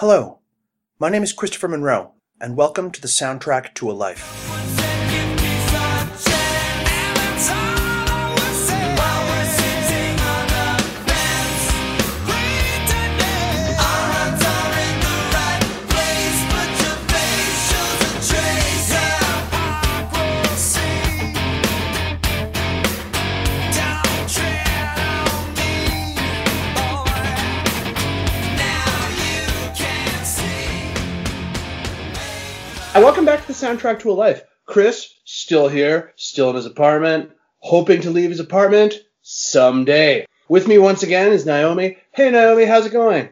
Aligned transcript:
Hello, 0.00 0.38
my 0.98 1.10
name 1.10 1.22
is 1.22 1.34
Christopher 1.34 1.68
Monroe, 1.68 2.14
and 2.40 2.56
welcome 2.56 2.90
to 2.90 3.02
the 3.02 3.06
soundtrack 3.06 3.74
to 3.74 3.90
a 3.90 3.92
life. 3.92 4.59
Soundtrack 33.60 34.00
to 34.00 34.10
a 34.10 34.12
life. 34.12 34.42
Chris, 34.66 35.12
still 35.24 35.68
here, 35.68 36.12
still 36.16 36.50
in 36.50 36.56
his 36.56 36.66
apartment, 36.66 37.30
hoping 37.58 38.00
to 38.02 38.10
leave 38.10 38.30
his 38.30 38.40
apartment 38.40 38.94
someday. 39.22 40.26
With 40.48 40.66
me 40.68 40.78
once 40.78 41.02
again 41.02 41.32
is 41.32 41.46
Naomi. 41.46 41.98
Hey 42.12 42.30
Naomi, 42.30 42.64
how's 42.64 42.86
it 42.86 42.92
going? 42.92 43.28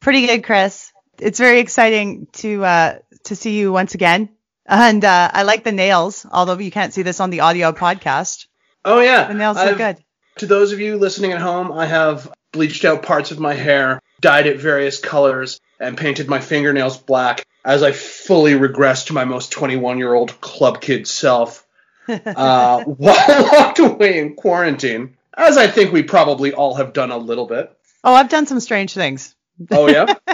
Pretty 0.00 0.26
good, 0.26 0.44
Chris. 0.44 0.92
It's 1.18 1.38
very 1.38 1.60
exciting 1.60 2.26
to 2.34 2.64
uh, 2.64 2.98
to 3.24 3.36
see 3.36 3.58
you 3.58 3.72
once 3.72 3.94
again. 3.94 4.28
And 4.66 5.02
uh, 5.04 5.30
I 5.32 5.42
like 5.44 5.64
the 5.64 5.72
nails, 5.72 6.26
although 6.30 6.58
you 6.58 6.70
can't 6.70 6.92
see 6.92 7.02
this 7.02 7.20
on 7.20 7.30
the 7.30 7.40
audio 7.40 7.72
podcast. 7.72 8.46
Oh 8.84 9.00
yeah, 9.00 9.28
The 9.28 9.34
nails 9.34 9.56
I've- 9.56 9.70
look 9.70 9.78
good. 9.78 9.96
To 10.38 10.46
those 10.46 10.70
of 10.72 10.78
you 10.78 10.98
listening 10.98 11.32
at 11.32 11.40
home, 11.40 11.72
I 11.72 11.86
have 11.86 12.30
bleached 12.52 12.84
out 12.84 13.02
parts 13.02 13.32
of 13.32 13.40
my 13.40 13.54
hair, 13.54 13.98
dyed 14.20 14.46
it 14.46 14.60
various 14.60 15.00
colors, 15.00 15.58
and 15.80 15.98
painted 15.98 16.28
my 16.28 16.38
fingernails 16.38 16.96
black 16.96 17.44
as 17.68 17.82
I 17.82 17.92
fully 17.92 18.54
regress 18.54 19.04
to 19.04 19.12
my 19.12 19.26
most 19.26 19.52
21 19.52 19.98
year 19.98 20.14
old 20.14 20.40
club 20.40 20.80
kid 20.80 21.06
self 21.06 21.66
uh, 22.08 22.82
while 22.82 23.48
locked 23.52 23.78
away 23.78 24.18
in 24.18 24.34
quarantine, 24.34 25.18
as 25.36 25.58
I 25.58 25.66
think 25.66 25.92
we 25.92 26.02
probably 26.02 26.54
all 26.54 26.76
have 26.76 26.94
done 26.94 27.10
a 27.10 27.18
little 27.18 27.46
bit. 27.46 27.70
Oh, 28.02 28.14
I've 28.14 28.30
done 28.30 28.46
some 28.46 28.60
strange 28.60 28.94
things. 28.94 29.34
Oh, 29.70 29.86
yeah? 29.86 30.06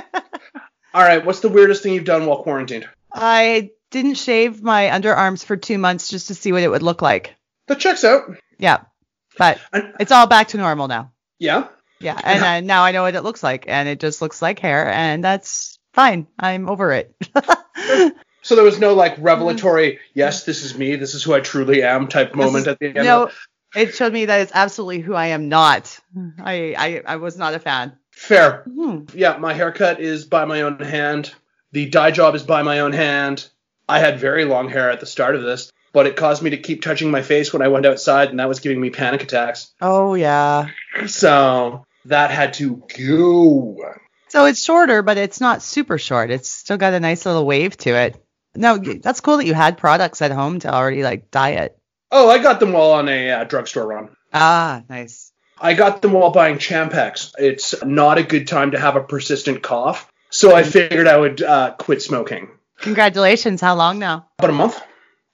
all 0.94 1.03
right, 1.03 1.25
what's 1.25 1.41
the 1.41 1.48
weirdest 1.48 1.83
thing 1.83 1.94
you've 1.94 2.05
done 2.05 2.25
while 2.27 2.44
quarantined? 2.44 2.89
I 3.12 3.70
didn't 3.91 4.14
shave 4.14 4.62
my 4.62 4.87
underarms 4.87 5.44
for 5.44 5.56
two 5.56 5.78
months 5.78 6.09
just 6.09 6.28
to 6.28 6.34
see 6.34 6.53
what 6.53 6.62
it 6.62 6.69
would 6.69 6.84
look 6.84 7.03
like. 7.03 7.34
That 7.66 7.81
checks 7.81 8.05
out. 8.05 8.37
Yeah, 8.59 8.83
but 9.37 9.59
it's 9.98 10.12
all 10.12 10.28
back 10.28 10.48
to 10.48 10.59
normal 10.59 10.87
now. 10.87 11.11
Yeah? 11.41 11.66
Yeah, 11.98 12.20
and 12.22 12.44
uh, 12.44 12.61
now 12.61 12.84
I 12.84 12.92
know 12.92 13.03
what 13.03 13.16
it 13.16 13.22
looks 13.22 13.42
like, 13.42 13.64
and 13.66 13.89
it 13.89 13.98
just 13.98 14.22
looks 14.22 14.41
like 14.41 14.61
hair, 14.61 14.89
and 14.89 15.25
that's 15.25 15.75
fine. 15.95 16.27
I'm 16.39 16.69
over 16.69 16.92
it. 16.92 17.17
So 18.45 18.55
there 18.55 18.64
was 18.64 18.78
no 18.78 18.92
like 18.92 19.17
revelatory, 19.19 20.00
yes, 20.12 20.45
this 20.45 20.64
is 20.64 20.77
me, 20.77 20.97
this 20.97 21.14
is 21.14 21.23
who 21.23 21.33
I 21.33 21.41
truly 21.41 21.83
am 21.83 22.09
type 22.09 22.34
moment 22.34 22.67
at 22.67 22.78
the 22.78 22.89
end. 22.89 23.06
no, 23.06 23.25
of 23.25 23.48
it 23.75 23.95
showed 23.95 24.12
me 24.12 24.27
that 24.27 24.42
it's 24.42 24.53
absolutely 24.55 25.00
who 25.00 25.15
I 25.15 25.28
am 25.28 25.48
not. 25.48 25.98
I 26.39 26.75
I, 26.77 27.15
I 27.15 27.17
was 27.17 27.39
not 27.39 27.55
a 27.55 27.59
fan. 27.59 27.97
Fair. 28.11 28.65
Hmm. 28.65 29.05
Yeah, 29.15 29.39
my 29.39 29.55
haircut 29.55 29.98
is 29.98 30.27
by 30.27 30.45
my 30.45 30.61
own 30.61 30.78
hand. 30.78 31.33
The 31.72 31.87
dye 31.89 32.11
job 32.11 32.34
is 32.34 32.42
by 32.42 32.62
my 32.62 32.81
own 32.81 32.92
hand. 32.92 33.48
I 33.89 33.98
had 33.98 34.20
very 34.20 34.45
long 34.45 34.69
hair 34.69 34.91
at 34.91 35.00
the 35.00 35.06
start 35.06 35.37
of 35.37 35.42
this, 35.42 35.72
but 35.95 36.06
it 36.06 36.15
caused 36.17 36.42
me 36.42 36.50
to 36.50 36.59
keep 36.59 36.83
touching 36.83 37.11
my 37.11 37.22
face 37.22 37.50
when 37.50 37.62
I 37.62 37.69
went 37.69 37.87
outside, 37.87 38.28
and 38.28 38.39
that 38.41 38.48
was 38.48 38.61
giving 38.61 38.81
me 38.81 38.91
panic 38.91 39.22
attacks. 39.22 39.72
Oh 39.81 40.12
yeah. 40.15 40.69
So 41.06 41.87
that 42.05 42.31
had 42.31 42.53
to 42.55 42.84
go. 42.98 43.78
So 44.35 44.47
it's 44.47 44.65
shorter, 44.65 45.03
but 45.03 45.17
it's 45.17 45.41
not 45.41 45.63
super 45.63 45.97
short. 45.97 46.33
It's 46.33 46.49
still 46.49 46.77
got 46.77 46.93
a 46.93 46.99
nice 46.99 47.25
little 47.25 47.47
wave 47.47 47.77
to 47.77 47.91
it. 47.91 48.21
No, 48.57 48.79
that's 48.79 49.21
cool 49.21 49.37
that 49.37 49.47
you 49.47 49.55
had 49.55 49.79
products 49.79 50.21
at 50.23 50.33
home 50.33 50.59
to 50.59 50.75
already 50.75 51.05
like 51.05 51.31
dye 51.31 51.51
it. 51.51 51.79
Oh, 52.11 52.29
I 52.29 52.43
got 52.43 52.59
them 52.59 52.73
while 52.73 52.91
on 52.91 53.09
a 53.09 53.31
uh, 53.31 53.44
drugstore 53.44 53.87
run. 53.87 54.09
Ah, 54.33 54.83
nice. 54.89 55.31
I 55.61 55.75
got 55.75 56.03
them 56.03 56.11
while 56.11 56.33
buying 56.33 56.56
Chantix. 56.56 57.31
It's 57.39 57.81
not 57.84 58.19
a 58.19 58.25
good 58.25 58.49
time 58.49 58.73
to 58.73 58.78
have 58.81 58.97
a 58.97 59.05
persistent 59.05 59.62
cough, 59.62 60.11
so 60.31 60.53
I 60.53 60.65
figured 60.65 61.06
I 61.06 61.17
would 61.17 61.41
uh, 61.41 61.77
quit 61.78 62.03
smoking. 62.03 62.50
Congratulations. 62.78 63.61
How 63.61 63.77
long 63.77 64.00
now? 64.00 64.27
About 64.41 64.50
a 64.50 64.55
month. 64.55 64.83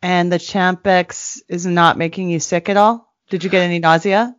And 0.02 0.30
the 0.30 0.36
Chantix 0.36 1.40
is 1.48 1.64
not 1.64 1.96
making 1.96 2.28
you 2.28 2.38
sick 2.38 2.68
at 2.68 2.76
all? 2.76 3.10
Did 3.30 3.44
you 3.44 3.48
get 3.48 3.62
any 3.62 3.78
nausea? 3.78 4.36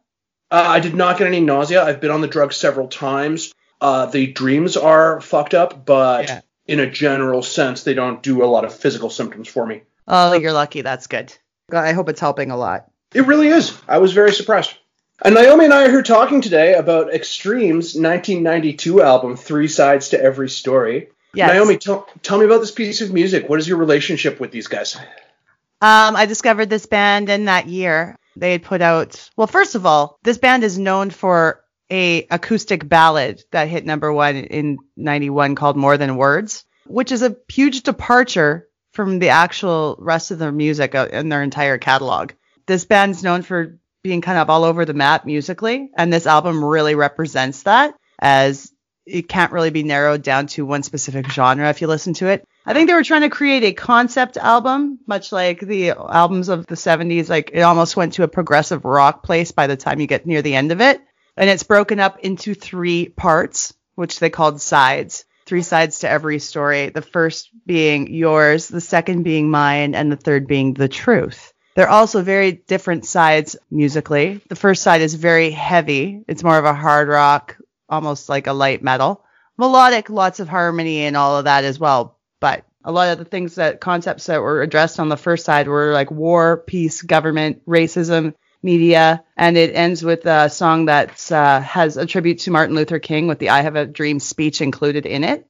Uh, 0.52 0.66
I 0.68 0.82
did 0.82 0.94
not 0.94 1.18
get 1.18 1.26
any 1.26 1.40
nausea. 1.40 1.84
I've 1.84 2.00
been 2.00 2.12
on 2.12 2.22
the 2.22 2.28
drug 2.28 2.54
several 2.54 2.88
times. 2.88 3.52
Uh, 3.82 4.06
the 4.06 4.28
dreams 4.28 4.78
are 4.78 5.20
fucked 5.22 5.54
up, 5.56 5.86
but 5.86 6.28
Yeah. 6.28 6.42
in 6.68 6.80
a 6.80 6.90
general 6.90 7.42
sense, 7.42 7.84
they 7.84 7.94
don't 7.96 8.22
do 8.22 8.44
a 8.44 8.46
lot 8.46 8.64
of 8.64 8.74
physical 8.74 9.10
symptoms 9.10 9.48
for 9.48 9.66
me. 9.66 9.82
Oh, 10.08 10.34
you're 10.34 10.54
lucky. 10.54 10.82
That's 10.82 11.08
good. 11.08 11.34
I 11.74 11.94
hope 11.94 12.08
it's 12.10 12.20
helping 12.20 12.52
a 12.52 12.58
lot. 12.58 12.86
It 13.14 13.26
really 13.26 13.48
is. 13.48 13.74
I 13.88 13.98
was 13.98 14.14
very 14.14 14.32
surprised. 14.34 14.74
And 15.24 15.36
Naomi 15.36 15.66
and 15.66 15.74
I 15.74 15.86
are 15.86 15.90
here 15.90 16.02
talking 16.02 16.42
today 16.42 16.74
about 16.76 17.14
Extreme's 17.14 17.96
1992 17.96 19.02
album, 19.02 19.36
Three 19.38 19.68
Sides 19.68 20.10
to 20.10 20.22
Every 20.22 20.50
Story. 20.50 21.10
Yes. 21.34 21.52
Naomi, 21.54 21.78
tell, 21.78 22.08
tell 22.24 22.38
me 22.40 22.46
about 22.46 22.60
this 22.60 22.72
piece 22.72 23.02
of 23.02 23.14
music. 23.14 23.48
What 23.48 23.60
is 23.60 23.68
your 23.68 23.78
relationship 23.78 24.40
with 24.40 24.52
these 24.52 24.68
guys? 24.68 24.96
Um, 25.82 26.16
I 26.16 26.26
discovered 26.26 26.70
this 26.70 26.86
band 26.86 27.30
in 27.30 27.46
that 27.46 27.68
year. 27.68 28.16
They 28.36 28.52
had 28.52 28.64
put 28.64 28.82
out, 28.82 29.30
well, 29.38 29.48
first 29.48 29.76
of 29.76 29.86
all, 29.86 30.18
this 30.24 30.38
band 30.38 30.64
is 30.64 30.78
known 30.78 31.10
for 31.10 31.64
a 31.92 32.26
acoustic 32.32 32.88
ballad 32.88 33.44
that 33.52 33.68
hit 33.68 33.86
number 33.86 34.12
one 34.12 34.36
in 34.36 34.80
91 34.96 35.56
called 35.56 35.76
More 35.76 35.98
Than 35.98 36.16
Words, 36.16 36.64
which 36.88 37.12
is 37.12 37.22
a 37.22 37.36
huge 37.50 37.84
departure 37.84 38.68
from 38.94 39.20
the 39.20 39.30
actual 39.30 39.98
rest 40.00 40.32
of 40.32 40.40
their 40.40 40.52
music 40.52 40.96
uh, 40.96 41.08
in 41.12 41.30
their 41.30 41.44
entire 41.44 41.78
catalog. 41.78 42.32
This 42.66 42.86
band's 42.86 43.24
known 43.24 43.42
for 43.42 43.78
being 44.04 44.22
kind 44.22 44.38
of 44.38 44.50
all 44.50 44.64
over 44.64 44.86
the 44.86 44.94
map 44.94 45.26
musically, 45.26 45.92
and 45.96 46.12
this 46.12 46.26
album 46.26 46.64
really 46.64 46.96
represents 46.96 47.64
that 47.64 47.96
as 48.20 48.72
it 49.06 49.28
can't 49.28 49.52
really 49.52 49.72
be 49.72 49.84
narrowed 49.84 50.22
down 50.22 50.48
to 50.48 50.66
one 50.66 50.84
specific 50.84 51.30
genre 51.32 51.70
if 51.70 51.82
you 51.82 51.88
listen 51.88 52.14
to 52.14 52.28
it. 52.28 52.48
I 52.66 52.74
think 52.74 52.88
they 52.88 52.94
were 52.94 53.04
trying 53.04 53.22
to 53.22 53.30
create 53.30 53.64
a 53.64 53.74
concept 53.74 54.38
album, 54.38 55.00
much 55.08 55.32
like 55.32 55.60
the 55.60 55.90
albums 55.90 56.50
of 56.50 56.68
the 56.68 56.76
70s. 56.76 57.28
Like 57.28 57.50
it 57.54 57.62
almost 57.62 57.98
went 57.98 58.14
to 58.14 58.24
a 58.24 58.28
progressive 58.28 58.86
rock 58.86 59.24
place 59.24 59.52
by 59.52 59.68
the 59.68 59.76
time 59.76 60.00
you 60.00 60.08
get 60.08 60.28
near 60.28 60.42
the 60.42 60.56
end 60.56 60.72
of 60.72 60.82
it. 60.82 61.02
And 61.38 61.50
it's 61.50 61.64
broken 61.64 62.00
up 62.00 62.20
into 62.20 62.54
three 62.54 63.10
parts, 63.10 63.74
which 63.96 64.20
they 64.20 64.30
called 64.30 64.62
sides. 64.62 65.26
Three 65.46 65.64
sides 65.64 66.00
to 66.00 66.10
every 66.10 66.40
story. 66.40 66.90
The 66.90 67.02
first 67.02 67.50
being 67.66 68.14
yours, 68.14 68.68
the 68.68 68.82
second 68.82 69.24
being 69.24 69.50
mine, 69.50 69.96
and 69.96 70.12
the 70.12 70.18
third 70.18 70.48
being 70.48 70.74
the 70.74 70.88
truth. 70.88 71.54
They're 71.76 71.90
also 71.90 72.22
very 72.22 72.52
different 72.52 73.06
sides 73.06 73.56
musically. 73.70 74.42
The 74.50 74.56
first 74.56 74.84
side 74.84 75.02
is 75.02 75.16
very 75.16 75.52
heavy. 75.52 76.24
It's 76.28 76.44
more 76.44 76.58
of 76.58 76.66
a 76.66 76.74
hard 76.74 77.08
rock, 77.08 77.58
almost 77.88 78.30
like 78.30 78.48
a 78.48 78.54
light 78.54 78.84
metal. 78.84 79.24
Melodic, 79.58 80.10
lots 80.10 80.40
of 80.40 80.50
harmony 80.50 81.06
and 81.06 81.16
all 81.16 81.38
of 81.38 81.46
that 81.46 81.64
as 81.64 81.80
well. 81.80 82.18
But 82.40 82.66
a 82.84 82.92
lot 82.92 83.10
of 83.10 83.20
the 83.20 83.26
things 83.26 83.56
that 83.56 83.80
concepts 83.80 84.26
that 84.26 84.42
were 84.42 84.62
addressed 84.62 85.00
on 85.00 85.10
the 85.10 85.18
first 85.18 85.46
side 85.46 85.68
were 85.68 85.94
like 85.94 86.12
war, 86.12 86.58
peace, 86.58 87.02
government, 87.02 87.66
racism, 87.66 88.34
media, 88.64 89.24
and 89.38 89.58
it 89.58 89.76
ends 89.76 90.04
with 90.04 90.26
a 90.26 90.50
song 90.50 90.86
that 90.86 91.32
uh, 91.32 91.62
has 91.62 91.98
a 91.98 92.06
tribute 92.06 92.40
to 92.40 92.52
Martin 92.52 92.76
Luther 92.76 93.00
King 93.00 93.28
with 93.28 93.40
the 93.40 93.50
"I 93.50 93.62
Have 93.62 93.76
a 93.76 93.86
Dream" 93.86 94.20
speech 94.20 94.62
included 94.62 95.06
in 95.06 95.24
it. 95.24 95.48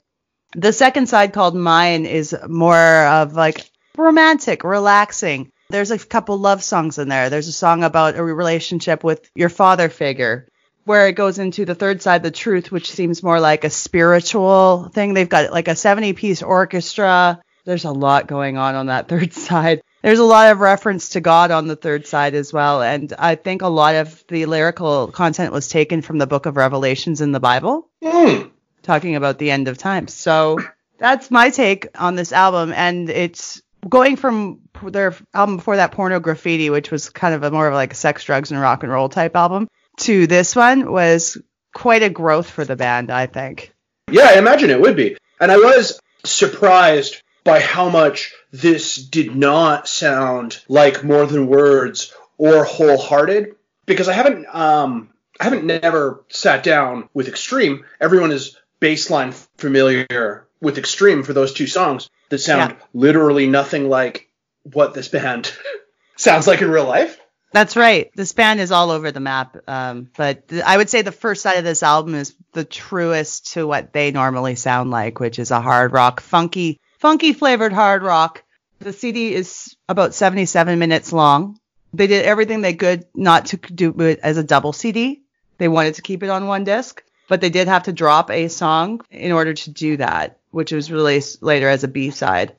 The 0.56 0.74
second 0.74 1.08
side, 1.08 1.34
called 1.34 1.56
"Mine," 1.56 2.06
is 2.06 2.36
more 2.48 3.06
of 3.06 3.34
like 3.34 3.70
romantic, 3.98 4.64
relaxing. 4.64 5.52
There's 5.70 5.92
a 5.92 6.00
couple 6.00 6.38
love 6.38 6.64
songs 6.64 6.98
in 6.98 7.08
there. 7.08 7.30
There's 7.30 7.48
a 7.48 7.54
song 7.54 7.84
about 7.84 8.18
a 8.18 8.24
relationship 8.24 9.04
with 9.04 9.30
your 9.36 9.50
father 9.50 9.90
figure 9.90 10.48
where 10.84 11.08
it 11.08 11.14
goes 11.14 11.40
into 11.40 11.66
the 11.66 11.76
third 11.76 12.02
side, 12.02 12.24
the 12.24 12.32
truth, 12.32 12.72
which 12.72 12.92
seems 12.92 13.24
more 13.24 13.40
like 13.40 13.64
a 13.64 13.70
spiritual 13.70 14.90
thing. 14.94 15.14
They've 15.14 15.30
got 15.30 15.52
like 15.52 15.68
a 15.68 15.76
70 15.76 16.14
piece 16.14 16.42
orchestra. 16.42 17.42
There's 17.66 17.86
a 17.86 17.92
lot 17.92 18.28
going 18.28 18.58
on 18.58 18.76
on 18.76 18.88
that 18.88 19.08
third 19.08 19.34
side. 19.34 19.82
There's 20.02 20.20
a 20.20 20.24
lot 20.24 20.52
of 20.52 20.60
reference 20.60 21.10
to 21.10 21.22
God 21.22 21.52
on 21.52 21.68
the 21.68 21.76
third 21.76 22.08
side 22.08 22.34
as 22.34 22.52
well. 22.52 22.82
And 22.82 23.14
I 23.18 23.36
think 23.36 23.62
a 23.62 23.68
lot 23.68 23.96
of 23.96 24.24
the 24.28 24.46
lyrical 24.46 25.08
content 25.08 25.54
was 25.54 25.68
taken 25.68 26.02
from 26.02 26.18
the 26.18 26.28
book 26.28 26.46
of 26.48 26.58
Revelations 26.58 27.22
in 27.22 27.32
the 27.32 27.40
Bible, 27.40 27.88
Hmm. 28.04 28.48
talking 28.82 29.16
about 29.16 29.38
the 29.38 29.52
end 29.52 29.68
of 29.68 29.78
times. 29.78 30.14
So 30.14 30.58
that's 30.98 31.30
my 31.30 31.50
take 31.52 31.88
on 32.00 32.16
this 32.16 32.34
album. 32.34 32.74
And 32.76 33.10
it's 33.10 33.62
going 33.88 34.16
from 34.16 34.62
their 34.84 35.16
album 35.34 35.58
before 35.58 35.76
that, 35.78 35.92
Pornograffitti, 35.92 36.72
which 36.72 36.90
was 36.92 37.10
kind 37.10 37.36
of 37.36 37.44
a 37.44 37.52
more 37.52 37.68
of 37.68 37.74
like 37.74 37.94
a 37.94 37.96
sex, 37.96 38.24
drugs, 38.24 38.52
and 38.52 38.60
rock 38.60 38.84
and 38.84 38.92
roll 38.92 39.10
type 39.10 39.36
album, 39.36 39.68
to 39.98 40.26
this 40.26 40.56
one 40.56 40.92
was 40.92 41.38
quite 41.76 42.02
a 42.04 42.10
growth 42.10 42.50
for 42.50 42.66
the 42.66 42.76
band, 42.76 43.12
I 43.12 43.28
think. 43.28 43.72
Yeah, 44.10 44.26
I 44.30 44.34
imagine 44.40 44.70
it 44.72 44.82
would 44.82 44.96
be. 44.96 45.18
And 45.40 45.52
I 45.52 45.58
was 45.58 46.00
surprised 46.24 47.22
by 47.44 47.60
how 47.60 47.90
much 47.90 48.34
this 48.52 48.96
did 48.96 49.36
not 49.36 49.88
sound 49.88 50.62
like 50.68 51.04
more 51.04 51.26
than 51.26 51.48
words 51.48 52.14
or 52.38 52.64
wholehearted 52.64 53.56
because 53.86 54.08
I 54.08 54.14
haven't 54.14 54.46
um 54.54 55.10
I 55.40 55.46
haven't 55.46 55.66
never 55.66 56.24
sat 56.30 56.64
down 56.64 57.10
with 57.14 57.28
extreme. 57.28 57.84
Everyone 58.00 58.32
is 58.32 58.58
baseline 58.80 59.34
familiar 59.58 60.46
with 60.60 60.78
Extreme 60.78 61.24
for 61.24 61.34
those 61.34 61.54
two 61.54 61.66
songs 61.68 62.10
that 62.30 62.38
sound 62.40 62.72
Yeah. 62.78 62.86
literally 62.94 63.48
nothing 63.48 63.90
like 63.90 64.30
what 64.64 64.94
this 64.94 65.08
band 65.08 65.52
sounds 66.16 66.46
like 66.48 66.62
in 66.62 66.70
real 66.70 66.86
life. 66.86 67.18
That's 67.54 67.76
right. 67.76 68.10
This 68.16 68.32
band 68.34 68.60
is 68.60 68.72
all 68.72 68.92
over 68.92 69.12
the 69.12 69.20
map. 69.20 69.58
Um, 69.68 70.10
but 70.16 70.48
th- 70.48 70.64
I 70.64 70.78
would 70.78 70.90
say 70.90 71.02
the 71.02 71.12
first 71.12 71.42
side 71.42 71.58
of 71.58 71.64
this 71.64 71.84
album 71.84 72.16
is 72.16 72.34
the 72.54 72.64
truest 72.64 73.54
to 73.54 73.68
what 73.68 73.92
they 73.92 74.12
normally 74.12 74.56
sound 74.56 74.90
like, 74.92 75.20
which 75.20 75.38
is 75.38 75.52
a 75.52 75.60
hard 75.60 75.92
rock, 75.92 76.22
funky, 76.22 76.80
funky 77.02 77.34
flavored 77.34 77.74
hard 77.74 78.04
rock. 78.04 78.44
The 78.80 78.94
CD 78.94 79.34
is 79.34 79.76
about 79.90 80.14
77 80.14 80.78
minutes 80.78 81.12
long. 81.12 81.60
They 81.94 82.06
did 82.06 82.26
everything 82.26 82.62
they 82.62 82.76
could 82.76 83.06
not 83.16 83.48
to 83.48 83.58
do 83.58 83.94
it 84.02 84.20
as 84.22 84.38
a 84.38 84.44
double 84.44 84.72
CD. 84.72 85.24
They 85.58 85.68
wanted 85.68 85.96
to 85.96 86.04
keep 86.04 86.22
it 86.22 86.30
on 86.30 86.48
one 86.48 86.64
disc, 86.64 87.04
but 87.28 87.42
they 87.42 87.50
did 87.50 87.68
have 87.68 87.84
to 87.84 87.92
drop 87.92 88.30
a 88.30 88.48
song 88.48 89.02
in 89.10 89.32
order 89.32 89.54
to 89.54 89.70
do 89.72 89.98
that, 89.98 90.40
which 90.52 90.72
was 90.72 90.92
released 90.92 91.42
later 91.42 91.68
as 91.68 91.84
a 91.84 91.88
B 91.88 92.12
side. 92.12 92.56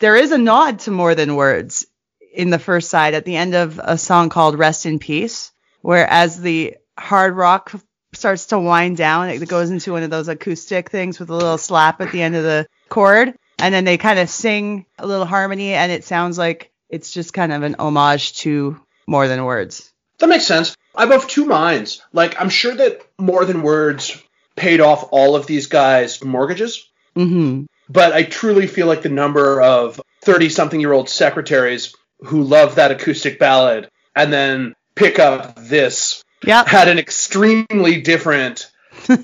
There 0.00 0.16
is 0.16 0.32
a 0.32 0.38
nod 0.38 0.80
to 0.80 0.90
more 0.90 1.14
than 1.14 1.36
words 1.36 1.86
in 2.34 2.50
the 2.50 2.58
first 2.58 2.90
side 2.90 3.14
at 3.14 3.24
the 3.24 3.36
end 3.36 3.54
of 3.54 3.80
a 3.82 3.96
song 3.96 4.28
called 4.28 4.58
Rest 4.58 4.84
in 4.84 4.98
Peace, 4.98 5.52
where 5.80 6.06
as 6.06 6.40
the 6.40 6.76
hard 6.98 7.36
rock 7.36 7.72
starts 8.12 8.46
to 8.46 8.58
wind 8.58 8.96
down, 8.96 9.30
it 9.30 9.48
goes 9.48 9.70
into 9.70 9.92
one 9.92 10.02
of 10.02 10.10
those 10.10 10.28
acoustic 10.28 10.90
things 10.90 11.20
with 11.20 11.30
a 11.30 11.34
little 11.34 11.58
slap 11.58 12.00
at 12.00 12.10
the 12.10 12.22
end 12.22 12.34
of 12.34 12.42
the 12.42 12.66
chord. 12.88 13.34
And 13.58 13.74
then 13.74 13.84
they 13.84 13.96
kind 13.98 14.18
of 14.18 14.28
sing 14.28 14.86
a 14.98 15.06
little 15.06 15.26
harmony, 15.26 15.72
and 15.74 15.90
it 15.90 16.04
sounds 16.04 16.36
like 16.38 16.70
it's 16.90 17.10
just 17.10 17.32
kind 17.32 17.52
of 17.52 17.62
an 17.62 17.76
homage 17.78 18.34
to 18.38 18.78
more 19.06 19.28
than 19.28 19.44
words. 19.44 19.92
That 20.18 20.28
makes 20.28 20.46
sense. 20.46 20.76
I'm 20.94 21.12
of 21.12 21.26
two 21.28 21.44
minds. 21.44 22.02
Like, 22.12 22.40
I'm 22.40 22.48
sure 22.48 22.74
that 22.74 23.02
More 23.18 23.44
Than 23.44 23.62
Words 23.62 24.22
paid 24.56 24.80
off 24.80 25.08
all 25.10 25.36
of 25.36 25.46
these 25.46 25.66
guys' 25.66 26.22
mortgages, 26.22 26.88
hmm 27.14 27.64
but 27.88 28.12
I 28.12 28.24
truly 28.24 28.66
feel 28.66 28.88
like 28.88 29.02
the 29.02 29.08
number 29.08 29.60
of 29.62 30.00
30 30.24 30.48
something 30.48 30.80
year 30.80 30.92
old 30.92 31.08
secretaries 31.08 31.94
who 32.18 32.42
love 32.42 32.74
that 32.76 32.90
acoustic 32.90 33.38
ballad 33.38 33.88
and 34.16 34.32
then 34.32 34.74
pick 34.96 35.20
up 35.20 35.54
this 35.56 36.24
Yep. 36.44 36.66
had 36.66 36.88
an 36.88 36.98
extremely 36.98 38.00
different 38.02 38.70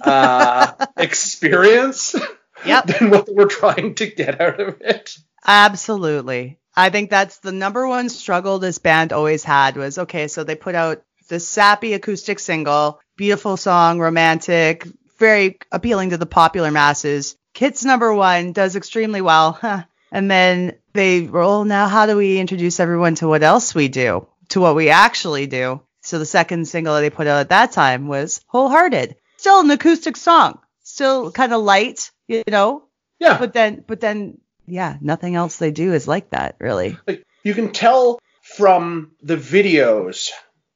uh, 0.03 0.73
experience 0.97 2.15
Yep. 2.65 2.87
than 2.99 3.11
what 3.11 3.29
we're 3.29 3.47
trying 3.47 3.95
to 3.97 4.07
get 4.07 4.41
out 4.41 4.61
of 4.61 4.81
it. 4.81 5.17
Absolutely. 5.47 6.59
I 6.75 6.91
think 6.91 7.11
that's 7.11 7.39
the 7.39 7.53
number 7.53 7.87
one 7.87 8.09
struggle 8.09 8.59
this 8.59 8.79
band 8.79 9.13
always 9.13 9.45
had 9.45 9.77
was 9.77 9.99
okay, 9.99 10.29
so 10.29 10.43
they 10.45 10.55
put 10.55 10.75
out 10.75 11.03
this 11.29 11.47
sappy 11.47 11.93
acoustic 11.93 12.39
single, 12.39 13.01
beautiful 13.17 13.57
song, 13.57 13.99
romantic, 13.99 14.87
very 15.19 15.59
appealing 15.71 16.11
to 16.11 16.17
the 16.17 16.27
popular 16.27 16.71
masses. 16.71 17.37
Hits 17.55 17.85
number 17.85 18.13
one, 18.13 18.53
does 18.53 18.77
extremely 18.77 19.21
well. 19.21 19.53
Huh. 19.53 19.85
And 20.11 20.31
then 20.31 20.77
they 20.93 21.23
roll, 21.23 21.65
now 21.65 21.89
how 21.89 22.07
do 22.07 22.17
we 22.17 22.39
introduce 22.39 22.81
everyone 22.81 23.15
to 23.17 23.29
what 23.29 23.43
else 23.43 23.75
we 23.75 23.89
do, 23.89 24.27
to 24.51 24.61
what 24.61 24.77
we 24.77 24.91
actually 24.91 25.47
do? 25.47 25.81
So 26.03 26.19
the 26.19 26.27
second 26.27 26.67
single 26.67 26.95
that 26.95 27.01
they 27.01 27.11
put 27.11 27.27
out 27.27 27.41
at 27.41 27.49
that 27.51 27.73
time 27.73 28.09
was 28.09 28.41
Wholehearted. 28.49 29.17
Still 29.37 29.61
an 29.61 29.71
acoustic 29.71 30.17
song, 30.17 30.59
still 30.83 31.31
kind 31.31 31.53
of 31.53 31.63
light, 31.63 32.11
you 32.29 32.43
know, 32.49 32.85
Yeah. 33.19 33.39
but 33.39 33.53
then 33.53 33.85
but 33.87 34.01
then 34.01 34.39
yeah 34.67 34.97
nothing 35.01 35.35
else 35.35 35.57
they 35.57 35.71
do 35.73 35.93
is 35.93 36.07
like 36.07 36.31
that 36.31 36.55
really 36.61 36.97
like 37.07 37.25
you 37.43 37.53
can 37.53 37.73
tell 37.73 38.21
from 38.43 39.11
the 39.23 39.37
videos 39.37 40.31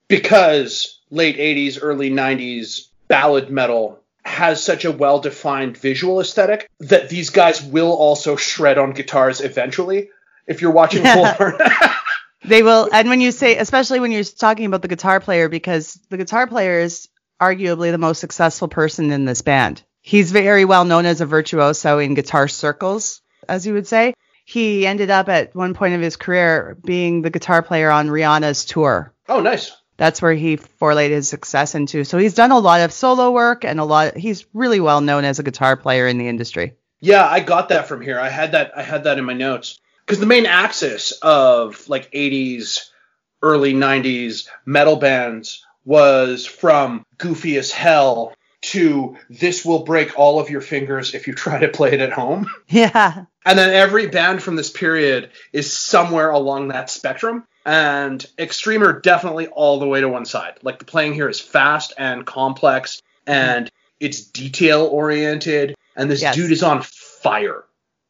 because 0.08 1.00
late 1.10 1.37
80s 1.37 1.78
early 1.81 2.10
90s 2.10 2.88
ballad 3.08 3.50
metal 3.50 4.00
has 4.25 4.62
such 4.62 4.84
a 4.84 4.90
well-defined 4.90 5.76
visual 5.76 6.20
aesthetic 6.20 6.69
that 6.81 7.08
these 7.08 7.31
guys 7.31 7.62
will 7.62 7.93
also 7.93 8.34
shred 8.37 8.76
on 8.78 8.93
guitars 8.93 9.40
eventually 9.40 10.10
if 10.48 10.60
you're 10.60 10.72
watching 10.72 11.04
Wholehearted. 11.06 11.66
they 12.44 12.62
will 12.62 12.88
and 12.93 13.08
when 13.08 13.20
you 13.20 13.31
say 13.31 13.56
especially 13.56 14.00
when 14.00 14.10
you're 14.10 14.25
talking 14.25 14.66
about 14.66 14.82
the 14.82 14.88
guitar 14.88 15.20
player 15.20 15.48
because 15.48 15.94
the 16.10 16.16
guitar 16.16 16.46
player 16.48 16.81
is 16.81 17.08
arguably 17.40 17.93
the 17.93 17.98
most 17.98 18.19
successful 18.20 18.66
person 18.69 19.10
in 19.12 19.25
this 19.25 19.43
band 19.43 19.82
he's 20.06 20.31
very 20.31 20.64
well 20.64 20.85
known 20.85 21.05
as 21.05 21.20
a 21.20 21.26
virtuoso 21.26 21.99
in 21.99 22.14
guitar 22.14 22.49
circles 22.49 23.20
as 23.49 23.67
you 23.67 23.75
would 23.75 23.87
say. 23.87 24.14
He 24.44 24.87
ended 24.87 25.11
up 25.11 25.29
at 25.29 25.55
one 25.55 25.75
point 25.75 25.94
of 25.94 26.00
his 26.00 26.17
career 26.17 26.76
being 26.85 27.23
the 27.23 27.31
guitar 27.31 27.62
player 27.62 27.91
on 27.91 28.08
rihanna's 28.08 28.64
tour. 28.64 29.12
Oh 29.29 29.41
nice. 29.41 29.73
That's 29.97 30.20
where 30.20 30.35
he 30.35 30.56
forlayed 30.56 31.11
his 31.11 31.29
success 31.29 31.75
into. 31.75 32.05
So 32.05 32.19
he's 32.19 32.35
done 32.35 32.53
a 32.53 32.58
lot 32.58 32.82
of 32.82 32.93
solo 32.93 33.31
work 33.31 33.64
and 33.64 33.81
a 33.81 33.85
lot 33.85 34.17
he's 34.17 34.47
really 34.53 34.79
well 34.79 35.00
known 35.00 35.25
as 35.25 35.38
a 35.38 35.43
guitar 35.43 35.76
player 35.76 36.06
in 36.06 36.19
the 36.19 36.29
industry. 36.29 36.75
Yeah, 37.00 37.26
I 37.26 37.41
got 37.41 37.70
that 37.70 37.88
from 37.88 38.00
here. 38.00 38.20
I 38.20 38.29
had 38.29 38.53
that 38.53 38.73
I 38.76 38.82
had 38.82 39.05
that 39.05 39.19
in 39.19 39.25
my 39.25 39.32
notes. 39.32 39.81
Because 40.05 40.20
the 40.20 40.26
main 40.26 40.47
axis 40.47 41.11
of 41.23 41.88
like 41.88 42.12
80s, 42.12 42.91
early 43.43 43.75
90s 43.75 44.47
metal 44.64 44.97
bands 44.97 45.64
was 45.85 46.47
from 46.47 47.05
goofy 47.19 47.56
as 47.56 47.73
hell 47.73 48.36
to 48.67 49.17
this 49.31 49.65
will 49.65 49.85
break 49.85 50.19
all 50.19 50.41
of 50.41 50.51
your 50.51 50.61
fingers 50.61 51.15
if 51.15 51.27
you 51.27 51.35
try 51.35 51.59
to 51.61 51.69
play 51.69 51.93
it 51.93 52.01
at 52.01 52.13
home. 52.13 52.49
yeah 52.69 53.25
And 53.45 53.59
then 53.59 53.71
every 53.71 54.09
band 54.09 54.43
from 54.43 54.57
this 54.57 54.71
period 54.71 55.31
is 55.53 55.73
somewhere 55.73 56.31
along 56.31 56.69
that 56.69 56.91
spectrum. 56.91 57.45
And 57.65 58.25
Extreme 58.39 58.83
are 58.83 59.01
definitely 59.01 59.49
all 59.49 59.79
the 59.79 59.89
way 59.89 60.01
to 60.01 60.09
one 60.09 60.25
side. 60.25 60.55
Like 60.63 60.79
the 60.79 60.85
playing 60.85 61.15
here 61.15 61.29
is 61.29 61.41
fast 61.41 61.93
and 61.99 62.25
complex 62.27 63.03
and 63.27 63.71
it's 64.01 64.23
detail 64.23 64.85
oriented. 64.85 65.75
And 65.97 66.11
this 66.11 66.23
Yes. 66.23 66.35
dude 66.35 66.53
is 66.53 66.63
on 66.63 66.83
fire. 66.83 67.65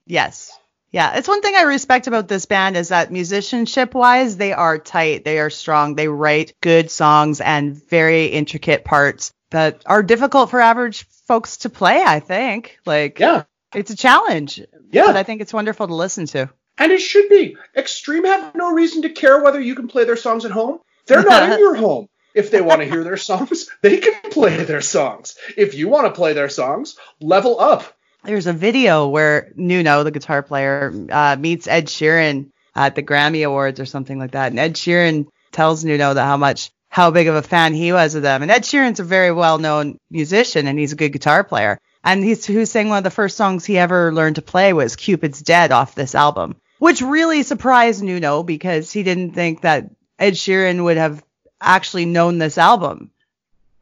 Yes. 0.06 0.52
Yeah, 0.92 1.16
it's 1.16 1.28
one 1.28 1.42
thing 1.42 1.54
I 1.54 1.62
respect 1.62 2.06
about 2.06 2.28
this 2.28 2.46
band 2.46 2.76
is 2.76 2.88
that 2.88 3.12
musicianship 3.12 3.92
wise, 3.92 4.36
they 4.36 4.52
are 4.52 4.78
tight, 4.78 5.24
they 5.24 5.38
are 5.40 5.50
strong, 5.50 5.94
they 5.94 6.08
write 6.08 6.54
good 6.62 6.90
songs 6.90 7.40
and 7.40 7.74
very 7.88 8.26
intricate 8.26 8.84
parts 8.84 9.32
that 9.50 9.82
are 9.86 10.02
difficult 10.02 10.50
for 10.50 10.60
average 10.60 11.06
folks 11.26 11.58
to 11.58 11.70
play, 11.70 12.02
I 12.04 12.20
think. 12.20 12.78
Like, 12.86 13.18
Yeah. 13.18 13.44
it's 13.74 13.90
a 13.90 13.96
challenge, 13.96 14.60
Yeah. 14.90 15.06
but 15.06 15.16
I 15.16 15.22
think 15.22 15.40
it's 15.40 15.52
wonderful 15.52 15.86
to 15.86 15.94
listen 15.94 16.26
to. 16.26 16.50
And 16.78 16.92
it 16.92 17.00
should 17.00 17.28
be. 17.28 17.56
Extreme 17.76 18.24
have 18.24 18.54
no 18.54 18.72
reason 18.72 19.02
to 19.02 19.08
care 19.10 19.42
whether 19.42 19.60
you 19.60 19.74
can 19.74 19.88
play 19.88 20.04
their 20.04 20.16
songs 20.16 20.44
at 20.44 20.50
home. 20.50 20.78
They're 21.06 21.22
not 21.22 21.52
in 21.52 21.58
your 21.58 21.74
home. 21.74 22.08
If 22.34 22.50
they 22.50 22.60
want 22.60 22.82
to 22.82 22.86
hear 22.88 23.02
their 23.02 23.16
songs, 23.16 23.66
they 23.82 23.96
can 23.96 24.30
play 24.30 24.62
their 24.64 24.82
songs. 24.82 25.36
If 25.56 25.74
you 25.74 25.88
want 25.88 26.06
to 26.06 26.12
play 26.12 26.34
their 26.34 26.50
songs, 26.50 26.96
level 27.20 27.58
up. 27.58 27.84
There's 28.24 28.46
a 28.46 28.52
video 28.52 29.08
where 29.08 29.52
Nuno, 29.56 30.02
the 30.02 30.10
guitar 30.10 30.42
player, 30.42 30.92
uh, 31.10 31.36
meets 31.38 31.66
Ed 31.66 31.86
Sheeran 31.86 32.50
at 32.74 32.94
the 32.94 33.02
Grammy 33.02 33.46
Awards 33.46 33.80
or 33.80 33.86
something 33.86 34.18
like 34.18 34.32
that. 34.32 34.50
And 34.52 34.58
Ed 34.58 34.74
Sheeran 34.74 35.28
tells 35.52 35.82
Nuno 35.82 36.12
that 36.12 36.24
how 36.26 36.36
much, 36.36 36.70
how 36.96 37.10
big 37.10 37.28
of 37.28 37.34
a 37.34 37.42
fan 37.42 37.74
he 37.74 37.92
was 37.92 38.14
of 38.14 38.22
them. 38.22 38.40
And 38.40 38.50
Ed 38.50 38.62
Sheeran's 38.62 39.00
a 39.00 39.04
very 39.04 39.30
well 39.30 39.58
known 39.58 40.00
musician 40.10 40.66
and 40.66 40.78
he's 40.78 40.92
a 40.94 40.96
good 40.96 41.12
guitar 41.12 41.44
player. 41.44 41.78
And 42.02 42.24
he's 42.24 42.46
who 42.46 42.64
sang 42.64 42.88
one 42.88 42.96
of 42.96 43.04
the 43.04 43.10
first 43.10 43.36
songs 43.36 43.66
he 43.66 43.76
ever 43.76 44.14
learned 44.14 44.36
to 44.36 44.42
play 44.42 44.72
was 44.72 44.96
Cupid's 44.96 45.42
Dead 45.42 45.72
off 45.72 45.94
this 45.94 46.14
album, 46.14 46.56
which 46.78 47.02
really 47.02 47.42
surprised 47.42 48.02
Nuno 48.02 48.42
because 48.42 48.90
he 48.90 49.02
didn't 49.02 49.32
think 49.32 49.60
that 49.60 49.90
Ed 50.18 50.36
Sheeran 50.36 50.84
would 50.84 50.96
have 50.96 51.22
actually 51.60 52.06
known 52.06 52.38
this 52.38 52.56
album 52.56 53.10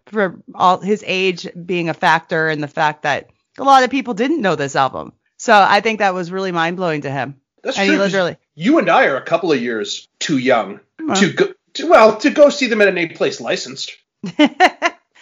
for 0.06 0.42
all 0.52 0.80
his 0.80 1.04
age 1.06 1.46
being 1.54 1.88
a 1.88 1.94
factor 1.94 2.48
and 2.48 2.60
the 2.60 2.66
fact 2.66 3.02
that 3.04 3.30
a 3.58 3.62
lot 3.62 3.84
of 3.84 3.90
people 3.90 4.14
didn't 4.14 4.42
know 4.42 4.56
this 4.56 4.74
album. 4.74 5.12
So 5.36 5.54
I 5.54 5.82
think 5.82 6.00
that 6.00 6.14
was 6.14 6.32
really 6.32 6.50
mind 6.50 6.76
blowing 6.76 7.02
to 7.02 7.12
him. 7.12 7.36
That's 7.62 7.78
and 7.78 7.86
true. 7.86 7.94
he 7.94 8.00
literally, 8.00 8.38
You 8.56 8.78
and 8.78 8.90
I 8.90 9.04
are 9.06 9.16
a 9.18 9.24
couple 9.24 9.52
of 9.52 9.62
years 9.62 10.08
too 10.18 10.38
young 10.38 10.80
Well. 10.98 11.14
to 11.14 11.32
go. 11.32 11.46
To, 11.74 11.88
well, 11.88 12.16
to 12.18 12.30
go 12.30 12.50
see 12.50 12.66
them 12.66 12.80
at 12.80 12.88
any 12.88 13.08
place 13.08 13.40
licensed. 13.40 13.92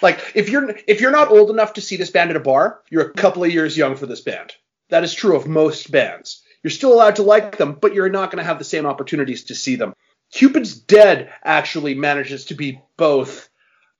Like 0.02 0.32
if 0.34 0.50
you're 0.50 0.76
if 0.86 1.00
you're 1.00 1.12
not 1.12 1.30
old 1.30 1.48
enough 1.48 1.74
to 1.74 1.80
see 1.80 1.96
this 1.96 2.10
band 2.10 2.30
at 2.30 2.36
a 2.36 2.40
bar, 2.40 2.80
you're 2.90 3.08
a 3.08 3.12
couple 3.12 3.44
of 3.44 3.52
years 3.52 3.76
young 3.76 3.96
for 3.96 4.06
this 4.06 4.20
band. 4.20 4.52
That 4.90 5.04
is 5.04 5.14
true 5.14 5.36
of 5.36 5.46
most 5.46 5.90
bands. 5.90 6.42
You're 6.62 6.72
still 6.72 6.92
allowed 6.92 7.16
to 7.16 7.22
like 7.22 7.56
them, 7.56 7.78
but 7.80 7.94
you're 7.94 8.08
not 8.08 8.30
going 8.30 8.42
to 8.42 8.46
have 8.46 8.58
the 8.58 8.64
same 8.64 8.84
opportunities 8.84 9.44
to 9.44 9.54
see 9.54 9.76
them. 9.76 9.94
Cupid's 10.32 10.74
Dead 10.74 11.32
actually 11.42 11.94
manages 11.94 12.46
to 12.46 12.54
be 12.54 12.80
both 12.96 13.48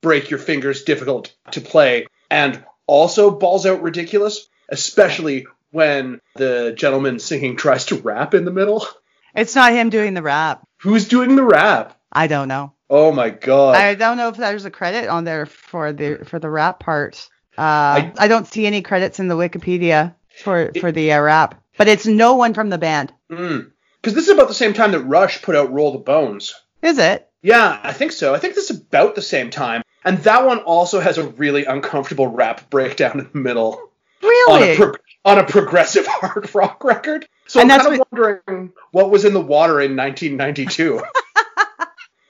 break 0.00 0.30
your 0.30 0.38
fingers 0.38 0.82
difficult 0.82 1.32
to 1.52 1.60
play 1.60 2.06
and 2.30 2.64
also 2.86 3.30
balls 3.30 3.66
out 3.66 3.82
ridiculous, 3.82 4.48
especially 4.68 5.46
when 5.70 6.20
the 6.36 6.74
gentleman 6.76 7.18
singing 7.18 7.56
tries 7.56 7.86
to 7.86 7.96
rap 7.96 8.34
in 8.34 8.44
the 8.44 8.50
middle. 8.50 8.86
it's 9.34 9.54
not 9.54 9.72
him 9.72 9.90
doing 9.90 10.14
the 10.14 10.22
rap. 10.22 10.66
Who's 10.78 11.08
doing 11.08 11.36
the 11.36 11.44
rap? 11.44 11.98
I 12.12 12.26
don't 12.26 12.48
know. 12.48 12.72
Oh 12.90 13.10
my 13.10 13.30
god. 13.30 13.76
I 13.76 13.94
don't 13.94 14.16
know 14.18 14.28
if 14.28 14.36
there's 14.36 14.64
a 14.66 14.70
credit 14.70 15.08
on 15.08 15.24
there 15.24 15.46
for 15.46 15.92
the 15.92 16.24
for 16.26 16.38
the 16.38 16.50
rap 16.50 16.78
part. 16.80 17.28
Uh, 17.56 18.10
I, 18.18 18.28
don't 18.28 18.46
see 18.46 18.66
any 18.66 18.80
credits 18.82 19.18
in 19.20 19.28
the 19.28 19.34
Wikipedia 19.34 20.14
for 20.42 20.72
for 20.80 20.90
the 20.92 21.12
uh, 21.12 21.20
rap, 21.20 21.62
but 21.76 21.88
it's 21.88 22.06
no 22.06 22.34
one 22.36 22.54
from 22.54 22.70
the 22.70 22.78
band. 22.78 23.12
Because 23.28 24.14
this 24.14 24.24
is 24.24 24.30
about 24.30 24.48
the 24.48 24.54
same 24.54 24.72
time 24.74 24.92
that 24.92 25.00
Rush 25.00 25.42
put 25.42 25.56
out 25.56 25.72
Roll 25.72 25.92
the 25.92 25.98
Bones. 25.98 26.54
Is 26.82 26.98
it? 26.98 27.28
Yeah, 27.42 27.78
I 27.82 27.92
think 27.92 28.12
so. 28.12 28.34
I 28.34 28.38
think 28.38 28.54
this 28.54 28.70
is 28.70 28.78
about 28.80 29.14
the 29.14 29.22
same 29.22 29.50
time. 29.50 29.82
And 30.04 30.18
that 30.24 30.44
one 30.46 30.58
also 30.60 31.00
has 31.00 31.18
a 31.18 31.28
really 31.28 31.64
uncomfortable 31.64 32.26
rap 32.26 32.70
breakdown 32.70 33.20
in 33.20 33.30
the 33.32 33.38
middle 33.38 33.72
on 33.74 33.82
a, 34.22 34.26
Really? 34.26 34.76
pro- 34.76 34.94
on 35.24 35.38
a 35.38 35.44
progressive 35.44 36.06
hard 36.08 36.52
rock 36.54 36.82
record. 36.84 37.26
So 37.46 37.60
And 37.60 37.70
I'm 37.70 37.78
that's 37.78 37.88
kind 37.88 38.00
of 38.00 38.06
wondering 38.12 38.72
what 38.92 39.10
was 39.10 39.24
in 39.24 39.32
the 39.34 39.40
water 39.40 39.80
in 39.80 39.96
1992. 39.96 41.02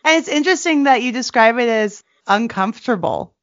And 0.05 0.19
it's 0.19 0.29
interesting 0.29 0.85
that 0.85 1.03
you 1.03 1.13
describe 1.13 1.59
it 1.59 1.69
as 1.69 2.03
uncomfortable, 2.27 3.35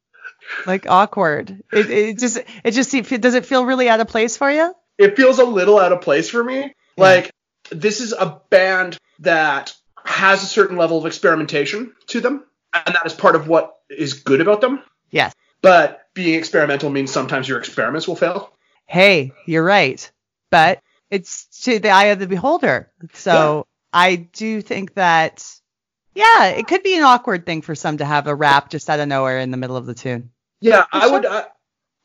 like 0.65 0.89
awkward. 0.89 1.63
It, 1.71 1.89
it 1.89 2.19
just, 2.19 2.39
it 2.63 2.71
just, 2.71 2.91
does 2.91 3.35
it 3.35 3.45
feel 3.45 3.65
really 3.65 3.89
out 3.89 3.99
of 3.99 4.07
place 4.07 4.35
for 4.37 4.51
you? 4.51 4.73
it 4.99 5.15
feels 5.15 5.39
a 5.39 5.45
little 5.45 5.79
out 5.79 5.93
of 5.93 6.01
place 6.01 6.29
for 6.29 6.43
me. 6.43 6.75
Like 6.97 7.31
this 7.71 8.01
is 8.01 8.11
a 8.11 8.41
band 8.49 8.97
that 9.19 9.73
has 10.03 10.43
a 10.43 10.45
certain 10.45 10.77
level 10.77 10.99
of 10.99 11.05
experimentation 11.05 11.93
to 12.07 12.19
them, 12.19 12.43
and 12.73 12.93
that 12.93 13.05
is 13.05 13.13
part 13.13 13.35
of 13.35 13.47
what 13.47 13.77
is 13.89 14.13
good 14.15 14.41
about 14.41 14.59
them. 14.61 14.83
Yes. 15.09 15.33
But 15.61 16.01
being 16.13 16.37
experimental 16.37 16.89
means 16.89 17.11
sometimes 17.11 17.47
your 17.47 17.57
experiments 17.57 18.07
will 18.07 18.17
fail. 18.17 18.53
Hey, 18.85 19.31
you're 19.45 19.63
right. 19.63 20.11
But 20.51 20.81
it's 21.09 21.45
to 21.63 21.79
the 21.79 21.89
eye 21.89 22.05
of 22.05 22.19
the 22.19 22.27
beholder. 22.27 22.91
So 23.13 23.65
I 23.93 24.15
do 24.15 24.61
think 24.61 24.95
that, 24.95 25.45
yeah, 26.15 26.45
it 26.47 26.67
could 26.67 26.83
be 26.83 26.97
an 26.97 27.03
awkward 27.03 27.45
thing 27.45 27.61
for 27.61 27.75
some 27.75 27.97
to 27.97 28.05
have 28.05 28.27
a 28.27 28.35
rap 28.35 28.69
just 28.69 28.89
out 28.89 28.99
of 28.99 29.07
nowhere 29.07 29.39
in 29.39 29.51
the 29.51 29.57
middle 29.57 29.77
of 29.77 29.85
the 29.85 29.93
tune. 29.93 30.31
Yeah, 30.61 30.85
I 30.91 31.09
would. 31.09 31.25
I, 31.25 31.45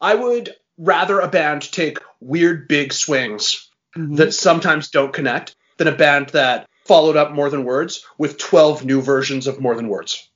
I 0.00 0.14
would 0.14 0.54
rather 0.78 1.20
a 1.20 1.28
band 1.28 1.70
take 1.72 1.98
weird 2.20 2.68
big 2.68 2.92
swings 2.92 3.68
Mhm. 3.96 4.16
that 4.16 4.34
sometimes 4.34 4.90
don't 4.90 5.12
connect 5.12 5.54
than 5.76 5.86
a 5.88 5.92
band 5.94 6.30
that 6.30 6.68
followed 6.84 7.16
up 7.16 7.32
more 7.32 7.48
than 7.48 7.64
words 7.64 8.04
with 8.18 8.38
12 8.38 8.84
new 8.84 9.00
versions 9.00 9.46
of 9.46 9.60
more 9.60 9.74
than 9.76 9.88
words. 9.88 10.28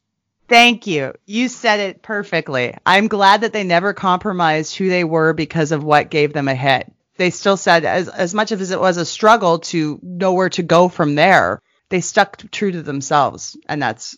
Thank 0.49 0.87
you. 0.87 1.13
You 1.27 1.49
said 1.49 1.81
it 1.81 2.01
perfectly. 2.01 2.75
I'm 2.87 3.09
glad 3.09 3.43
that 3.43 3.53
they 3.53 3.65
never 3.65 3.93
compromised 3.93 4.77
who 4.77 4.89
they 4.89 5.05
were 5.05 5.33
because 5.33 5.73
of 5.73 5.85
what 5.85 6.09
gave 6.11 6.33
them 6.33 6.49
a 6.49 6.55
hit. 6.55 6.91
They 7.17 7.31
still 7.31 7.57
said, 7.57 7.85
as, 7.85 8.09
as 8.09 8.33
much 8.33 8.53
as 8.53 8.71
it 8.71 8.81
was 8.81 8.97
a 8.97 9.05
struggle 9.05 9.59
to 9.59 9.99
know 10.03 10.33
where 10.35 10.49
to 10.51 10.63
go 10.63 10.89
from 10.89 11.17
there, 11.17 11.61
they 11.91 12.01
stuck 12.01 12.39
true 12.51 12.73
to 12.73 12.83
themselves. 12.83 13.57
And 13.69 13.81
that's 13.83 14.17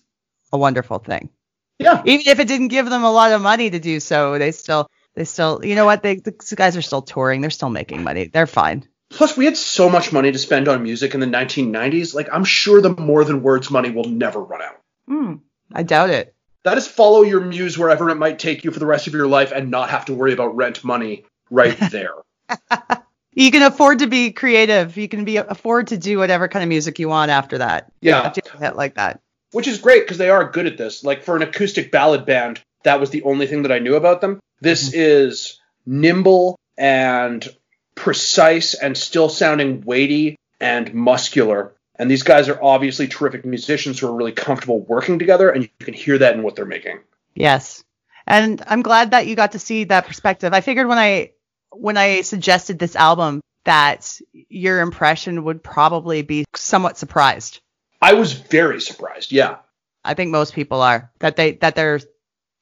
a 0.53 0.59
wonderful 0.59 0.99
thing. 0.99 1.31
Yeah. 1.79 2.03
Even 2.05 2.27
if 2.27 2.39
it 2.41 2.49
didn't 2.49 2.69
give 2.69 2.89
them 2.89 3.05
a 3.05 3.11
lot 3.11 3.33
of 3.33 3.41
money 3.41 3.71
to 3.71 3.79
do 3.79 4.01
so, 4.01 4.39
they 4.39 4.53
still, 4.53 4.87
they 5.15 5.25
still, 5.25 5.61
you 5.65 5.75
know 5.75 5.87
what? 5.87 6.03
They, 6.03 6.17
the 6.17 6.35
guys 6.55 6.77
are 6.77 6.83
still 6.83 7.03
touring. 7.03 7.41
They're 7.41 7.51
still 7.51 7.71
making 7.71 8.03
money. 8.03 8.27
They're 8.27 8.47
fine. 8.47 8.87
Plus, 9.11 9.37
we 9.37 9.45
had 9.45 9.57
so 9.57 9.91
much 9.91 10.13
money 10.13 10.31
to 10.31 10.39
spend 10.39 10.69
on 10.69 10.83
music 10.83 11.15
in 11.15 11.21
the 11.21 11.27
1990s. 11.27 12.15
Like, 12.15 12.29
I'm 12.33 12.45
sure 12.45 12.81
the 12.81 12.95
more 12.95 13.25
than 13.25 13.43
words 13.43 13.71
money 13.71 13.91
will 13.91 14.05
never 14.05 14.41
run 14.41 14.63
out. 14.63 14.81
Hmm. 15.09 15.35
I 15.73 15.83
doubt 15.83 16.11
it. 16.11 16.35
That 16.63 16.79
is 16.79 16.87
follow 16.87 17.23
your 17.23 17.41
muse 17.41 17.79
wherever 17.79 18.11
it 18.11 18.17
might 18.17 18.39
take 18.39 18.63
you 18.63 18.71
for 18.71 18.79
the 18.79 18.87
rest 18.87 19.07
of 19.07 19.15
your 19.15 19.27
life 19.27 19.53
and 19.53 19.71
not 19.71 19.91
have 19.91 20.05
to 20.07 20.15
worry 20.15 20.33
about 20.33 20.57
rent 20.57 20.85
money 20.85 21.25
right 21.51 21.77
there. 21.91 22.15
You 23.33 23.51
can 23.51 23.63
afford 23.63 24.01
to 24.01 24.07
be 24.07 24.33
creative. 24.33 24.97
You 24.97 25.09
can 25.09 25.25
be 25.25 25.37
afford 25.37 25.89
to 25.89 25.97
do 25.97 26.19
whatever 26.19 26.49
kind 26.49 26.63
of 26.63 26.69
music 26.69 26.99
you 26.99 27.09
want 27.09 27.31
after 27.31 27.59
that. 27.59 27.93
Yeah. 28.01 28.33
Hit 28.59 28.77
like 28.77 28.95
that. 28.95 29.21
Which 29.53 29.69
is 29.69 29.79
great 29.79 30.05
because 30.05 30.19
they 30.19 30.31
are 30.31 30.51
good 30.51 30.67
at 30.67 30.77
this. 30.77 31.05
Like, 31.05 31.23
for 31.23 31.37
an 31.37 31.43
acoustic 31.43 31.91
ballad 31.91 32.27
band, 32.27 32.63
that 32.85 33.01
was 33.01 33.11
the 33.11 33.23
only 33.23 33.47
thing 33.47 33.63
that 33.63 33.73
I 33.73 33.79
knew 33.79 33.95
about 33.95 34.21
them. 34.21 34.41
This 34.61 34.89
mm-hmm. 34.89 35.01
is 35.01 35.61
nimble 35.87 36.59
and 36.77 37.47
precise 37.95 38.75
and 38.75 38.97
still 38.97 39.29
sounding 39.29 39.83
weighty 39.83 40.37
and 40.61 40.95
muscular. 40.95 41.75
And 41.97 42.11
these 42.11 42.23
guys 42.23 42.49
are 42.49 42.63
obviously 42.63 43.09
terrific 43.09 43.45
musicians 43.45 43.99
who 43.99 44.09
are 44.09 44.15
really 44.15 44.33
comfortable 44.33 44.81
working 44.81 45.19
together, 45.19 45.51
and 45.51 45.65
you 45.65 45.71
can 45.81 45.95
hear 45.95 46.17
that 46.19 46.35
in 46.35 46.43
what 46.43 46.57
they're 46.57 46.65
making. 46.65 47.01
Yes. 47.35 47.85
And 48.27 48.63
I'm 48.67 48.83
glad 48.83 49.11
that 49.11 49.27
you 49.27 49.37
got 49.37 49.53
to 49.53 49.59
see 49.59 49.85
that 49.85 50.07
perspective. 50.07 50.53
I 50.53 50.61
figured 50.61 50.87
when 50.87 50.99
I 50.99 51.33
when 51.73 51.97
I 51.97 52.23
suggested 52.23 52.79
this 52.79 52.97
album 52.97 53.41
that 53.65 54.19
your 54.33 54.81
impression 54.81 55.45
would 55.45 55.63
probably 55.63 56.23
be 56.23 56.45
somewhat 56.55 56.97
surprised. 56.97 57.61
I 58.01 58.15
was 58.15 58.33
very 58.33 58.81
surprised. 58.81 59.33
Yeah. 59.33 59.59
I 60.05 60.15
think 60.15 60.31
most 60.31 60.55
people 60.55 60.81
are 60.81 61.11
that 61.19 61.37
they 61.37 61.53
that 61.53 61.75
they're 61.75 62.01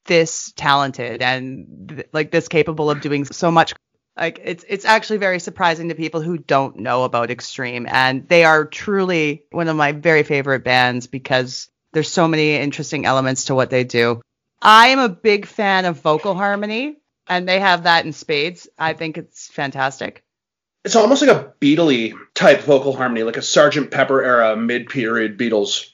this 0.05 0.51
talented 0.55 1.21
and 1.21 1.89
th- 1.89 2.09
like 2.11 2.31
this 2.31 2.47
capable 2.47 2.89
of 2.89 2.99
doing 2.99 3.25
so 3.25 3.51
much 3.51 3.73
like 4.17 4.41
it's 4.43 4.65
it's 4.67 4.85
actually 4.85 5.17
very 5.17 5.39
surprising 5.39 5.89
to 5.89 5.95
people 5.95 6.21
who 6.21 6.37
don't 6.37 6.77
know 6.77 7.03
about 7.03 7.31
extreme 7.31 7.87
and 7.89 8.27
they 8.27 8.43
are 8.43 8.65
truly 8.65 9.43
one 9.51 9.67
of 9.69 9.77
my 9.77 9.93
very 9.93 10.23
favorite 10.23 10.63
bands 10.63 11.07
because 11.07 11.69
there's 11.93 12.09
so 12.09 12.27
many 12.27 12.55
interesting 12.55 13.05
elements 13.05 13.45
to 13.45 13.55
what 13.55 13.69
they 13.69 13.83
do. 13.83 14.21
I 14.61 14.87
am 14.89 14.99
a 14.99 15.09
big 15.09 15.45
fan 15.45 15.85
of 15.85 16.01
vocal 16.01 16.35
harmony 16.35 16.98
and 17.29 17.47
they 17.47 17.59
have 17.59 17.83
that 17.83 18.05
in 18.05 18.11
spades. 18.11 18.67
I 18.77 18.93
think 18.93 19.17
it's 19.17 19.47
fantastic. 19.47 20.23
It's 20.83 20.95
almost 20.95 21.21
like 21.21 21.35
a 21.35 21.53
Beatley 21.61 22.13
type 22.33 22.61
vocal 22.61 22.95
harmony, 22.95 23.23
like 23.23 23.37
a 23.37 23.41
Sgt. 23.41 23.91
Pepper 23.91 24.23
era 24.23 24.55
mid 24.57 24.89
period 24.89 25.37
Beatles 25.37 25.91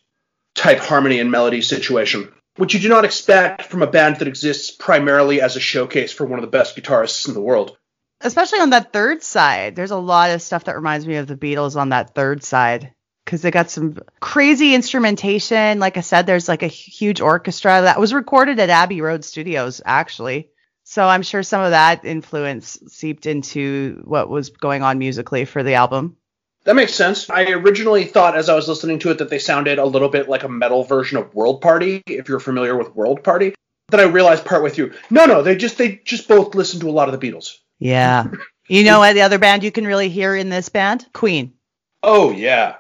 type 0.56 0.80
harmony 0.80 1.20
and 1.20 1.32
melody 1.32 1.62
situation, 1.62 2.32
which 2.58 2.74
you 2.74 2.80
do 2.80 2.88
not 2.88 3.04
expect 3.04 3.64
from 3.64 3.82
a 3.82 3.88
band 3.88 4.18
that 4.18 4.28
exists 4.28 4.72
primarily 4.72 5.42
as 5.42 5.56
a 5.56 5.60
showcase 5.60 6.14
for 6.14 6.26
one 6.26 6.40
of 6.40 6.46
the 6.46 6.52
best 6.52 6.78
guitarists 6.78 7.28
in 7.28 7.34
the 7.34 7.42
world. 7.42 7.78
especially 8.22 8.60
on 8.60 8.70
that 8.72 8.94
third 8.94 9.22
side. 9.24 9.76
There's 9.76 9.92
a 9.92 9.98
lot 9.98 10.32
of 10.32 10.42
stuff 10.42 10.64
that 10.66 10.76
reminds 10.76 11.06
me 11.06 11.16
of 11.16 11.28
the 11.28 11.36
Beatles 11.36 11.76
on 11.76 11.90
that 11.90 12.16
third 12.16 12.44
side 12.44 12.94
because 13.26 13.42
they 13.42 13.52
got 13.52 13.70
some 13.70 13.98
crazy 14.20 14.74
instrumentation. 14.76 15.80
Like 15.80 15.98
I 15.98 16.02
said, 16.02 16.26
there's 16.26 16.48
like 16.48 16.64
a 16.64 16.68
huge 16.68 17.22
orchestra 17.22 17.82
that 17.82 18.00
was 18.00 18.14
recorded 18.14 18.60
at 18.60 18.70
Abbey 18.70 19.02
Road 19.02 19.26
Studios, 19.26 19.82
actually. 19.84 20.50
So 20.88 21.06
I'm 21.08 21.24
sure 21.24 21.42
some 21.44 21.62
of 21.62 21.72
that 21.72 22.06
influence 22.06 22.80
seeped 22.88 23.26
into 23.26 24.02
what 24.06 24.30
was 24.30 24.50
going 24.50 24.84
on 24.84 25.00
musically 25.00 25.46
for 25.46 25.64
the 25.64 25.74
album. 25.74 26.16
That 26.64 26.76
makes 26.76 26.94
sense. 26.94 27.30
I 27.30 27.44
originally 27.52 28.06
thought 28.06 28.36
as 28.38 28.50
I 28.50 28.56
was 28.56 28.68
listening 28.68 29.00
to 29.00 29.10
it 29.12 29.18
that 29.18 29.30
they 29.30 29.40
sounded 29.40 29.78
a 29.80 29.86
little 29.86 30.10
bit 30.10 30.30
like 30.30 30.44
a 30.44 30.50
metal 30.50 30.84
version 30.84 31.18
of 31.18 31.34
World 31.36 31.62
Party, 31.62 32.02
if 32.08 32.30
you're 32.30 32.40
familiar 32.40 32.76
with 32.78 32.96
World 32.96 33.24
Party. 33.24 33.54
Then 33.90 34.00
I 34.00 34.04
realized 34.04 34.46
partway 34.46 34.72
through, 34.72 34.94
no, 35.12 35.26
no, 35.26 35.42
they 35.44 35.56
just 35.56 35.78
they 35.78 35.98
just 36.06 36.28
both 36.28 36.56
listen 36.56 36.80
to 36.80 36.90
a 36.90 36.92
lot 36.92 37.08
of 37.12 37.20
the 37.20 37.32
Beatles. 37.32 37.58
Yeah. 37.80 38.26
you 38.68 38.84
know 38.84 39.00
what? 39.00 39.14
The 39.14 39.22
other 39.22 39.38
band 39.38 39.64
you 39.64 39.72
can 39.72 39.86
really 39.86 40.10
hear 40.10 40.36
in 40.36 40.50
this 40.50 40.70
band? 40.70 41.06
Queen. 41.14 41.54
Oh 42.02 42.32
yeah, 42.32 42.76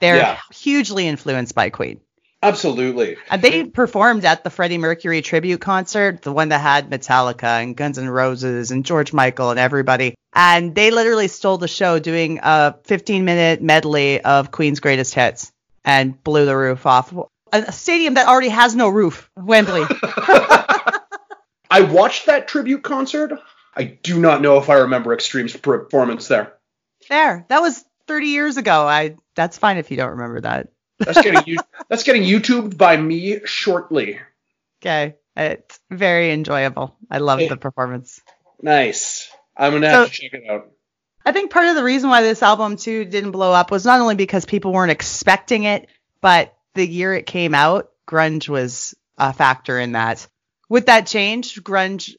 They're 0.00 0.16
Yeah. 0.16 0.38
hugely 0.52 1.06
influenced 1.06 1.54
by 1.54 1.68
Queen. 1.70 2.00
Absolutely. 2.42 3.16
And 3.30 3.42
they 3.42 3.64
performed 3.64 4.24
at 4.24 4.44
the 4.44 4.50
Freddie 4.50 4.78
Mercury 4.78 5.22
tribute 5.22 5.60
concert, 5.60 6.22
the 6.22 6.32
one 6.32 6.50
that 6.50 6.60
had 6.60 6.90
Metallica 6.90 7.62
and 7.62 7.76
Guns 7.76 7.98
N' 7.98 8.08
Roses 8.08 8.70
and 8.70 8.84
George 8.84 9.12
Michael 9.12 9.50
and 9.50 9.58
everybody. 9.58 10.14
And 10.34 10.74
they 10.74 10.90
literally 10.90 11.28
stole 11.28 11.58
the 11.58 11.68
show 11.68 11.98
doing 11.98 12.40
a 12.42 12.76
15 12.84 13.24
minute 13.24 13.62
medley 13.62 14.20
of 14.20 14.50
Queen's 14.50 14.80
greatest 14.80 15.14
hits 15.14 15.52
and 15.84 16.22
blew 16.22 16.46
the 16.46 16.56
roof 16.56 16.86
off. 16.86 17.14
A 17.52 17.72
stadium 17.72 18.14
that 18.14 18.28
already 18.28 18.50
has 18.50 18.74
no 18.74 18.88
roof, 18.88 19.30
Wembley. 19.36 19.84
I 21.70 21.82
watched 21.82 22.26
that 22.26 22.48
tribute 22.48 22.82
concert. 22.82 23.32
I 23.74 23.84
do 23.84 24.18
not 24.18 24.42
know 24.42 24.58
if 24.58 24.68
I 24.68 24.74
remember 24.74 25.12
Extreme's 25.12 25.56
performance 25.56 26.28
there. 26.28 26.54
There. 27.08 27.46
That 27.48 27.60
was 27.60 27.84
30 28.06 28.26
years 28.26 28.56
ago. 28.56 28.86
I 28.86 29.16
that's 29.36 29.58
fine 29.58 29.76
if 29.76 29.90
you 29.90 29.96
don't 29.96 30.10
remember 30.10 30.40
that. 30.40 30.68
That's 30.98 31.20
getting 31.22 31.42
you, 31.46 31.58
that's 31.88 32.02
getting 32.02 32.22
YouTubed 32.22 32.76
by 32.76 32.96
me 32.96 33.40
shortly. 33.44 34.18
Okay. 34.82 35.14
It's 35.36 35.78
very 35.90 36.32
enjoyable. 36.32 36.96
I 37.10 37.18
love 37.18 37.38
Hey. 37.38 37.48
the 37.48 37.56
performance. 37.56 38.20
Nice. 38.60 39.30
I'm 39.56 39.72
gonna 39.72 39.88
have 39.88 40.06
So- 40.06 40.10
to 40.10 40.20
check 40.20 40.32
it 40.34 40.50
out. 40.50 40.70
I 41.24 41.32
think 41.32 41.50
part 41.50 41.66
of 41.66 41.74
the 41.76 41.84
reason 41.84 42.08
why 42.08 42.22
this 42.22 42.42
album 42.42 42.76
too 42.76 43.04
didn't 43.04 43.32
blow 43.32 43.52
up 43.52 43.70
was 43.70 43.84
not 43.84 44.00
only 44.00 44.14
because 44.14 44.46
people 44.46 44.72
weren't 44.72 44.90
expecting 44.92 45.64
it, 45.64 45.88
but 46.22 46.54
the 46.74 46.86
year 46.86 47.12
it 47.12 47.26
came 47.26 47.54
out, 47.54 47.90
grunge 48.08 48.48
was 48.48 48.94
a 49.18 49.32
factor 49.32 49.78
in 49.78 49.92
that. 49.92 50.26
With 50.70 50.86
that 50.86 51.06
change, 51.06 51.54
grunge 51.62 52.14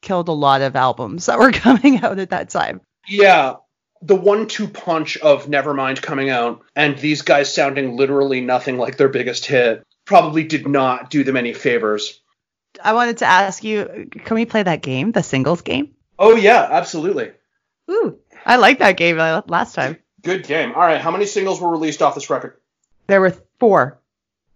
killed 0.00 0.28
a 0.28 0.32
lot 0.32 0.62
of 0.62 0.76
albums 0.76 1.26
that 1.26 1.38
were 1.38 1.52
coming 1.52 2.02
out 2.02 2.18
at 2.18 2.30
that 2.30 2.48
time. 2.50 2.80
Yeah, 3.06 3.56
the 4.04 4.14
one-two 4.14 4.68
punch 4.68 5.16
of 5.16 5.46
Nevermind 5.46 6.02
coming 6.02 6.28
out 6.28 6.62
and 6.76 6.98
these 6.98 7.22
guys 7.22 7.52
sounding 7.52 7.96
literally 7.96 8.42
nothing 8.42 8.76
like 8.76 8.98
their 8.98 9.08
biggest 9.08 9.46
hit 9.46 9.82
probably 10.04 10.44
did 10.44 10.68
not 10.68 11.08
do 11.08 11.24
them 11.24 11.36
any 11.36 11.54
favors. 11.54 12.20
I 12.82 12.92
wanted 12.92 13.18
to 13.18 13.26
ask 13.26 13.64
you, 13.64 14.10
can 14.24 14.34
we 14.34 14.44
play 14.44 14.62
that 14.62 14.82
game, 14.82 15.12
the 15.12 15.22
singles 15.22 15.62
game? 15.62 15.94
Oh 16.18 16.36
yeah, 16.36 16.68
absolutely. 16.70 17.32
Ooh, 17.90 18.18
I 18.44 18.56
like 18.56 18.78
that 18.80 18.96
game 18.96 19.18
uh, 19.18 19.42
last 19.46 19.74
time. 19.74 19.98
Good 20.22 20.46
game. 20.46 20.72
All 20.72 20.82
right, 20.82 21.00
how 21.00 21.10
many 21.10 21.26
singles 21.26 21.60
were 21.60 21.70
released 21.70 22.02
off 22.02 22.14
this 22.14 22.30
record? 22.30 22.56
There 23.06 23.20
were 23.20 23.34
four. 23.58 24.00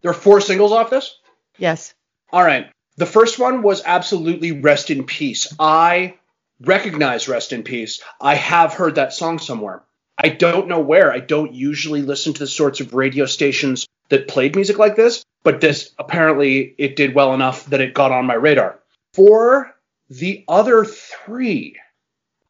There 0.03 0.11
are 0.11 0.15
four 0.15 0.41
singles 0.41 0.73
off 0.73 0.91
this. 0.91 1.19
Yes. 1.57 1.95
All 2.31 2.45
right. 2.45 2.71
The 2.97 3.07
first 3.07 3.39
one 3.39 3.63
was 3.63 3.83
absolutely 3.85 4.53
Rest 4.53 4.91
in 4.91 5.05
Peace. 5.05 5.55
I 5.59 6.15
recognize 6.61 7.29
Rest 7.29 7.53
in 7.53 7.63
Peace. 7.63 8.03
I 8.21 8.35
have 8.35 8.75
heard 8.75 8.97
that 8.97 9.13
song 9.13 9.39
somewhere. 9.39 9.83
I 10.17 10.31
don't 10.31 10.69
know 10.69 10.81
where. 10.81 11.13
I 11.13 11.21
don't 11.21 11.55
usually 11.55 12.03
listen 12.03 12.33
to 12.35 12.41
the 12.41 12.47
sorts 12.47 12.81
of 12.81 12.95
radio 12.95 13.27
stations 13.27 13.87
that 14.09 14.29
played 14.29 14.57
music 14.57 14.79
like 14.79 14.97
this, 14.97 15.25
but 15.45 15.61
this 15.61 15.95
apparently 15.99 16.75
it 16.77 16.97
did 16.97 17.15
well 17.15 17.35
enough 17.35 17.67
that 17.67 17.81
it 17.81 17.95
got 17.95 18.11
on 18.11 18.27
my 18.27 18.35
radar. 18.35 18.81
For 19.13 19.75
the 20.11 20.45
other 20.49 20.85
three, 20.85 21.77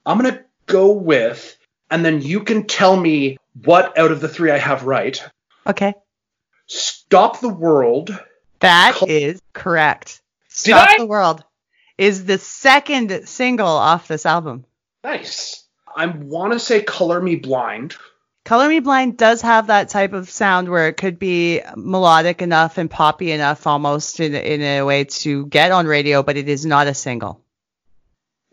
I'm 0.07 0.19
going 0.19 0.33
to 0.33 0.45
go 0.67 0.93
with, 0.93 1.57
and 1.91 2.05
then 2.05 2.23
you 2.23 2.41
can 2.41 2.67
tell 2.67 2.97
me 2.97 3.37
what 3.65 3.99
out 3.99 4.13
of 4.13 4.21
the 4.21 4.29
three 4.29 4.51
I 4.51 4.59
have 4.59 4.85
right. 4.85 5.23
Okay. 5.67 5.93
Stop 6.67 7.41
the 7.41 7.49
World. 7.49 8.19
That 8.61 8.95
Col- 8.95 9.09
is 9.09 9.41
correct. 9.53 10.23
Stop 10.49 10.89
the 10.97 11.07
World 11.07 11.45
is 11.99 12.25
the 12.25 12.39
second 12.39 13.29
single 13.29 13.67
off 13.67 14.09
this 14.09 14.25
album. 14.25 14.65
Nice. 15.05 15.65
I 15.95 16.07
want 16.07 16.53
to 16.53 16.61
say 16.61 16.83
Color 16.83 17.21
Me 17.21 17.37
Blind. 17.37 17.97
Color 18.45 18.69
Me 18.69 18.81
Blind 18.81 19.19
does 19.19 19.43
have 19.43 19.67
that 19.67 19.91
type 19.91 20.13
of 20.13 20.31
sound 20.31 20.69
where 20.69 20.89
it 20.89 20.97
could 20.97 21.19
be 21.19 21.61
melodic 21.77 22.41
enough 22.41 22.79
and 22.79 22.91
poppy 22.91 23.33
enough 23.33 23.67
almost 23.67 24.21
in, 24.21 24.35
in 24.35 24.63
a 24.63 24.83
way 24.83 25.05
to 25.05 25.47
get 25.47 25.73
on 25.73 25.87
radio, 25.87 26.23
but 26.23 26.37
it 26.37 26.49
is 26.49 26.65
not 26.65 26.87
a 26.87 26.95
single. 26.95 27.43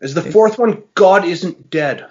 Is 0.00 0.12
the 0.12 0.22
fourth 0.22 0.58
one 0.58 0.82
God 0.94 1.24
Isn't 1.24 1.70
Dead? 1.70 2.06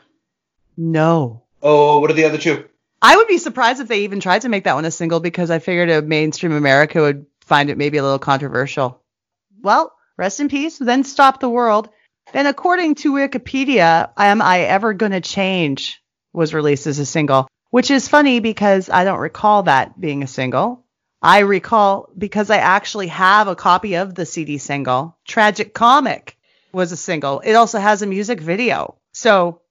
No. 0.75 1.43
Oh, 1.61 1.99
what 1.99 2.09
are 2.09 2.15
the 2.15 2.25
other 2.25 2.37
two? 2.37 2.65
I 3.01 3.17
would 3.17 3.27
be 3.27 3.37
surprised 3.37 3.81
if 3.81 3.87
they 3.87 3.99
even 3.99 4.19
tried 4.19 4.41
to 4.41 4.49
make 4.49 4.63
that 4.63 4.73
one 4.73 4.85
a 4.85 4.91
single 4.91 5.19
because 5.19 5.51
I 5.51 5.59
figured 5.59 5.91
a 5.91 6.01
mainstream 6.01 6.53
America 6.53 7.01
would 7.01 7.27
find 7.41 7.69
it 7.69 7.77
maybe 7.77 7.97
a 7.97 8.03
little 8.03 8.17
controversial. 8.17 8.99
Well, 9.61 9.93
rest 10.17 10.39
in 10.39 10.49
peace. 10.49 10.77
Then 10.77 11.03
Stop 11.03 11.39
the 11.39 11.49
World. 11.49 11.89
Then, 12.33 12.47
according 12.47 12.95
to 12.95 13.13
Wikipedia, 13.13 14.11
Am 14.17 14.41
I 14.41 14.61
Ever 14.61 14.93
Gonna 14.93 15.21
Change 15.21 16.01
was 16.33 16.53
released 16.53 16.87
as 16.87 16.99
a 16.99 17.05
single, 17.05 17.47
which 17.69 17.91
is 17.91 18.07
funny 18.07 18.39
because 18.39 18.89
I 18.89 19.03
don't 19.03 19.19
recall 19.19 19.63
that 19.63 19.99
being 19.99 20.23
a 20.23 20.27
single. 20.27 20.85
I 21.21 21.39
recall 21.39 22.09
because 22.17 22.49
I 22.49 22.57
actually 22.57 23.07
have 23.07 23.47
a 23.47 23.55
copy 23.55 23.95
of 23.95 24.13
the 24.13 24.25
CD 24.25 24.57
single. 24.57 25.17
Tragic 25.25 25.73
Comic 25.73 26.37
was 26.71 26.91
a 26.91 26.97
single. 26.97 27.39
It 27.39 27.53
also 27.53 27.79
has 27.79 28.01
a 28.01 28.07
music 28.07 28.39
video. 28.39 28.97
So, 29.13 29.61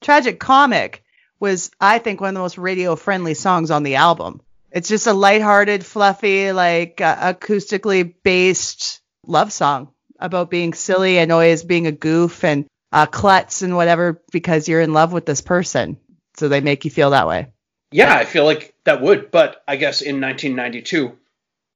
Tragic 0.00 0.40
Comic 0.40 1.04
was, 1.38 1.70
I 1.80 1.98
think, 1.98 2.20
one 2.20 2.28
of 2.28 2.34
the 2.34 2.40
most 2.40 2.56
radio 2.56 2.96
friendly 2.96 3.34
songs 3.34 3.70
on 3.70 3.82
the 3.82 3.96
album. 3.96 4.40
It's 4.70 4.88
just 4.88 5.06
a 5.06 5.12
lighthearted, 5.12 5.84
fluffy, 5.84 6.52
like 6.52 7.00
uh, 7.02 7.34
acoustically 7.34 8.14
based 8.22 9.01
love 9.26 9.52
song 9.52 9.88
about 10.18 10.50
being 10.50 10.72
silly 10.74 11.18
and 11.18 11.32
always 11.32 11.64
being 11.64 11.86
a 11.86 11.92
goof 11.92 12.44
and 12.44 12.66
uh, 12.92 13.06
klutz 13.06 13.62
and 13.62 13.74
whatever 13.76 14.22
because 14.30 14.68
you're 14.68 14.80
in 14.80 14.92
love 14.92 15.12
with 15.12 15.26
this 15.26 15.40
person. 15.40 15.96
So 16.36 16.48
they 16.48 16.60
make 16.60 16.84
you 16.84 16.90
feel 16.90 17.10
that 17.10 17.26
way. 17.28 17.48
Yeah, 17.90 18.14
I 18.14 18.24
feel 18.24 18.44
like 18.44 18.74
that 18.84 19.02
would, 19.02 19.30
but 19.30 19.62
I 19.68 19.76
guess 19.76 20.00
in 20.00 20.20
1992. 20.20 21.16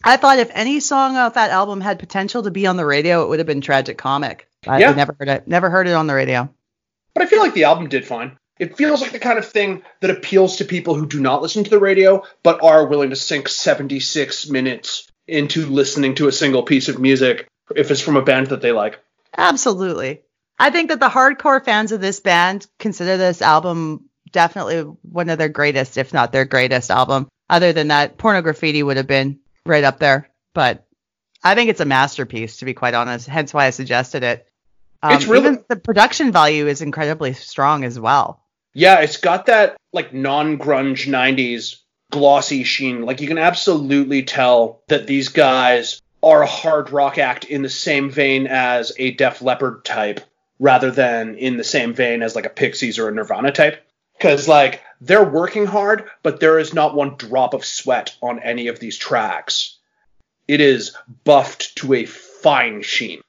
I 0.04 0.16
thought 0.16 0.38
if 0.38 0.50
any 0.52 0.80
song 0.80 1.16
off 1.16 1.34
that 1.34 1.50
album 1.50 1.80
had 1.80 1.98
potential 1.98 2.42
to 2.44 2.50
be 2.50 2.66
on 2.66 2.76
the 2.76 2.86
radio, 2.86 3.22
it 3.22 3.28
would 3.28 3.38
have 3.38 3.46
been 3.46 3.60
Tragic 3.60 3.98
Comic. 3.98 4.48
I 4.66 4.78
Yeah. 4.80 4.92
never 4.92 5.16
heard 5.18 5.28
it. 5.28 5.48
Never 5.48 5.70
heard 5.70 5.88
it 5.88 5.92
on 5.92 6.06
the 6.06 6.14
radio. 6.14 6.48
But 7.14 7.22
I 7.24 7.26
feel 7.26 7.40
like 7.40 7.54
the 7.54 7.64
album 7.64 7.88
did 7.88 8.06
fine. 8.06 8.36
It 8.58 8.76
feels 8.76 9.02
like 9.02 9.12
the 9.12 9.18
kind 9.18 9.38
of 9.38 9.46
thing 9.46 9.82
that 10.00 10.10
appeals 10.10 10.56
to 10.56 10.64
people 10.64 10.94
who 10.94 11.06
do 11.06 11.20
not 11.20 11.42
listen 11.42 11.64
to 11.64 11.70
the 11.70 11.78
radio, 11.78 12.22
but 12.42 12.62
are 12.62 12.86
willing 12.86 13.10
to 13.10 13.16
sink 13.16 13.48
76 13.48 14.48
minutes 14.48 15.10
into 15.28 15.66
listening 15.66 16.14
to 16.16 16.28
a 16.28 16.32
single 16.32 16.62
piece 16.62 16.88
of 16.88 16.98
music 16.98 17.48
if 17.74 17.90
it's 17.90 18.00
from 18.00 18.16
a 18.16 18.22
band 18.22 18.48
that 18.48 18.60
they 18.60 18.72
like. 18.72 19.00
Absolutely. 19.36 20.22
I 20.58 20.70
think 20.70 20.88
that 20.88 21.00
the 21.00 21.08
hardcore 21.08 21.64
fans 21.64 21.92
of 21.92 22.00
this 22.00 22.20
band 22.20 22.66
consider 22.78 23.16
this 23.16 23.42
album 23.42 24.08
definitely 24.32 24.80
one 25.02 25.28
of 25.30 25.38
their 25.38 25.48
greatest, 25.48 25.98
if 25.98 26.12
not 26.12 26.32
their 26.32 26.44
greatest 26.44 26.90
album. 26.90 27.28
Other 27.48 27.72
than 27.72 27.88
that, 27.88 28.18
Pornograffitti 28.18 28.84
would 28.84 28.96
have 28.96 29.06
been 29.06 29.40
right 29.64 29.84
up 29.84 29.98
there. 29.98 30.30
But 30.54 30.86
I 31.42 31.54
think 31.54 31.70
it's 31.70 31.80
a 31.80 31.84
masterpiece, 31.84 32.58
to 32.58 32.64
be 32.64 32.74
quite 32.74 32.94
honest. 32.94 33.28
Hence 33.28 33.52
why 33.52 33.66
I 33.66 33.70
suggested 33.70 34.22
it. 34.22 34.48
Um, 35.02 35.14
It's 35.14 35.26
really- 35.26 35.48
even 35.50 35.64
the 35.68 35.76
production 35.76 36.32
value 36.32 36.66
is 36.66 36.82
incredibly 36.82 37.34
strong 37.34 37.84
as 37.84 38.00
well. 38.00 38.42
Yeah, 38.74 39.00
it's 39.00 39.18
got 39.18 39.46
that 39.46 39.76
like 39.92 40.12
non-grunge 40.12 41.06
90s 41.06 41.76
glossy 42.10 42.64
sheen. 42.64 43.02
Like 43.02 43.20
you 43.20 43.28
can 43.28 43.38
absolutely 43.38 44.22
tell 44.22 44.82
that 44.88 45.06
these 45.06 45.28
guys 45.28 46.00
are 46.22 46.42
a 46.42 46.46
hard 46.46 46.90
rock 46.90 47.18
act 47.18 47.44
in 47.44 47.62
the 47.62 47.68
same 47.68 48.10
vein 48.10 48.46
as 48.46 48.92
a 48.98 49.12
Def 49.12 49.42
Leppard 49.42 49.84
type 49.84 50.20
rather 50.58 50.90
than 50.90 51.36
in 51.36 51.56
the 51.56 51.64
same 51.64 51.94
vein 51.94 52.22
as 52.22 52.34
like 52.34 52.46
a 52.46 52.50
Pixies 52.50 52.98
or 52.98 53.08
a 53.08 53.12
Nirvana 53.12 53.52
type. 53.52 53.86
Cuz 54.20 54.48
like 54.48 54.82
they're 55.00 55.24
working 55.24 55.66
hard, 55.66 56.04
but 56.22 56.40
there 56.40 56.58
is 56.58 56.72
not 56.72 56.94
one 56.94 57.16
drop 57.16 57.54
of 57.54 57.64
sweat 57.64 58.16
on 58.22 58.42
any 58.42 58.68
of 58.68 58.80
these 58.80 58.96
tracks. 58.96 59.78
It 60.48 60.60
is 60.60 60.96
buffed 61.24 61.76
to 61.76 61.92
a 61.94 62.06
fine 62.06 62.82
sheen. 62.82 63.20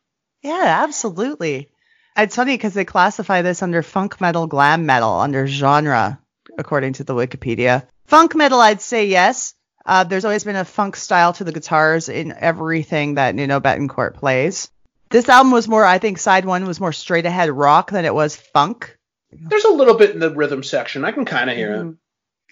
Yeah, 0.44 0.82
absolutely. 0.84 1.70
It's 2.16 2.36
funny 2.36 2.54
because 2.54 2.74
they 2.74 2.86
classify 2.86 3.42
this 3.42 3.62
under 3.62 3.84
funk 3.84 4.22
metal, 4.22 4.48
glam 4.48 4.86
metal, 4.86 5.14
under 5.14 5.46
genre, 5.46 6.20
according 6.58 6.94
to 6.94 7.04
the 7.04 7.14
Wikipedia. 7.14 7.86
Funk 8.08 8.36
metal, 8.36 8.60
I'd 8.60 8.82
say 8.82 9.06
yes. 9.08 9.54
Uh, 9.86 10.04
there's 10.04 10.26
always 10.26 10.44
been 10.44 10.56
a 10.56 10.66
funk 10.66 10.96
style 10.96 11.34
to 11.34 11.44
the 11.44 11.52
guitars 11.52 12.10
in 12.10 12.34
everything 12.38 13.16
that 13.16 13.36
Nuno 13.36 13.60
Bettencourt 13.60 14.16
plays. 14.16 14.70
This 15.10 15.30
album 15.30 15.52
was 15.52 15.68
more, 15.68 15.86
I 15.86 16.00
think, 16.00 16.18
side 16.18 16.46
one 16.46 16.66
was 16.66 16.80
more 16.80 16.92
straight 16.92 17.26
ahead 17.26 17.50
rock 17.50 17.92
than 17.92 18.04
it 18.06 18.14
was 18.14 18.36
funk, 18.36 18.98
There's 19.32 19.64
a 19.66 19.72
little 19.72 19.96
bit 19.96 20.12
in 20.12 20.20
the 20.20 20.34
rhythm 20.34 20.64
section. 20.64 21.06
I 21.06 21.12
can 21.12 21.26
kind 21.26 21.50
of 21.50 21.56
hear 21.56 21.74
it. 21.74 21.84
Mhm. 21.84 21.98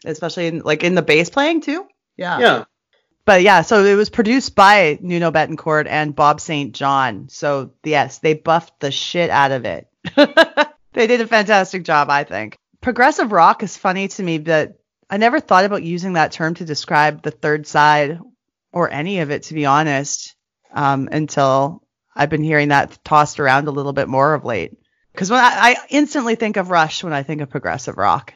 especially 0.05 0.47
in 0.47 0.59
like 0.59 0.83
in 0.83 0.93
the 0.93 1.01
bass 1.01 1.29
playing 1.29 1.61
too. 1.61 1.87
Yeah. 2.17 2.39
Yeah. 2.39 2.63
But 3.25 3.41
yeah, 3.41 3.61
so 3.63 3.83
it 3.83 3.95
was 3.95 4.09
produced 4.09 4.55
by 4.55 4.99
Nuno 5.01 5.31
Bettencourt 5.31 5.87
and 5.89 6.15
Bob 6.15 6.39
St. 6.39 6.75
John. 6.75 7.27
So 7.29 7.71
yes, 7.83 8.19
they 8.19 8.33
buffed 8.35 8.79
the 8.81 8.91
shit 8.91 9.29
out 9.29 9.51
of 9.51 9.65
it. 9.65 9.87
they 10.93 11.07
did 11.07 11.21
a 11.21 11.27
fantastic 11.27 11.83
job, 11.83 12.09
I 12.09 12.23
think. 12.23 12.57
Progressive 12.81 13.31
rock 13.31 13.63
is 13.63 13.75
funny 13.77 14.09
to 14.09 14.21
me, 14.23 14.37
but 14.37 14.77
I 15.09 15.17
never 15.17 15.39
thought 15.39 15.65
about 15.65 15.83
using 15.83 16.13
that 16.13 16.31
term 16.31 16.55
to 16.55 16.65
describe 16.65 17.21
the 17.21 17.31
third 17.31 17.67
side 17.67 18.19
or 18.71 18.91
any 18.91 19.19
of 19.19 19.31
it, 19.31 19.43
to 19.43 19.53
be 19.53 19.65
honest, 19.65 20.35
um, 20.73 21.07
until 21.11 21.83
I've 22.15 22.29
been 22.29 22.43
hearing 22.43 22.69
that 22.69 22.97
tossed 23.03 23.39
around 23.39 23.67
a 23.67 23.71
little 23.71 23.93
bit 23.93 24.07
more 24.07 24.33
of 24.33 24.45
late. 24.45 24.77
Because 25.13 25.29
when 25.29 25.39
I, 25.39 25.51
I 25.53 25.75
instantly 25.89 26.35
think 26.35 26.57
of 26.57 26.69
Rush 26.69 27.03
when 27.03 27.13
I 27.13 27.23
think 27.23 27.41
of 27.41 27.49
progressive 27.49 27.97
rock. 27.97 28.33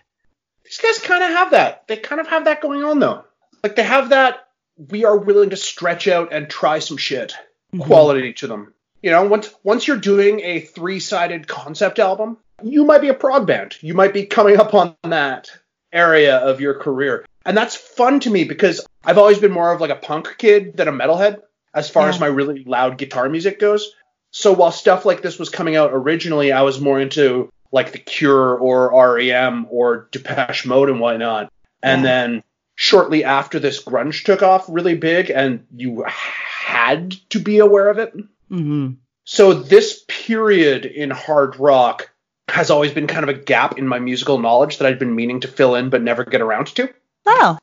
These 0.64 0.78
guys 0.78 1.00
kind 1.00 1.24
of 1.24 1.30
have 1.32 1.52
that. 1.52 1.88
They 1.88 1.98
kind 1.98 2.22
of 2.22 2.28
have 2.28 2.46
that 2.46 2.62
going 2.62 2.84
on 2.84 3.00
though. 3.00 3.26
Like 3.64 3.76
they 3.76 3.84
have 3.84 4.10
that 4.10 4.48
we 4.78 5.04
are 5.04 5.18
willing 5.18 5.50
to 5.50 5.58
stretch 5.58 6.08
out 6.08 6.32
and 6.32 6.50
try 6.50 6.80
some 6.80 6.98
shit 6.98 7.34
quality 7.80 8.34
to 8.34 8.48
them. 8.48 8.74
You 9.02 9.12
know, 9.12 9.26
once 9.26 9.54
once 9.64 9.88
you're 9.88 9.98
doing 9.98 10.42
a 10.42 10.62
three-sided 10.62 11.48
concept 11.48 12.00
album, 12.00 12.38
you 12.64 12.86
might 12.86 13.02
be 13.02 13.10
a 13.10 13.14
prog 13.14 13.46
band. 13.46 13.76
You 13.82 13.94
might 13.94 14.14
be 14.14 14.26
coming 14.26 14.58
up 14.58 14.74
on 14.74 14.96
that 15.04 15.52
area 15.92 16.38
of 16.38 16.62
your 16.62 16.76
career. 16.76 17.26
And 17.46 17.56
that's 17.56 17.76
fun 17.76 18.20
to 18.22 18.30
me 18.30 18.44
because 18.44 18.86
I've 19.04 19.18
always 19.18 19.40
been 19.40 19.52
more 19.52 19.72
of 19.72 19.82
like 19.82 19.90
a 19.90 19.96
punk 19.96 20.36
kid 20.38 20.78
than 20.78 20.88
a 20.88 20.92
metalhead 20.92 21.42
as 21.74 21.90
far 21.90 22.10
as 22.10 22.20
my 22.20 22.28
really 22.28 22.64
loud 22.64 22.98
guitar 22.98 23.30
music 23.30 23.60
goes. 23.60 23.92
So 24.32 24.54
while 24.54 24.72
stuff 24.72 25.06
like 25.06 25.22
this 25.22 25.40
was 25.40 25.50
coming 25.50 25.76
out 25.76 25.92
originally, 25.94 26.52
I 26.52 26.62
was 26.62 26.80
more 26.80 27.00
into 27.00 27.50
like 27.72 27.92
The 27.92 28.00
Cure 28.00 28.58
or 28.58 29.16
REM 29.16 29.68
or 29.70 30.08
Depeche 30.12 30.66
Mode 30.66 30.90
and 30.90 31.00
whatnot. 31.00 31.52
And 31.82 32.04
Yeah. 32.04 32.10
then 32.10 32.44
shortly 32.76 33.24
after 33.24 33.60
this, 33.60 33.84
grunge 33.84 34.24
took 34.24 34.44
off 34.44 34.66
really 34.70 34.96
big, 34.96 35.30
and 35.30 35.66
you 35.76 36.04
had 36.08 37.12
to 37.30 37.40
be 37.40 37.60
aware 37.60 37.90
of 37.90 37.98
it. 37.98 38.14
hmm 38.50 38.92
So 39.26 39.54
this 39.54 40.04
period 40.08 40.86
in 40.86 41.10
hard 41.10 41.60
rock 41.60 42.10
has 42.50 42.70
always 42.70 42.92
been 42.92 43.08
kind 43.08 43.24
of 43.24 43.30
a 43.30 43.40
gap 43.40 43.78
in 43.78 43.88
my 43.88 44.00
musical 44.00 44.40
knowledge 44.40 44.78
that 44.78 44.88
I'd 44.88 45.00
been 45.00 45.16
meaning 45.16 45.42
to 45.42 45.48
fill 45.48 45.76
in 45.76 45.90
but 45.90 46.02
never 46.02 46.24
get 46.24 46.42
around 46.42 46.68
to. 46.76 46.94
Oh, 47.26 47.58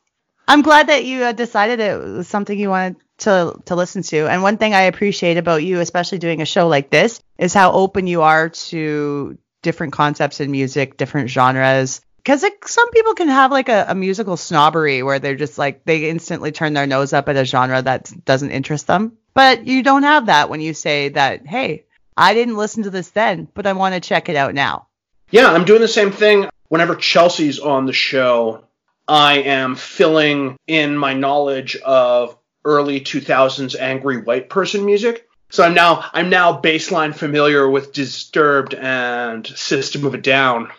I'm 0.49 0.63
glad 0.63 0.89
that 0.89 1.05
you 1.05 1.25
uh, 1.25 1.33
decided 1.33 1.81
it 1.81 1.99
was 1.99 2.29
something 2.29 2.59
you 2.59 2.71
wanted 2.71 2.97
to 3.19 3.61
to 3.65 3.75
listen 3.75 4.03
to. 4.03 4.27
And 4.29 4.43
one 4.43 4.59
thing 4.59 4.75
I 4.75 4.83
appreciate 4.83 5.37
about 5.37 5.63
you, 5.63 5.81
especially 5.81 6.19
doing 6.19 6.41
a 6.41 6.47
show 6.47 6.69
like 6.69 6.91
this, 6.91 7.21
is 7.39 7.55
how 7.55 7.73
open 7.73 8.07
you 8.07 8.23
are 8.23 8.49
to 8.49 9.39
different 9.63 9.93
concepts 9.93 10.41
in 10.41 10.51
music, 10.51 10.97
different 10.97 11.31
genres. 11.31 12.01
Because 12.17 12.45
some 12.65 12.91
people 12.91 13.15
can 13.15 13.29
have 13.29 13.53
like 13.53 13.69
a, 13.69 13.87
a 13.89 13.95
musical 13.95 14.37
snobbery 14.37 15.03
where 15.03 15.19
they're 15.19 15.37
just 15.37 15.59
like 15.59 15.85
they 15.85 16.11
instantly 16.11 16.53
turn 16.53 16.75
their 16.75 16.87
nose 16.87 17.13
up 17.13 17.29
at 17.29 17.37
a 17.37 17.45
genre 17.45 17.83
that 17.83 18.13
doesn't 18.25 18.51
interest 18.51 18.87
them. 18.87 19.17
But 19.35 19.67
you 19.67 19.83
don't 19.83 20.03
have 20.03 20.27
that 20.27 20.49
when 20.49 20.61
you 20.61 20.75
say 20.75 21.11
that, 21.11 21.47
hey, 21.47 21.85
I 22.17 22.35
didn't 22.35 22.57
listen 22.57 22.85
to 22.85 22.91
this 22.91 23.11
then, 23.11 23.49
but 23.55 23.67
I 23.67 23.73
want 23.75 23.95
to 23.95 24.01
check 24.01 24.29
it 24.29 24.37
out 24.37 24.55
now. 24.55 24.89
Yeah, 25.31 25.51
I'm 25.51 25.65
doing 25.65 25.81
the 25.81 25.89
same 25.89 26.13
thing 26.13 26.49
whenever 26.69 26.95
Chelsea's 26.95 27.59
on 27.59 27.87
the 27.87 27.93
show. 27.93 28.65
I 29.09 29.39
am 29.41 29.77
filling 29.77 30.57
in 30.67 30.97
my 30.97 31.15
knowledge 31.15 31.77
of 31.77 32.37
early 32.65 33.01
2000s 33.01 33.79
angry 33.79 34.19
white 34.19 34.49
person 34.49 34.85
music. 34.85 35.27
So 35.51 35.63
I'm 35.63 35.75
now 35.75 36.05
I'm 36.13 36.29
now 36.29 36.61
baseline 36.61 37.15
familiar 37.15 37.69
with 37.69 37.93
Disturbed 37.93 38.75
and 38.75 39.47
System 39.47 40.05
of 40.05 40.15
a 40.15 40.19
Down. 40.19 40.71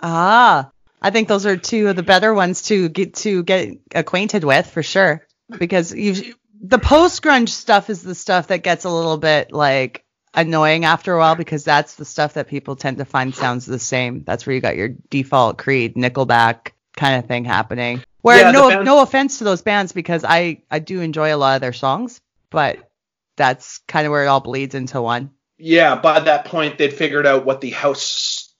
Ah, 0.00 0.70
I 1.00 1.10
think 1.10 1.28
those 1.28 1.46
are 1.46 1.56
two 1.56 1.88
of 1.88 1.96
the 1.96 2.02
better 2.02 2.34
ones 2.34 2.62
to 2.62 2.90
get 2.90 3.14
to 3.16 3.42
get 3.42 3.78
acquainted 3.94 4.44
with 4.44 4.66
for 4.66 4.82
sure. 4.82 5.26
Because 5.58 5.94
you, 5.94 6.34
the 6.60 6.78
post 6.78 7.22
grunge 7.22 7.48
stuff 7.48 7.88
is 7.88 8.02
the 8.02 8.14
stuff 8.14 8.48
that 8.48 8.62
gets 8.62 8.84
a 8.84 8.90
little 8.90 9.16
bit 9.16 9.52
like 9.52 10.04
annoying 10.34 10.84
after 10.84 11.14
a 11.14 11.18
while 11.18 11.34
because 11.34 11.64
that's 11.64 11.96
the 11.96 12.04
stuff 12.04 12.34
that 12.34 12.48
people 12.48 12.76
tend 12.76 12.98
to 12.98 13.04
find 13.04 13.34
sounds 13.34 13.66
the 13.66 13.78
same. 13.78 14.22
That's 14.24 14.46
where 14.46 14.54
you 14.54 14.60
got 14.60 14.76
your 14.76 14.88
default 14.88 15.58
Creed, 15.58 15.94
Nickelback 15.96 16.72
kind 16.96 17.18
of 17.18 17.26
thing 17.26 17.44
happening. 17.44 18.02
Where 18.22 18.38
Yeah, 18.38 18.50
no 18.50 18.68
band- 18.68 18.84
no 18.84 19.02
offense 19.02 19.38
to 19.38 19.44
those 19.44 19.62
bands 19.62 19.92
because 19.92 20.24
I 20.24 20.62
I 20.70 20.78
do 20.78 21.00
enjoy 21.00 21.34
a 21.34 21.38
lot 21.38 21.54
of 21.54 21.60
their 21.60 21.72
songs, 21.72 22.20
but 22.50 22.78
that's 23.36 23.78
kind 23.88 24.06
of 24.06 24.10
where 24.10 24.24
it 24.24 24.28
all 24.28 24.40
bleeds 24.40 24.74
into 24.74 25.00
one. 25.00 25.30
Yeah, 25.58 25.94
by 25.96 26.20
that 26.20 26.44
point 26.44 26.78
they'd 26.78 26.92
figured 26.92 27.26
out 27.26 27.44
what 27.44 27.60
the 27.60 27.70
house 27.70 28.02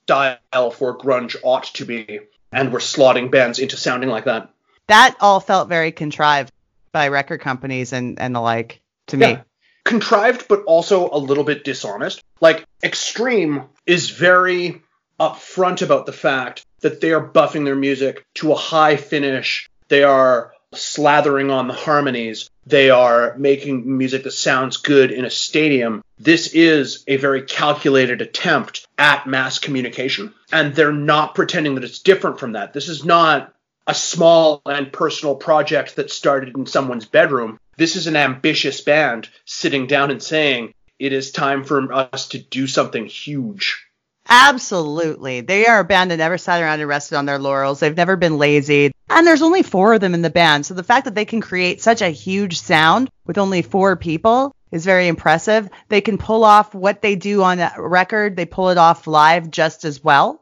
style 0.03 0.71
for 0.71 0.97
grunge 0.97 1.37
ought 1.43 1.65
to 1.75 1.85
be, 1.85 2.21
and 2.53 2.73
were 2.73 2.79
slotting 2.79 3.31
bands 3.31 3.59
into 3.59 3.77
sounding 3.77 4.09
like 4.09 4.25
that. 4.25 4.51
That 4.89 5.17
all 5.21 5.41
felt 5.41 5.69
very 5.69 5.93
contrived 5.93 6.53
by 6.93 7.09
record 7.09 7.41
companies 7.41 7.93
and 7.93 8.19
and 8.19 8.35
the 8.35 8.41
like 8.41 8.81
to 9.09 9.17
me. 9.17 9.39
Contrived, 9.85 10.47
but 10.49 10.63
also 10.65 11.09
a 11.11 11.19
little 11.19 11.45
bit 11.45 11.65
dishonest. 11.65 12.23
Like 12.41 12.65
Extreme 12.83 13.65
is 13.87 14.11
very 14.11 14.83
upfront 15.19 15.83
about 15.83 16.07
the 16.07 16.13
fact 16.13 16.65
that 16.81 17.01
they 17.01 17.13
are 17.13 17.27
buffing 17.27 17.65
their 17.65 17.77
music 17.77 18.25
to 18.35 18.53
a 18.53 18.57
high 18.57 18.97
finish. 18.97 19.69
They 19.89 20.03
are 20.03 20.53
slathering 20.75 21.53
on 21.53 21.69
the 21.69 21.75
harmonies. 21.75 22.49
They 22.67 22.91
are 22.91 23.35
making 23.37 23.99
music 23.99 24.23
that 24.23 24.31
sounds 24.33 24.77
good 24.77 25.11
in 25.11 25.25
a 25.25 25.31
stadium. 25.31 26.05
This 26.19 26.49
is 26.55 27.05
a 27.09 27.17
very 27.17 27.43
calculated 27.43 28.23
attempt 28.23 28.87
at 28.97 29.27
mass 29.27 29.59
communication, 29.59 30.33
and 30.53 30.75
they're 30.75 30.93
not 30.93 31.35
pretending 31.35 31.75
that 31.75 31.85
it's 31.85 31.99
different 31.99 32.39
from 32.39 32.53
that. 32.53 32.73
This 32.73 32.89
is 32.89 33.05
not 33.05 33.53
a 33.87 33.95
small 33.95 34.63
and 34.67 34.93
personal 34.93 35.35
project 35.35 35.97
that 35.97 36.11
started 36.11 36.57
in 36.57 36.67
someone's 36.67 37.07
bedroom. 37.07 37.59
This 37.77 37.97
is 37.97 38.07
an 38.07 38.17
ambitious 38.17 38.81
band 38.81 39.29
sitting 39.45 39.87
down 39.87 40.11
and 40.11 40.23
saying, 40.23 40.75
it 40.99 41.13
is 41.13 41.33
time 41.33 41.65
for 41.65 41.93
us 41.93 42.29
to 42.29 42.39
do 42.39 42.67
something 42.67 43.07
huge. 43.07 43.87
Absolutely. 44.29 45.41
They 45.41 45.67
are 45.67 45.81
a 45.81 45.85
band 45.85 46.11
that 46.11 46.19
never 46.19 46.39
sat 46.39 46.63
around 46.63 46.79
and 46.79 46.89
rested 46.89 47.17
on 47.17 47.27
their 47.27 47.39
laurels. 47.39 47.81
They've 47.81 47.97
never 47.97 48.17
been 48.17 48.39
lazy. 48.39 48.93
And 49.09 49.27
there's 49.27 49.43
only 49.43 49.63
four 49.63 49.95
of 49.95 50.01
them 50.01 50.15
in 50.15 50.23
the 50.23 50.31
band. 50.31 50.67
So 50.67 50.75
the 50.75 50.85
fact 50.85 51.07
that 51.07 51.15
they 51.15 51.25
can 51.25 51.41
create 51.41 51.81
such 51.81 52.01
a 52.01 52.11
huge 52.11 52.61
sound 52.61 53.11
with 53.27 53.39
only 53.39 53.63
four 53.63 53.97
people 53.97 54.55
is 54.71 54.85
very 54.85 55.09
impressive. 55.09 55.69
They 55.89 56.01
can 56.01 56.17
pull 56.17 56.45
off 56.45 56.75
what 56.75 57.03
they 57.03 57.17
do 57.17 57.43
on 57.43 57.59
a 57.59 57.73
record, 57.77 58.37
they 58.37 58.47
pull 58.47 58.69
it 58.69 58.79
off 58.79 59.09
live 59.09 59.51
just 59.51 59.85
as 59.85 60.05
well. 60.05 60.40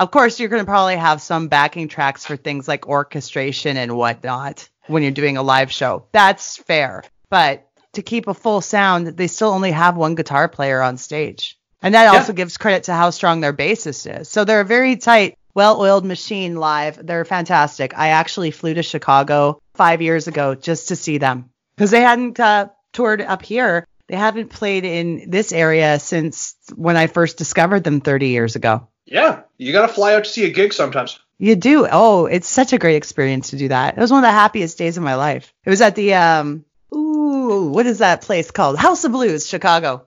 Of 0.00 0.10
course, 0.10 0.40
you're 0.40 0.48
going 0.48 0.62
to 0.62 0.66
probably 0.70 0.96
have 0.96 1.20
some 1.20 1.48
backing 1.48 1.86
tracks 1.88 2.24
for 2.24 2.34
things 2.34 2.66
like 2.66 2.88
orchestration 2.88 3.76
and 3.76 3.94
whatnot 3.94 4.66
when 4.86 5.02
you're 5.02 5.12
doing 5.12 5.36
a 5.36 5.42
live 5.42 5.70
show. 5.70 6.06
That's 6.10 6.56
fair. 6.56 7.04
But 7.28 7.68
to 7.92 8.02
keep 8.02 8.26
a 8.26 8.32
full 8.32 8.62
sound, 8.62 9.08
they 9.08 9.26
still 9.26 9.50
only 9.50 9.72
have 9.72 9.98
one 9.98 10.14
guitar 10.14 10.48
player 10.48 10.80
on 10.80 10.96
stage. 10.96 11.58
And 11.82 11.94
that 11.94 12.04
Yeah. 12.04 12.12
also 12.12 12.32
gives 12.32 12.56
credit 12.56 12.84
to 12.84 12.94
how 12.94 13.10
strong 13.10 13.40
their 13.42 13.52
bassist 13.52 14.20
is. 14.20 14.30
So 14.30 14.44
they're 14.46 14.62
a 14.62 14.64
very 14.64 14.96
tight, 14.96 15.36
well 15.54 15.78
oiled 15.78 16.06
machine 16.06 16.56
live. 16.56 16.98
They're 17.06 17.26
fantastic. 17.26 17.92
I 17.94 18.08
actually 18.08 18.52
flew 18.52 18.72
to 18.72 18.82
Chicago 18.82 19.60
five 19.74 20.00
years 20.00 20.28
ago 20.28 20.54
just 20.54 20.88
to 20.88 20.96
see 20.96 21.18
them 21.18 21.50
because 21.76 21.90
they 21.90 22.00
hadn't 22.00 22.40
uh, 22.40 22.68
toured 22.94 23.20
up 23.20 23.42
here. 23.42 23.86
They 24.08 24.16
haven't 24.16 24.48
played 24.48 24.84
in 24.86 25.28
this 25.30 25.52
area 25.52 25.98
since 26.00 26.56
when 26.74 26.96
I 26.96 27.06
first 27.06 27.36
discovered 27.36 27.84
them 27.84 28.00
30 28.00 28.28
years 28.28 28.56
ago. 28.56 28.88
Yeah, 29.06 29.42
you 29.58 29.72
got 29.72 29.86
to 29.86 29.92
fly 29.92 30.14
out 30.14 30.24
to 30.24 30.30
see 30.30 30.44
a 30.44 30.50
gig 30.50 30.72
sometimes. 30.72 31.18
You 31.38 31.56
do. 31.56 31.86
Oh, 31.90 32.26
it's 32.26 32.48
such 32.48 32.72
a 32.72 32.78
great 32.78 32.96
experience 32.96 33.50
to 33.50 33.56
do 33.56 33.68
that. 33.68 33.96
It 33.96 34.00
was 34.00 34.10
one 34.12 34.22
of 34.22 34.28
the 34.28 34.32
happiest 34.32 34.76
days 34.78 34.96
of 34.96 35.02
my 35.02 35.14
life. 35.14 35.52
It 35.64 35.70
was 35.70 35.80
at 35.80 35.94
the 35.96 36.14
um 36.14 36.64
ooh, 36.94 37.70
what 37.72 37.86
is 37.86 37.98
that 37.98 38.22
place 38.22 38.50
called? 38.50 38.78
House 38.78 39.04
of 39.04 39.12
Blues, 39.12 39.46
Chicago. 39.48 40.06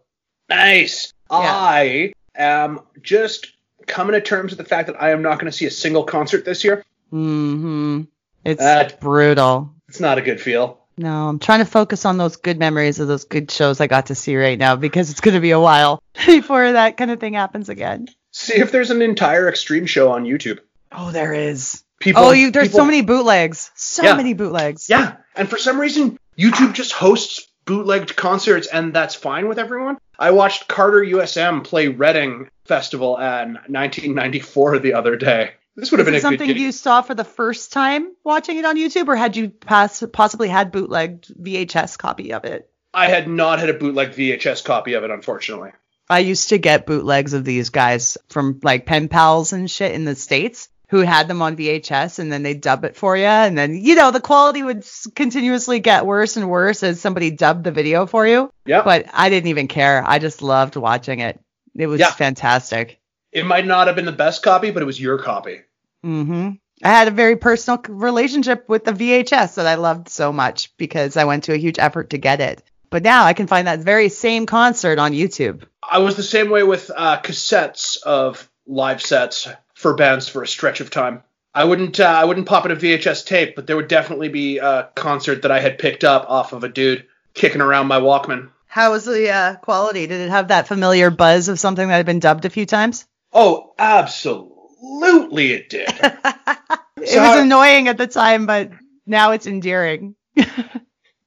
Nice. 0.49 1.11
Yeah. 1.31 1.37
I 1.39 2.13
am 2.35 2.81
just 3.01 3.51
coming 3.87 4.13
to 4.13 4.21
terms 4.21 4.51
with 4.51 4.59
the 4.59 4.65
fact 4.65 4.87
that 4.87 5.01
I 5.01 5.11
am 5.11 5.21
not 5.23 5.39
going 5.39 5.51
to 5.51 5.57
see 5.57 5.65
a 5.65 5.71
single 5.71 6.03
concert 6.03 6.45
this 6.45 6.63
year. 6.63 6.83
Mhm. 7.11 8.07
It's 8.45 8.59
That- 8.61 8.99
brutal. 8.99 9.71
It's 9.89 9.99
not 9.99 10.17
a 10.17 10.21
good 10.21 10.39
feel. 10.41 10.79
No, 10.97 11.27
I'm 11.29 11.39
trying 11.39 11.59
to 11.59 11.65
focus 11.65 12.05
on 12.05 12.17
those 12.17 12.35
good 12.35 12.59
memories 12.59 12.99
of 12.99 13.07
those 13.07 13.23
good 13.25 13.49
shows 13.49 13.81
I 13.81 13.87
got 13.87 14.07
to 14.07 14.15
see 14.15 14.35
right 14.37 14.59
now 14.59 14.75
because 14.75 15.09
it's 15.09 15.21
going 15.21 15.33
to 15.33 15.41
be 15.41 15.49
a 15.51 15.59
while 15.59 15.99
before 16.27 16.71
that 16.73 16.97
kind 16.97 17.09
of 17.09 17.19
thing 17.19 17.33
happens 17.33 17.69
again. 17.69 18.07
See 18.33 18.55
if 18.55 18.71
there's 18.71 18.89
an 18.91 19.01
entire 19.01 19.47
extreme 19.47 19.85
show 19.85 20.11
on 20.11 20.25
YouTube. 20.25 20.59
Oh, 20.91 21.11
there 21.11 21.33
is. 21.33 21.83
People, 21.99 22.23
oh, 22.23 22.31
you 22.31 22.51
there's 22.51 22.67
people- 22.69 22.79
so 22.79 22.85
many 22.85 23.01
bootlegs. 23.01 23.71
So 23.75 24.03
Yeah. 24.03 24.15
many 24.15 24.33
bootlegs. 24.33 24.89
Yeah, 24.89 25.13
and 25.35 25.49
for 25.49 25.57
some 25.57 25.79
reason, 25.79 26.19
YouTube 26.37 26.73
just 26.73 26.91
hosts 26.91 27.47
bootlegged 27.65 28.15
concerts, 28.15 28.67
and 28.67 28.93
that's 28.93 29.15
fine 29.15 29.47
with 29.47 29.57
everyone. 29.59 29.97
I 30.19 30.31
watched 30.31 30.67
Carter 30.67 31.01
USM 31.03 31.61
play 31.63 31.87
Reading 31.87 32.49
Festival 32.65 33.17
in 33.17 33.57
1994 33.69 34.79
the 34.79 34.95
other 34.95 35.15
day. 35.15 35.51
This 35.75 35.91
would 35.91 35.99
have 35.99 36.05
been 36.05 36.13
a 36.15 36.17
it 36.17 36.21
good 36.21 36.39
something 36.39 36.57
you 36.57 36.71
saw 36.71 37.01
for 37.01 37.15
the 37.15 37.23
first 37.23 37.71
time 37.71 38.11
watching 38.23 38.57
it 38.57 38.65
on 38.65 38.77
YouTube, 38.77 39.07
or 39.07 39.15
had 39.15 39.35
you 39.35 39.49
pass, 39.49 40.03
possibly 40.11 40.47
had 40.49 40.71
bootlegged 40.71 41.33
VHS 41.41 41.97
copy 41.97 42.33
of 42.33 42.45
it? 42.45 42.69
I 42.93 43.07
had 43.07 43.27
not 43.27 43.59
had 43.59 43.69
a 43.69 43.73
bootleg 43.73 44.11
VHS 44.13 44.63
copy 44.63 44.93
of 44.93 45.03
it, 45.03 45.09
unfortunately. 45.11 45.71
I 46.09 46.19
used 46.19 46.49
to 46.49 46.57
get 46.57 46.85
bootlegs 46.85 47.33
of 47.33 47.45
these 47.45 47.69
guys 47.69 48.17
from 48.29 48.59
like 48.63 48.85
pen 48.85 49.07
pals 49.07 49.53
and 49.53 49.69
shit 49.69 49.93
in 49.93 50.05
the 50.05 50.15
states 50.15 50.69
who 50.89 50.99
had 50.99 51.27
them 51.27 51.41
on 51.41 51.55
VHS 51.57 52.19
and 52.19 52.31
then 52.31 52.43
they'd 52.43 52.61
dub 52.61 52.83
it 52.85 52.95
for 52.95 53.17
you 53.17 53.23
and 53.25 53.57
then 53.57 53.75
you 53.75 53.95
know 53.95 54.11
the 54.11 54.19
quality 54.19 54.61
would 54.61 54.85
continuously 55.15 55.79
get 55.79 56.05
worse 56.05 56.37
and 56.37 56.49
worse 56.49 56.83
as 56.83 56.99
somebody 57.01 57.31
dubbed 57.31 57.63
the 57.63 57.71
video 57.71 58.05
for 58.05 58.27
you. 58.27 58.51
Yeah, 58.65 58.83
But 58.83 59.05
I 59.13 59.29
didn't 59.29 59.47
even 59.49 59.67
care. 59.67 60.03
I 60.05 60.19
just 60.19 60.41
loved 60.41 60.75
watching 60.75 61.19
it. 61.19 61.39
It 61.75 61.87
was 61.87 61.99
Yeah. 61.99 62.11
fantastic. 62.11 62.99
it 63.31 63.45
might 63.45 63.65
not 63.65 63.87
have 63.87 63.95
been 63.95 64.05
the 64.05 64.11
best 64.11 64.43
copy, 64.43 64.69
but 64.69 64.83
it 64.83 64.85
was 64.85 64.99
your 65.01 65.17
copy. 65.17 65.61
hmm 66.03 66.49
I 66.83 66.89
had 66.89 67.07
a 67.07 67.11
very 67.11 67.37
personal 67.37 67.81
relationship 67.87 68.65
with 68.67 68.83
the 68.83 68.91
VHS 68.91 69.55
that 69.55 69.65
I 69.67 69.75
loved 69.75 70.09
so 70.09 70.33
much 70.33 70.75
because 70.77 71.15
I 71.17 71.23
went 71.23 71.45
to 71.45 71.53
a 71.53 71.57
huge 71.57 71.79
effort 71.79 72.09
to 72.09 72.17
get 72.17 72.41
it. 72.41 72.61
But 72.89 73.03
now 73.03 73.23
I 73.23 73.33
can 73.33 73.47
find 73.47 73.67
that 73.67 73.79
very 73.79 74.09
same 74.09 74.45
concert 74.45 74.99
on 74.99 75.13
YouTube. 75.13 75.63
I 75.91 75.99
was 75.99 76.15
the 76.15 76.23
same 76.23 76.49
way 76.49 76.63
with 76.63 76.89
uh, 76.95 77.19
cassettes 77.21 78.01
of 78.03 78.49
live 78.65 79.01
sets 79.01 79.47
for 79.73 79.95
bands 79.95 80.27
for 80.29 80.41
a 80.43 80.47
stretch 80.47 80.79
of 80.81 80.89
time. 80.89 81.23
I 81.53 81.65
wouldn't 81.65 81.99
uh, 81.99 82.05
I 82.05 82.25
wouldn't 82.25 82.47
pop 82.47 82.65
in 82.65 82.71
a 82.71 82.75
VHS 82.75 83.25
tape, 83.25 83.55
but 83.55 83.67
there 83.67 83.75
would 83.75 83.87
definitely 83.87 84.29
be 84.29 84.57
a 84.57 84.89
concert 84.95 85.43
that 85.43 85.51
I 85.51 85.59
had 85.59 85.77
picked 85.77 86.03
up 86.03 86.25
off 86.29 86.51
of 86.53 86.63
a 86.63 86.69
dude 86.69 87.05
kicking 87.35 87.61
around 87.61 87.87
my 87.87 87.99
Walkman. 87.99 88.49
How 88.65 88.91
was 88.91 89.05
the 89.05 89.29
uh, 89.29 89.55
quality? 89.57 90.07
Did 90.07 90.19
it 90.21 90.29
have 90.31 90.47
that 90.47 90.67
familiar 90.67 91.11
buzz 91.11 91.47
of 91.49 91.59
something 91.59 91.87
that 91.87 91.93
had 91.97 92.05
been 92.07 92.19
dubbed 92.19 92.45
a 92.45 92.49
few 92.49 92.65
times? 92.65 93.05
Oh, 93.31 93.73
absolutely 93.77 95.51
it 95.53 95.69
did. 95.69 95.89
it 95.91 97.07
So 97.09 97.19
was 97.21 97.35
how- 97.35 97.41
annoying 97.41 97.87
at 97.87 97.97
the 97.99 98.07
time, 98.07 98.47
but 98.47 98.71
now 99.05 99.31
it's 99.31 99.45
endearing. 99.45 100.15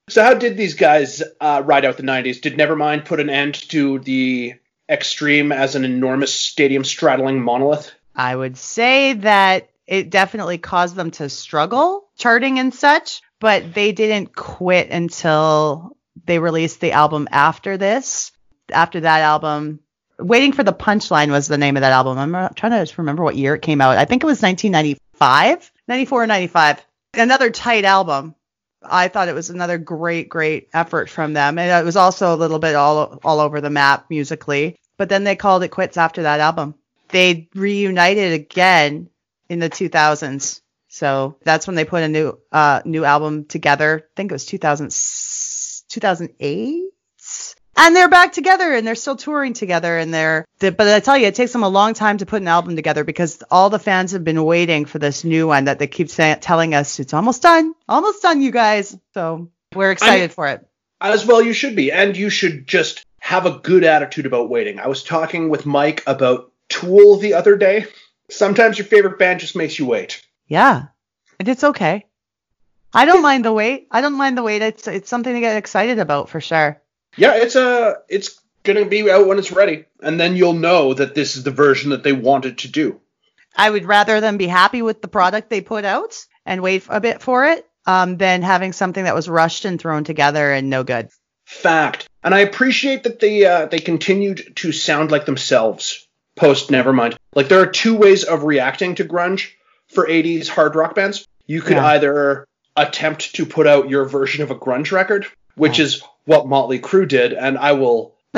so 0.09 0.23
how 0.23 0.35
did 0.35 0.57
these 0.57 0.75
guys 0.75 1.23
uh, 1.41 1.63
ride 1.65 1.85
out 1.85 1.97
the 1.97 2.03
90s? 2.03 2.41
Did 2.41 2.57
Nevermind 2.57 3.05
put 3.05 3.21
an 3.21 3.31
end 3.31 3.55
to 3.71 3.99
the 4.01 4.55
Extreme 4.89 5.51
as 5.51 5.75
an 5.75 5.85
enormous 5.85 6.33
stadium 6.33 6.85
straddling 6.85 7.43
monolith? 7.43 7.91
I 8.15 8.37
would 8.37 8.57
say 8.57 9.15
that 9.15 9.71
it 9.87 10.11
definitely 10.11 10.59
caused 10.59 10.95
them 10.95 11.11
to 11.13 11.29
struggle 11.29 12.09
charting 12.17 12.59
and 12.59 12.73
such, 12.73 13.21
but 13.41 13.75
they 13.75 13.93
didn't 13.93 14.35
quit 14.35 14.91
until 14.91 15.97
they 16.25 16.39
released 16.39 16.81
the 16.81 16.93
album 16.93 17.29
after 17.31 17.77
this. 17.77 18.33
After 18.73 19.01
that 19.01 19.21
album, 19.21 19.81
Waiting 20.19 20.53
for 20.53 20.63
the 20.63 20.73
Punchline 20.73 21.31
was 21.31 21.47
the 21.47 21.59
name 21.59 21.77
of 21.77 21.83
that 21.83 21.93
album. 21.93 22.17
I'm 22.17 22.55
trying 22.55 22.87
to 22.87 22.95
remember 22.97 23.23
what 23.23 23.37
year 23.37 23.55
it 23.55 23.63
came 23.63 23.83
out. 23.83 23.99
I 23.99 24.07
think 24.07 24.23
it 24.23 24.27
was 24.27 24.41
1995, 24.41 25.71
94 25.89 26.23
or 26.23 26.27
95. 26.27 26.87
Another 27.15 27.51
tight 27.51 27.85
album. 27.85 28.35
I 28.91 29.09
thought 29.09 29.29
it 29.29 29.35
was 29.35 29.51
another 29.51 29.79
great, 29.79 30.29
great 30.29 30.69
effort 30.73 31.11
from 31.11 31.33
them. 31.33 31.59
And 31.59 31.71
it 31.71 31.85
was 31.85 31.97
also 31.97 32.35
a 32.35 32.37
little 32.37 32.59
bit 32.59 32.75
all 32.75 33.21
all 33.25 33.41
over 33.41 33.61
the 33.61 33.71
map 33.71 34.07
musically. 34.11 34.77
But 34.97 35.09
then 35.09 35.25
they 35.25 35.37
called 35.37 35.63
it 35.63 35.69
quits 35.69 35.97
after 35.97 36.23
that 36.23 36.41
album. 36.41 36.75
They 37.09 37.49
reunited 37.55 38.33
again 38.33 39.11
in 39.49 39.59
the 39.61 39.71
2000s. 39.71 40.61
So 40.89 41.37
that's 41.45 41.67
when 41.67 41.77
they 41.77 41.85
put 41.85 42.03
a 42.03 42.09
new 42.09 42.39
uh 42.53 42.83
new 42.85 43.05
album 43.05 43.45
together. 43.45 44.09
I 44.11 44.13
think 44.17 44.31
it 44.31 44.35
was 44.35 44.47
2000 44.47 44.91
2008. 45.89 46.85
And 47.79 47.95
they're 47.95 48.09
back 48.09 48.33
together 48.33 48.73
and 48.73 48.87
they're 48.87 48.95
still 48.95 49.17
touring 49.17 49.53
together 49.53 49.99
and 49.99 50.13
they're 50.13 50.47
but 50.59 50.81
I 50.81 51.01
tell 51.01 51.19
you 51.19 51.27
it 51.27 51.35
takes 51.35 51.53
them 51.53 51.63
a 51.63 51.69
long 51.69 51.93
time 51.93 52.19
to 52.19 52.27
put 52.27 52.41
an 52.41 52.49
album 52.49 52.75
together 52.75 53.05
because 53.05 53.43
all 53.51 53.69
the 53.69 53.79
fans 53.79 54.13
have 54.13 54.25
been 54.25 54.43
waiting 54.43 54.87
for 54.87 54.99
this 54.99 55.25
new 55.25 55.47
one 55.47 55.67
that 55.67 55.79
they 55.79 55.87
keep 55.87 56.09
saying, 56.09 56.41
telling 56.41 56.75
us 56.75 56.99
it's 56.99 57.13
almost 57.13 57.43
done. 57.43 57.75
Almost 57.89 58.23
done 58.23 58.41
you 58.41 58.51
guys. 58.51 58.97
So 59.13 59.51
we're 59.75 59.91
excited 59.91 60.33
for 60.33 60.49
it. 60.49 60.67
As 61.01 61.27
well, 61.27 61.43
you 61.43 61.53
should 61.53 61.77
be, 61.77 61.93
and 61.93 62.17
you 62.17 62.31
should 62.31 62.67
just 62.67 63.05
have 63.19 63.45
a 63.45 63.59
good 63.59 63.85
attitude 63.85 64.25
about 64.25 64.49
waiting. 64.49 64.81
I 64.81 64.87
was 64.87 65.03
talking 65.03 65.51
with 65.51 65.67
Mike 65.67 66.03
about 66.07 66.53
Tool 66.69 67.19
the 67.19 67.35
other 67.35 67.57
day. 67.57 67.87
Sometimes 68.31 68.79
your 68.79 68.87
favorite 68.87 69.19
band 69.19 69.41
just 69.41 69.55
makes 69.55 69.79
you 69.79 69.85
wait. 69.85 70.23
Yeah. 70.49 70.87
And 71.39 71.49
it's 71.49 71.63
okay. 71.63 72.07
I 72.95 73.05
don't 73.05 73.23
mind 73.23 73.45
the 73.45 73.53
wait. 73.53 73.89
I 73.91 74.01
don't 74.01 74.15
mind 74.15 74.39
the 74.39 74.43
wait. 74.43 74.63
It's 74.63 74.89
it's 74.89 75.11
something 75.11 75.35
to 75.35 75.41
get 75.41 75.57
excited 75.57 75.99
about 75.99 76.31
for 76.31 76.41
sure. 76.41 76.81
Yeah, 77.17 77.35
it's 77.37 77.57
a 77.57 77.97
it's 78.09 78.41
going 78.63 78.83
to 78.83 78.85
be 78.89 79.11
out 79.11 79.27
when 79.27 79.39
it's 79.39 79.53
ready. 79.53 79.85
And 80.01 80.19
then 80.21 80.37
you'll 80.37 80.53
know 80.53 80.95
that 80.95 81.15
this 81.15 81.37
is 81.37 81.45
the 81.45 81.51
version 81.51 81.91
that 81.91 82.03
they 82.03 82.13
wanted 82.13 82.59
to 82.59 82.69
do. 82.69 83.01
I 83.57 83.71
would 83.71 83.87
rather 83.87 84.21
them 84.21 84.37
be 84.37 84.47
happy 84.49 84.83
with 84.83 85.01
the 85.01 85.09
product 85.09 85.49
they 85.49 85.61
put 85.63 85.85
out 85.85 86.27
and 86.45 86.63
wait 86.63 86.85
a 86.89 87.01
bit 87.01 87.23
for 87.23 87.47
it 87.47 87.67
um, 87.87 88.17
than 88.19 88.43
having 88.43 88.73
something 88.73 89.05
that 89.05 89.15
was 89.15 89.29
rushed 89.29 89.65
and 89.65 89.81
thrown 89.81 90.05
together 90.05 90.53
and 90.53 90.69
no 90.69 90.85
good. 90.85 91.09
Fact. 91.45 92.09
And 92.23 92.35
I 92.35 92.41
appreciate 92.41 93.05
that 93.05 93.21
they 93.21 93.47
uh, 93.47 93.67
they 93.67 93.79
continued 93.79 94.53
to 94.57 94.73
sound 94.73 95.11
like 95.11 95.27
themselves 95.27 96.07
post 96.35 96.69
Nevermind. 96.71 97.17
Like 97.35 97.49
there 97.49 97.61
are 97.61 97.67
two 97.67 97.97
ways 97.97 98.25
of 98.25 98.43
reacting 98.43 98.97
to 98.97 99.05
grunge 99.05 99.53
for 99.89 100.07
80s 100.07 100.49
hard 100.49 100.75
rock 100.75 100.95
bands. 100.97 101.27
You 101.47 101.63
could 101.63 101.77
Yeah. 101.77 101.87
either 101.87 102.47
attempt 102.77 103.37
to 103.37 103.47
put 103.47 103.67
out 103.67 103.89
your 103.89 104.05
version 104.05 104.43
of 104.43 104.51
a 104.51 104.55
grunge 104.57 104.91
record, 104.93 105.27
which 105.57 105.79
is 105.79 106.03
what 106.25 106.47
Motley 106.47 106.79
Crue 106.79 107.07
did, 107.09 107.33
and 107.33 107.59
I 107.59 107.73
will 107.73 108.15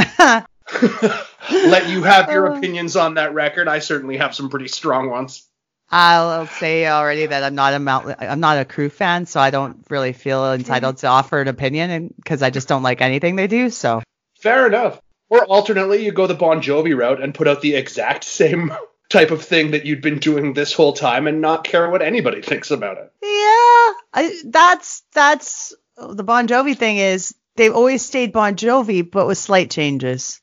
let 1.50 1.88
you 1.88 2.02
have 2.02 2.30
your 2.30 2.52
Uh. 2.52 2.58
opinions 2.58 2.96
on 2.96 3.14
that 3.14 3.34
record. 3.34 3.68
I 3.68 3.78
certainly 3.80 4.16
have 4.18 4.34
some 4.34 4.48
pretty 4.50 4.68
strong 4.68 5.10
ones. 5.10 5.44
I'll 5.90 6.46
say 6.46 6.86
already 6.86 7.24
that 7.26 7.42
I'm 7.42 7.54
not 7.54 7.72
a 7.72 7.78
Mount, 7.78 8.14
I'm 8.18 8.40
not 8.40 8.58
a 8.58 8.64
Crue 8.66 8.92
fan, 8.92 9.24
so 9.24 9.40
I 9.40 9.48
don't 9.50 9.84
really 9.88 10.12
feel 10.12 10.52
entitled 10.52 10.98
to 10.98 11.06
offer 11.06 11.40
an 11.40 11.48
opinion 11.48 12.12
because 12.16 12.42
I 12.42 12.50
just 12.50 12.68
don't 12.68 12.82
like 12.82 13.00
anything 13.00 13.36
they 13.36 13.46
do. 13.46 13.70
So 13.70 14.02
Fair 14.38 14.66
enough. 14.66 15.00
Or 15.30 15.44
alternately, 15.44 16.04
you 16.04 16.12
go 16.12 16.26
the 16.26 16.34
Bon 16.34 16.60
Jovi 16.62 16.96
route 16.96 17.22
and 17.22 17.34
put 17.34 17.48
out 17.48 17.60
the 17.62 17.74
exact 17.74 18.24
same 18.24 18.72
type 19.08 19.30
of 19.30 19.42
thing 19.42 19.70
that 19.70 19.86
you'd 19.86 20.02
been 20.02 20.18
doing 20.18 20.52
this 20.52 20.72
whole 20.74 20.92
time 20.92 21.26
and 21.26 21.40
not 21.40 21.64
care 21.64 21.88
what 21.90 22.02
anybody 22.02 22.42
thinks 22.42 22.70
about 22.70 22.98
it. 22.98 23.10
yeah, 23.22 23.92
I, 24.12 24.40
that's 24.44 25.02
that's 25.14 25.74
the 25.98 26.24
Bon 26.24 26.46
Jovi 26.48 26.76
thing 26.76 26.96
is 26.98 27.34
they've 27.56 27.74
always 27.74 28.04
stayed 28.04 28.32
Bon 28.32 28.54
Jovi, 28.56 29.08
but 29.08 29.26
with 29.26 29.38
slight 29.38 29.70
changes. 29.70 30.40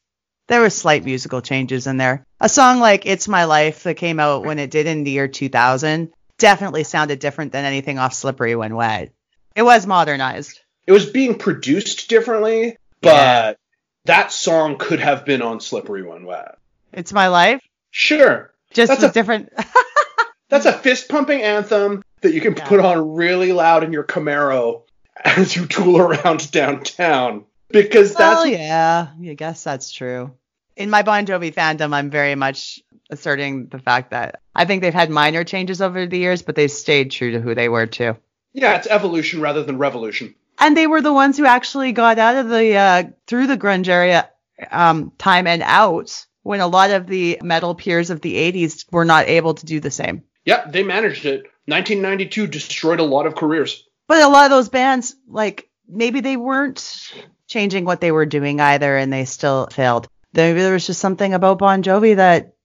There 0.47 0.61
were 0.61 0.69
slight 0.69 1.03
musical 1.03 1.41
changes 1.41 1.87
in 1.87 1.97
there. 1.97 2.23
A 2.39 2.49
song 2.49 2.79
like 2.79 3.05
"It's 3.05 3.27
My 3.27 3.45
Life" 3.45 3.83
that 3.83 3.95
came 3.95 4.19
out 4.19 4.45
when 4.45 4.59
it 4.59 4.69
did 4.71 4.85
in 4.85 5.03
the 5.03 5.11
year 5.11 5.27
2000 5.27 6.11
definitely 6.37 6.83
sounded 6.83 7.19
different 7.19 7.51
than 7.53 7.65
anything 7.65 7.97
off 7.97 8.13
"Slippery 8.13 8.55
When 8.55 8.75
Wet." 8.75 9.11
It 9.55 9.63
was 9.63 9.87
modernized. 9.87 10.59
It 10.85 10.91
was 10.91 11.05
being 11.07 11.37
produced 11.39 12.09
differently, 12.09 12.77
but 13.01 13.57
that 14.05 14.31
song 14.31 14.77
could 14.77 14.99
have 14.99 15.25
been 15.25 15.41
on 15.41 15.59
Slippery 15.61 16.03
When 16.03 16.25
Wet. 16.25 16.57
"It's 16.93 17.11
My 17.13 17.29
Life," 17.29 17.61
Sure. 17.89 18.53
just 18.71 18.89
That's 18.91 19.03
a- 19.03 19.11
different. 19.11 19.51
That's 20.49 20.67
a 20.67 20.73
fist 20.73 21.09
pumping 21.09 21.41
anthem 21.41 22.03
that 22.21 22.33
you 22.35 22.41
can 22.41 22.55
Yeah. 22.55 22.67
put 22.67 22.79
on 22.79 23.13
really 23.15 23.51
loud 23.51 23.83
in 23.83 23.91
your 23.91 24.03
Camaro 24.03 24.83
as 25.23 25.56
you 25.56 25.65
tool 25.65 25.97
around 25.97 26.51
downtown. 26.51 27.45
Because 27.69 28.13
that's 28.13 28.43
Well, 28.43 28.47
yeah, 28.47 29.08
I 29.21 29.34
guess 29.34 29.63
that's 29.63 29.91
true. 29.91 30.34
In 30.75 30.89
my 30.89 31.01
Bon 31.01 31.25
Jovi 31.25 31.54
fandom, 31.54 31.93
I'm 31.93 32.10
very 32.10 32.36
much 32.36 32.82
asserting 33.10 33.67
the 33.67 33.80
fact 33.80 34.12
that 34.12 34.41
I 34.54 34.65
think 34.65 34.82
they've 34.82 34.93
had 34.93 35.10
minor 35.10 35.43
changes 35.43 35.82
over 35.82 36.06
the 36.06 36.17
years, 36.17 36.41
but 36.41 36.56
they've 36.56 36.71
stayed 36.71 37.12
true 37.12 37.32
to 37.32 37.39
who 37.39 37.56
they 37.56 37.69
were 37.69 37.86
too. 37.86 38.15
yeah, 38.54 38.78
it's 38.78 38.88
evolution 38.88 39.41
rather 39.41 39.63
than 39.63 39.78
revolution. 39.78 40.36
And 40.60 40.75
they 40.78 40.88
were 40.88 41.01
the 41.01 41.13
ones 41.13 41.38
who 41.38 41.45
actually 41.45 41.91
got 41.91 42.17
out 42.17 42.38
of 42.38 42.49
the 42.49 42.75
uh, 42.75 43.04
through 43.28 43.47
the 43.47 43.58
grunge 43.58 43.89
area 43.89 44.30
um, 44.71 45.12
time 45.17 45.47
and 45.47 45.62
out 45.62 46.25
when 46.43 46.62
a 46.62 46.67
lot 46.67 46.91
of 46.91 47.08
the 47.08 47.39
metal 47.41 47.75
peers 47.75 48.10
of 48.10 48.21
the 48.21 48.36
80s 48.36 48.86
were 48.91 49.06
not 49.06 49.28
able 49.28 49.56
to 49.56 49.65
do 49.65 49.80
the 49.80 49.91
same. 49.91 50.23
Yep, 50.45 50.71
they 50.71 50.84
managed 50.84 51.25
it. 51.25 51.43
1992 51.65 52.47
destroyed 52.47 52.99
a 52.99 53.04
lot 53.04 53.25
of 53.25 53.36
careers. 53.36 53.84
But 54.07 54.21
a 54.21 54.27
lot 54.27 54.45
of 54.45 54.51
those 54.51 54.69
bands, 54.69 55.15
like 55.27 55.69
maybe 55.87 56.19
they 56.21 56.37
weren't 56.37 57.11
changing 57.47 57.85
what 57.85 58.01
they 58.01 58.11
were 58.11 58.25
doing 58.25 58.59
either, 58.59 58.95
and 58.97 59.11
they 59.11 59.25
still 59.25 59.67
failed. 59.71 60.07
Maybe 60.33 60.61
there 60.61 60.73
was 60.73 60.87
just 60.87 60.99
something 60.99 61.33
about 61.33 61.59
Bon 61.59 61.81
Jovi 61.81 62.17
that 62.17 62.55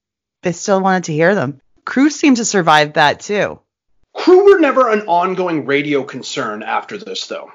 they 0.42 0.52
still 0.52 0.80
wanted 0.80 1.04
to 1.04 1.12
hear 1.12 1.34
them. 1.34 1.60
Crue 1.84 2.10
seemed 2.10 2.38
to 2.38 2.44
survive 2.44 2.94
that 2.94 3.20
too. 3.20 3.60
Crue 4.16 4.44
were 4.44 4.58
never 4.58 4.90
an 4.90 5.02
ongoing 5.02 5.66
radio 5.66 6.02
concern 6.02 6.62
after 6.62 6.98
this, 6.98 7.26
though. 7.26 7.52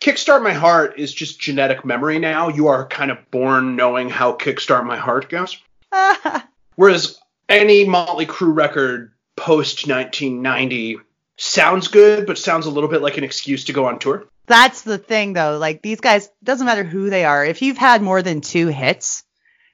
Kickstart 0.00 0.42
My 0.42 0.52
Heart 0.52 0.98
is 0.98 1.12
just 1.12 1.40
genetic 1.40 1.84
memory 1.84 2.18
now. 2.18 2.48
You 2.48 2.68
are 2.68 2.86
kind 2.86 3.10
of 3.10 3.30
born 3.30 3.76
knowing 3.76 4.08
how 4.08 4.32
Kickstart 4.32 4.86
My 4.86 4.96
Heart 4.96 5.28
goes. 5.28 5.60
Whereas 6.76 7.18
any 7.48 7.84
Motley 7.84 8.26
Crue 8.26 8.54
record 8.54 9.12
post 9.36 9.86
1990 9.88 10.98
sounds 11.38 11.88
good, 11.88 12.26
but 12.26 12.36
sounds 12.36 12.66
a 12.66 12.70
little 12.70 12.90
bit 12.90 13.00
like 13.00 13.16
an 13.16 13.24
excuse 13.24 13.64
to 13.64 13.72
go 13.72 13.86
on 13.86 13.98
tour. 13.98 14.26
That's 14.46 14.82
the 14.82 14.98
thing 14.98 15.32
though. 15.32 15.56
Like 15.58 15.80
these 15.82 16.00
guys, 16.00 16.28
doesn't 16.42 16.66
matter 16.66 16.84
who 16.84 17.08
they 17.10 17.24
are. 17.24 17.44
If 17.44 17.62
you've 17.62 17.78
had 17.78 18.02
more 18.02 18.20
than 18.22 18.40
two 18.40 18.66
hits, 18.68 19.24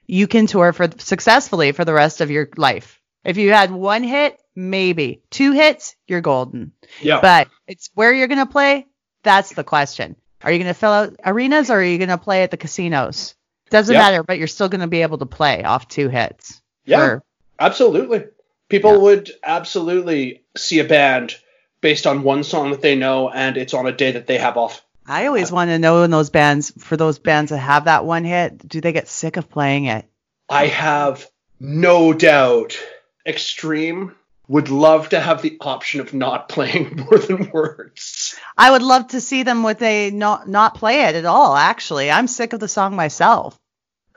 you 0.07 0.27
can 0.27 0.47
tour 0.47 0.71
for 0.73 0.87
successfully 0.97 1.71
for 1.71 1.83
the 1.83 1.93
rest 1.93 2.21
of 2.21 2.31
your 2.31 2.47
life. 2.55 3.01
If 3.23 3.37
you 3.37 3.51
had 3.51 3.71
one 3.71 4.03
hit, 4.03 4.39
maybe 4.55 5.23
two 5.31 5.51
hits, 5.53 5.95
you're 6.07 6.21
golden. 6.21 6.71
Yeah. 7.01 7.19
But 7.21 7.47
it's 7.67 7.89
where 7.95 8.13
you're 8.13 8.27
going 8.27 8.45
to 8.45 8.51
play. 8.51 8.85
That's 9.23 9.53
the 9.53 9.63
question. 9.63 10.15
Are 10.43 10.51
you 10.51 10.59
going 10.59 10.67
to 10.73 10.79
fill 10.79 10.91
out 10.91 11.15
arenas 11.25 11.71
or 11.71 11.79
are 11.79 11.83
you 11.83 11.97
going 11.97 12.09
to 12.09 12.19
play 12.19 12.43
at 12.43 12.51
the 12.51 12.57
casinos? 12.57 13.33
Doesn't 13.71 13.93
Yeah. 13.95 14.01
matter, 14.01 14.23
but 14.23 14.37
you're 14.37 14.45
still 14.47 14.69
going 14.69 14.81
to 14.81 14.87
be 14.87 15.01
able 15.01 15.17
to 15.17 15.25
play 15.25 15.63
off 15.63 15.87
two 15.87 16.07
hits. 16.09 16.61
yeah, 16.85 17.01
Or- 17.01 17.23
absolutely. 17.59 18.25
People 18.69 18.91
Yeah. 18.91 18.97
would 18.99 19.31
absolutely 19.43 20.43
see 20.55 20.77
a 20.79 20.83
band 20.83 21.35
based 21.85 22.07
on 22.07 22.23
one 22.23 22.43
song 22.43 22.71
that 22.71 22.81
they 22.81 22.95
know 22.95 23.29
and 23.29 23.57
it's 23.57 23.75
on 23.75 23.85
a 23.85 23.91
day 23.91 24.13
that 24.13 24.25
they 24.25 24.39
have 24.39 24.57
off. 24.57 24.83
I 25.05 25.27
always 25.27 25.51
want 25.51 25.69
to 25.69 25.77
know 25.77 26.01
in 26.01 26.09
those 26.09 26.31
bands, 26.31 26.73
for 26.79 26.97
those 26.97 27.19
bands 27.19 27.51
that 27.51 27.59
have 27.59 27.85
that 27.85 28.05
one 28.05 28.23
hit, 28.23 28.67
do 28.67 28.81
they 28.81 28.91
get 28.91 29.07
sick 29.07 29.37
of 29.37 29.51
playing 29.51 29.85
it? 29.85 30.03
I 30.49 30.65
have 30.65 31.29
no 31.59 32.11
doubt 32.11 32.75
Extreme 33.23 34.15
would 34.47 34.69
love 34.69 35.09
to 35.09 35.19
have 35.19 35.43
the 35.43 35.57
option 35.61 36.01
of 36.01 36.11
not 36.11 36.49
playing 36.55 36.95
more 37.07 37.19
than 37.19 37.51
words. 37.51 38.35
I 38.57 38.71
would 38.71 38.81
love 38.81 39.09
to 39.09 39.21
see 39.21 39.43
them 39.43 39.61
with 39.61 39.79
a 39.83 40.09
not 40.09 40.49
not 40.49 40.73
play 40.73 41.03
it 41.03 41.13
at 41.13 41.25
all. 41.25 41.55
Actually, 41.55 42.09
I'm 42.09 42.27
sick 42.27 42.53
of 42.53 42.59
the 42.59 42.67
song 42.67 42.95
myself, 42.95 43.59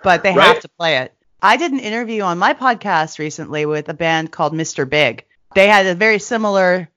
but 0.02 0.22
they 0.22 0.33
Right. 0.33 0.46
have 0.54 0.61
to 0.61 0.70
play 0.78 0.96
it. 0.98 1.12
I 1.42 1.59
did 1.59 1.72
an 1.72 1.81
interview 1.81 2.22
on 2.22 2.38
my 2.38 2.54
podcast 2.54 3.18
recently 3.18 3.66
with 3.66 3.90
a 3.90 3.94
band 3.94 4.33
called 4.33 4.54
Mr. 4.54 4.88
Big. 4.88 5.26
They 5.54 5.68
had 5.68 5.85
a 5.85 5.94
very 5.94 6.18
similar 6.18 6.88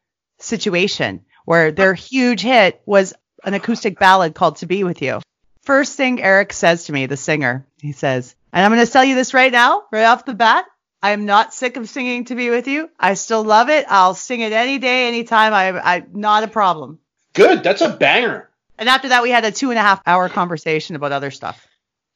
situation 0.42 1.26
where 1.46 1.72
their 1.72 1.94
huge 1.94 2.42
hit 2.42 2.82
was 2.86 3.14
an 3.44 3.54
acoustic 3.54 4.00
ballad 4.00 4.36
called 4.36 4.58
"To 4.58 4.66
Be 4.66 4.84
With 4.84 5.02
You." 5.02 5.22
First 5.64 5.96
thing 5.96 6.22
Eric 6.22 6.54
says 6.54 6.86
to 6.86 6.94
me, 6.94 7.06
the 7.06 7.18
singer, 7.18 7.68
he 7.80 7.92
says, 7.92 8.36
and 8.52 8.66
I'm 8.66 8.72
going 8.72 8.86
to 8.86 8.92
tell 8.92 9.06
you 9.06 9.16
this 9.16 9.34
right 9.34 9.52
now, 9.52 9.84
right 9.92 10.06
off 10.06 10.26
the 10.26 10.34
bat. 10.34 10.66
I 11.04 11.12
am 11.12 11.26
not 11.26 11.54
sick 11.54 11.78
of 11.78 11.90
singing 11.90 12.26
"To 12.26 12.36
Be 12.36 12.50
With 12.50 12.68
You." 12.68 12.90
I 13.00 13.16
still 13.16 13.44
love 13.44 13.70
it. 13.70 13.86
I'll 13.90 14.14
sing 14.14 14.42
it 14.42 14.54
any 14.54 14.78
day, 14.78 15.08
anytime. 15.08 15.54
I, 15.54 15.80
I, 15.80 16.04
not 16.14 16.44
a 16.44 16.48
problem. 16.48 17.00
Good, 17.34 17.64
that's 17.64 17.82
a 17.82 17.90
banger. 17.90 18.50
And 18.78 18.90
after 18.90 19.10
that, 19.10 19.24
we 19.24 19.30
had 19.32 19.46
a 19.46 19.52
two 19.52 19.70
and 19.70 19.80
a 19.80 19.82
half 19.82 20.02
hour 20.06 20.30
conversation 20.30 20.96
about 20.96 21.12
other 21.12 21.32
stuff. 21.32 21.66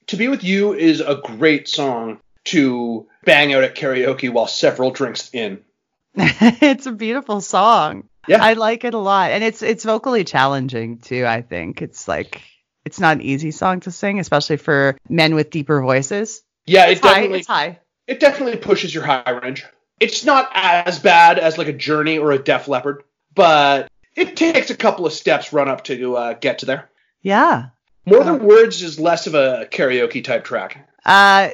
To 0.08 0.18
Be 0.18 0.28
With 0.28 0.44
You 0.44 0.74
is 0.74 1.02
a 1.02 1.16
great 1.24 1.68
song 1.68 2.20
to 2.46 3.08
bang 3.24 3.54
out 3.54 3.64
at 3.64 3.76
karaoke 3.76 4.30
while 4.30 4.48
several 4.48 4.92
drinks 4.92 5.30
in. 5.34 5.64
it's 6.16 6.86
a 6.86 6.92
beautiful 6.92 7.42
song. 7.42 8.08
Yeah. 8.28 8.44
I 8.44 8.54
like 8.54 8.84
it 8.84 8.94
a 8.94 8.98
lot, 9.00 9.32
and 9.32 9.44
it's 9.44 9.62
it's 9.62 9.84
vocally 9.84 10.24
challenging 10.24 11.00
too. 11.00 11.26
I 11.26 11.42
think 11.42 11.82
it's 11.82 12.08
like 12.08 12.42
it's 12.86 13.00
not 13.00 13.18
an 13.18 13.22
easy 13.22 13.52
song 13.52 13.80
to 13.82 13.92
sing, 13.92 14.20
especially 14.20 14.58
for 14.58 14.98
men 15.10 15.36
with 15.36 15.50
deeper 15.50 15.82
voices. 15.82 16.42
Yeah, 16.66 16.88
It's 16.88 17.00
it 17.00 17.04
high. 17.06 17.14
definitely 17.16 17.40
It's 17.40 17.48
high. 17.48 17.80
it 18.08 18.20
definitely 18.20 18.58
pushes 18.58 18.94
your 18.94 19.04
high 19.04 19.30
range. 19.44 19.66
It's 20.00 20.26
not 20.26 20.50
as 20.54 21.00
bad 21.00 21.40
as 21.40 21.58
like 21.58 21.68
a 21.68 21.74
Journey 21.74 22.18
or 22.18 22.32
a 22.32 22.40
Def 22.40 22.68
Leppard, 22.68 23.04
but 23.34 23.88
it 24.16 24.36
takes 24.36 24.70
a 24.70 24.76
couple 24.76 25.06
of 25.06 25.14
steps 25.14 25.54
run 25.54 25.70
up 25.70 25.84
to 25.86 26.16
uh, 26.18 26.34
get 26.34 26.60
to 26.60 26.66
there. 26.66 26.90
Yeah. 27.22 27.68
More 28.06 28.24
Than 28.24 28.44
Words 28.46 28.82
is 28.84 29.00
less 29.00 29.26
of 29.28 29.34
a 29.36 29.68
karaoke 29.72 30.24
type 30.24 30.44
track. 30.44 30.88
Uh, 31.06 31.50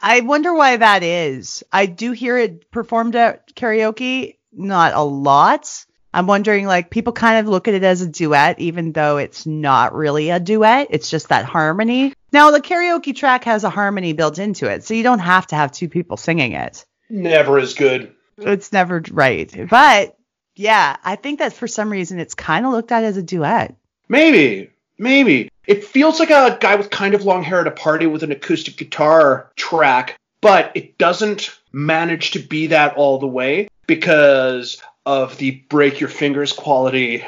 I 0.00 0.20
wonder 0.20 0.54
why 0.54 0.76
that 0.76 1.02
is. 1.02 1.64
I 1.72 1.86
do 1.86 2.12
hear 2.12 2.36
it 2.38 2.70
performed 2.70 3.16
at 3.16 3.54
karaoke, 3.54 4.36
not 4.52 4.92
a 4.94 5.02
lot. 5.02 5.84
I'm 6.16 6.26
wondering, 6.26 6.66
like, 6.66 6.88
people 6.88 7.12
kind 7.12 7.38
of 7.38 7.46
look 7.46 7.68
at 7.68 7.74
it 7.74 7.84
as 7.84 8.00
a 8.00 8.08
duet, 8.08 8.58
even 8.58 8.92
though 8.92 9.18
it's 9.18 9.44
not 9.44 9.94
really 9.94 10.30
a 10.30 10.40
duet. 10.40 10.86
It's 10.88 11.10
just 11.10 11.28
that 11.28 11.44
harmony. 11.44 12.14
Now, 12.32 12.52
the 12.52 12.62
karaoke 12.62 13.14
track 13.14 13.44
has 13.44 13.64
a 13.64 13.70
harmony 13.70 14.14
built 14.14 14.38
into 14.38 14.66
it, 14.66 14.82
so 14.82 14.94
you 14.94 15.02
don't 15.02 15.18
have 15.18 15.46
to 15.48 15.56
have 15.56 15.72
two 15.72 15.90
people 15.90 16.16
singing 16.16 16.52
it. 16.52 16.86
Never 17.10 17.58
as 17.58 17.74
good. 17.74 18.14
It's 18.38 18.72
never 18.72 19.02
right. 19.10 19.68
But 19.68 20.16
yeah, 20.54 20.96
I 21.04 21.16
think 21.16 21.40
that 21.40 21.52
for 21.52 21.68
some 21.68 21.92
reason 21.92 22.18
it's 22.18 22.34
kind 22.34 22.64
of 22.64 22.72
looked 22.72 22.92
at 22.92 23.04
as 23.04 23.18
a 23.18 23.22
duet. 23.22 23.74
Maybe, 24.08 24.70
maybe. 24.96 25.50
It 25.66 25.84
feels 25.84 26.18
like 26.18 26.30
a 26.30 26.56
guy 26.58 26.76
with 26.76 26.88
kind 26.88 27.14
of 27.14 27.26
long 27.26 27.42
hair 27.42 27.60
at 27.60 27.66
a 27.66 27.72
party 27.72 28.06
with 28.06 28.22
an 28.22 28.32
acoustic 28.32 28.78
guitar 28.78 29.52
track, 29.54 30.16
but 30.40 30.72
it 30.74 30.96
doesn't 30.96 31.50
manage 31.72 32.30
to 32.30 32.38
be 32.38 32.68
that 32.68 32.96
all 32.96 33.18
the 33.18 33.26
way 33.26 33.68
because 33.86 34.80
of 35.06 35.38
the 35.38 35.52
break 35.52 36.00
your 36.00 36.10
fingers 36.10 36.52
quality 36.52 37.24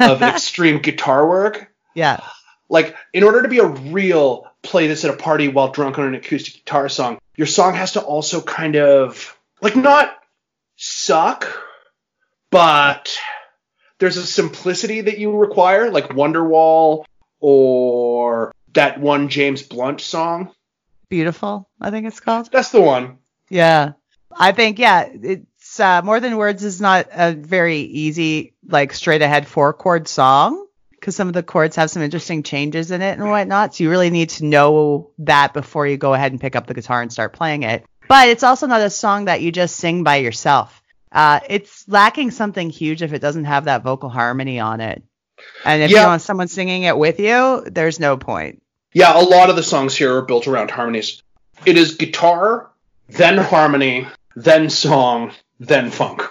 of 0.00 0.22
extreme 0.22 0.80
guitar 0.80 1.28
work. 1.28 1.70
Yeah. 1.94 2.20
Like, 2.68 2.96
in 3.12 3.22
order 3.22 3.42
to 3.42 3.48
be 3.48 3.58
a 3.58 3.66
real 3.66 4.46
play 4.62 4.88
this 4.88 5.04
at 5.04 5.14
a 5.14 5.16
party 5.16 5.48
while 5.48 5.68
drunk 5.68 5.98
on 5.98 6.06
an 6.06 6.14
acoustic 6.14 6.54
guitar 6.54 6.88
song, 6.88 7.18
your 7.36 7.46
song 7.46 7.74
has 7.74 7.92
to 7.92 8.00
also 8.00 8.40
kind 8.40 8.76
of, 8.76 9.38
like, 9.60 9.76
not 9.76 10.16
suck, 10.76 11.46
but 12.50 13.16
there's 13.98 14.16
a 14.16 14.26
simplicity 14.26 15.02
that 15.02 15.18
you 15.18 15.36
require, 15.36 15.90
like 15.90 16.08
Wonderwall 16.08 17.04
or 17.40 18.52
that 18.72 18.98
one 18.98 19.28
James 19.28 19.62
Blunt 19.62 20.00
song. 20.00 20.50
Beautiful, 21.08 21.68
I 21.80 21.90
think 21.90 22.06
it's 22.06 22.20
called. 22.20 22.50
That's 22.50 22.70
the 22.70 22.80
one. 22.80 23.18
Yeah. 23.48 23.92
I 24.38 24.52
think, 24.52 24.78
yeah, 24.78 25.08
it's 25.76 25.80
uh, 25.80 26.00
More 26.00 26.20
Than 26.20 26.38
Words 26.38 26.64
is 26.64 26.80
not 26.80 27.08
a 27.12 27.32
very 27.32 27.80
easy, 27.80 28.54
like 28.66 28.94
straight 28.94 29.20
ahead 29.20 29.46
four 29.46 29.74
chord 29.74 30.08
song 30.08 30.66
because 30.90 31.14
some 31.14 31.28
of 31.28 31.34
the 31.34 31.42
chords 31.42 31.76
have 31.76 31.90
some 31.90 32.00
interesting 32.00 32.42
changes 32.42 32.90
in 32.90 33.02
it 33.02 33.18
and 33.18 33.28
whatnot. 33.28 33.74
So 33.74 33.84
you 33.84 33.90
really 33.90 34.08
need 34.08 34.30
to 34.30 34.46
know 34.46 35.10
that 35.18 35.52
before 35.52 35.86
you 35.86 35.98
go 35.98 36.14
ahead 36.14 36.32
and 36.32 36.40
pick 36.40 36.56
up 36.56 36.66
the 36.66 36.72
guitar 36.72 37.02
and 37.02 37.12
start 37.12 37.34
playing 37.34 37.62
it. 37.64 37.84
But 38.08 38.28
it's 38.28 38.42
also 38.42 38.66
not 38.66 38.80
a 38.80 38.88
song 38.88 39.26
that 39.26 39.42
you 39.42 39.52
just 39.52 39.76
sing 39.76 40.02
by 40.02 40.16
yourself. 40.16 40.82
Uh, 41.12 41.40
it's 41.46 41.86
lacking 41.86 42.30
something 42.30 42.70
huge 42.70 43.02
if 43.02 43.12
it 43.12 43.20
doesn't 43.20 43.44
have 43.44 43.66
that 43.66 43.82
vocal 43.82 44.08
harmony 44.08 44.58
on 44.58 44.80
it. 44.80 45.02
And 45.66 45.82
if 45.82 45.90
Yeah. 45.90 46.00
you 46.02 46.06
want 46.06 46.22
someone 46.22 46.48
singing 46.48 46.84
it 46.84 46.96
with 46.96 47.20
you, 47.20 47.64
there's 47.66 48.00
no 48.00 48.16
point. 48.16 48.62
Yeah, 48.94 49.20
a 49.20 49.20
lot 49.20 49.50
of 49.50 49.56
the 49.56 49.62
songs 49.62 49.94
here 49.94 50.16
are 50.16 50.22
built 50.22 50.46
around 50.46 50.70
harmonies. 50.70 51.20
It 51.66 51.76
is 51.76 51.96
guitar, 51.96 52.70
then 53.08 53.36
harmony, 53.36 54.06
then 54.34 54.70
song, 54.70 55.32
then 55.58 55.90
funk. 55.90 56.22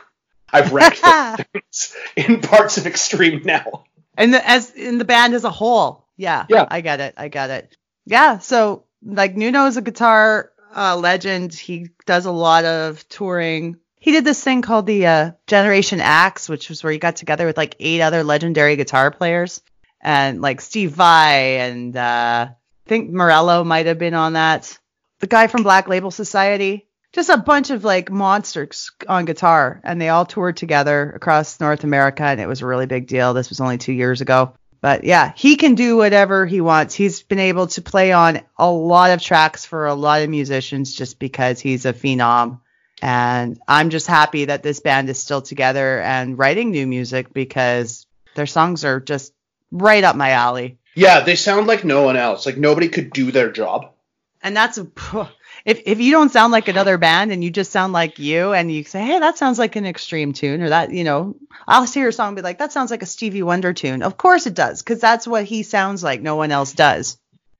I've 0.51 0.71
wrecked 0.71 0.97
things 1.53 1.95
in 2.15 2.41
parts 2.41 2.77
of 2.77 2.87
Extreme 2.87 3.43
now. 3.43 3.85
And 4.17 4.33
the, 4.33 4.47
as 4.47 4.71
in 4.71 4.97
the 4.97 5.05
band 5.05 5.33
as 5.33 5.43
a 5.43 5.49
whole. 5.49 6.07
Yeah. 6.17 6.45
Yeah. 6.49 6.65
I 6.69 6.81
get 6.81 7.01
it. 7.01 7.15
I 7.17 7.27
get 7.27 7.49
it. 7.49 7.75
Yeah. 8.05 8.39
So 8.39 8.85
like 9.03 9.35
Nuno 9.35 9.65
is 9.65 9.77
a 9.77 9.81
guitar 9.81 10.51
uh, 10.75 10.95
legend. 10.97 11.53
He 11.53 11.89
does 12.05 12.25
a 12.25 12.31
lot 12.31 12.65
of 12.65 13.07
touring. 13.09 13.77
He 13.99 14.11
did 14.11 14.23
this 14.23 14.43
thing 14.43 14.61
called 14.61 14.85
the 14.85 15.07
uh, 15.07 15.31
Generation 15.47 15.99
Axe, 15.99 16.47
which 16.47 16.69
was 16.69 16.83
where 16.83 16.93
he 16.93 16.99
got 16.99 17.15
together 17.15 17.45
with 17.45 17.57
like 17.57 17.75
eight 17.79 18.01
other 18.01 18.23
legendary 18.23 18.75
guitar 18.75 19.11
players 19.11 19.61
and 20.01 20.41
like 20.41 20.61
Steve 20.61 20.91
Vai 20.91 21.57
and 21.57 21.97
uh, 21.97 22.47
I 22.49 22.89
think 22.89 23.11
Morello 23.11 23.63
might 23.63 23.87
have 23.87 23.97
been 23.97 24.13
on 24.13 24.33
that. 24.33 24.77
The 25.19 25.27
guy 25.27 25.47
from 25.47 25.63
Black 25.63 25.87
Label 25.87 26.11
Society. 26.11 26.87
Just 27.15 27.29
a 27.29 27.37
bunch 27.37 27.69
of 27.69 27.85
like 27.85 28.11
monsters 28.11 28.91
on 29.07 29.23
guitar, 29.23 29.79
and 29.85 30.01
they 30.01 30.09
all 30.09 30.25
toured 30.25 30.57
together 30.57 31.13
across 31.15 31.61
North 31.61 31.85
America, 31.85 32.23
and 32.23 32.41
it 32.41 32.45
was 32.45 32.59
a 32.61 32.65
really 32.65 32.87
big 32.87 33.07
deal. 33.07 33.33
This 33.33 33.47
was 33.47 33.61
only 33.61 33.77
two 33.77 33.93
years 33.93 34.19
ago. 34.19 34.53
But 34.81 35.05
yeah, 35.05 35.31
he 35.33 35.55
can 35.55 35.75
do 35.75 35.95
whatever 35.95 36.45
he 36.45 36.59
wants. 36.59 36.93
He's 36.93 37.23
been 37.23 37.39
able 37.39 37.67
to 37.67 37.81
play 37.81 38.11
on 38.11 38.41
a 38.57 38.69
lot 38.69 39.11
of 39.11 39.21
tracks 39.21 39.65
for 39.65 39.85
a 39.85 39.95
lot 39.95 40.23
of 40.23 40.29
musicians 40.29 40.93
just 40.93 41.17
because 41.17 41.61
he's 41.61 41.85
a 41.85 41.93
phenom. 41.93 42.59
And 43.01 43.61
I'm 43.65 43.91
just 43.91 44.07
happy 44.07 44.45
that 44.45 44.61
this 44.61 44.81
band 44.81 45.09
is 45.09 45.17
still 45.17 45.41
together 45.41 46.01
and 46.01 46.37
writing 46.37 46.71
new 46.71 46.85
music 46.85 47.31
because 47.31 48.05
their 48.35 48.45
songs 48.45 48.83
are 48.83 48.99
just 48.99 49.33
right 49.71 50.03
up 50.03 50.17
my 50.17 50.31
alley. 50.31 50.79
Yeah, 50.95 51.21
they 51.21 51.35
sound 51.35 51.65
like 51.65 51.85
no 51.85 52.03
one 52.03 52.17
else. 52.17 52.45
Like 52.45 52.57
nobody 52.57 52.89
could 52.89 53.13
do 53.13 53.31
their 53.31 53.53
job. 53.53 53.93
And 54.43 54.55
that's 54.55 54.77
a, 54.77 54.87
if 55.65 55.81
if 55.85 55.99
you 55.99 56.11
don't 56.11 56.31
sound 56.31 56.51
like 56.51 56.67
another 56.67 56.97
band 56.97 57.31
and 57.31 57.43
you 57.43 57.49
just 57.49 57.71
sound 57.71 57.91
like 57.91 58.19
you 58.19 58.53
and 58.53 58.71
you 58.71 58.83
say, 58.83 59.01
hey, 59.03 59.19
that 59.19 59.37
sounds 59.37 59.57
like 59.59 59.75
an 59.75 59.85
extreme 59.85 60.31
tune 60.31 60.61
or 60.61 60.69
that, 60.69 60.91
you 60.91 61.03
know, 61.03 61.35
I'll 61.67 61.85
hear 61.85 62.07
a 62.07 62.13
song 62.13 62.29
and 62.29 62.35
be 62.35 62.41
like, 62.43 62.59
that 62.59 62.71
sounds 62.71 62.91
like 62.91 63.01
a 63.01 63.07
Stevie 63.07 63.43
Wonder 63.43 63.73
tune. 63.73 64.03
Of 64.03 64.15
course 64.15 64.45
it 64.45 64.53
does, 64.53 64.81
because 64.83 65.01
that's 65.01 65.27
what 65.27 65.43
he 65.45 65.63
sounds 65.63 66.03
like. 66.03 66.21
No 66.21 66.35
one 66.35 66.51
else 66.51 66.73
does. 66.73 67.17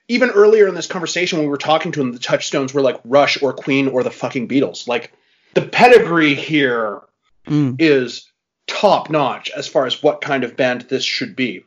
Even 0.08 0.30
earlier 0.30 0.68
in 0.68 0.76
this 0.76 0.86
conversation, 0.86 1.39
when 1.39 1.48
we 1.48 1.52
were 1.52 1.58
talking 1.58 1.91
to 1.94 2.02
him, 2.02 2.12
the 2.12 2.20
touchstones 2.20 2.74
were 2.76 2.82
like 2.82 3.02
Rush 3.04 3.41
or 3.41 3.54
Queen 3.54 3.88
or 3.88 4.04
the 4.04 4.12
fucking 4.12 4.48
Beatles. 4.48 4.88
Like 4.88 5.12
the 5.56 5.63
pedigree 5.63 6.36
here 6.36 7.02
is 7.48 8.22
Mm. 8.22 8.24
top 8.68 9.10
notch 9.10 9.50
as 9.50 9.68
far 9.68 9.86
as 9.86 10.02
what 10.04 10.22
kind 10.22 10.44
of 10.44 10.56
band 10.56 10.82
this 10.82 11.04
should 11.04 11.36
be. 11.36 11.63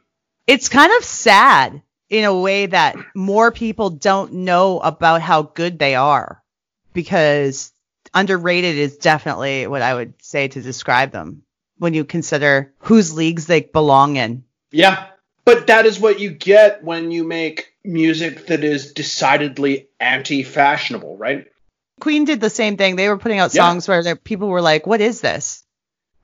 It's 0.46 0.68
kind 0.68 0.92
of 0.96 1.04
sad 1.04 1.82
in 2.10 2.24
a 2.24 2.38
way 2.38 2.66
that 2.66 2.96
more 3.14 3.50
people 3.50 3.90
don't 3.90 4.32
know 4.32 4.80
about 4.80 5.20
how 5.20 5.42
good 5.42 5.78
they 5.78 5.94
are 5.94 6.42
because 6.92 7.72
underrated 8.14 8.76
is 8.76 8.96
definitely 8.96 9.66
what 9.66 9.82
I 9.82 9.94
would 9.94 10.14
say 10.22 10.48
to 10.48 10.60
describe 10.60 11.12
them 11.12 11.42
when 11.78 11.94
you 11.94 12.04
consider 12.04 12.72
whose 12.78 13.14
leagues 13.14 13.46
they 13.46 13.60
belong 13.60 14.16
in. 14.16 14.44
Yeah. 14.70 15.06
But 15.44 15.68
that 15.68 15.86
is 15.86 15.98
what 15.98 16.20
you 16.20 16.30
get 16.30 16.84
when 16.84 17.10
you 17.10 17.24
make 17.24 17.72
music 17.84 18.46
that 18.46 18.64
is 18.64 18.92
decidedly 18.92 19.88
anti 19.98 20.42
fashionable, 20.42 21.16
right? 21.16 21.46
Queen 22.00 22.24
did 22.24 22.40
the 22.40 22.50
same 22.50 22.76
thing. 22.76 22.96
They 22.96 23.08
were 23.08 23.18
putting 23.18 23.38
out 23.38 23.54
Yeah. 23.54 23.62
songs 23.62 23.88
where 23.88 24.14
people 24.16 24.48
were 24.48 24.60
like, 24.60 24.86
"What 24.86 25.00
is 25.00 25.20
this? 25.20 25.64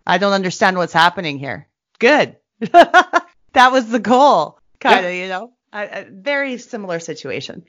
I 0.07 0.19
don't 0.19 0.33
understand 0.33 0.77
what's 0.77 0.93
happening 0.93 1.39
here." 1.39 1.69
Good. 1.99 2.37
that 2.61 3.73
was 3.73 3.89
the 3.89 3.99
goal, 3.99 4.59
kind 4.79 5.07
of, 5.07 5.13
you 5.13 5.29
know. 5.29 5.53
A, 5.75 6.03
a 6.03 6.07
very 6.09 6.57
similar 6.59 7.01
situation. 7.01 7.65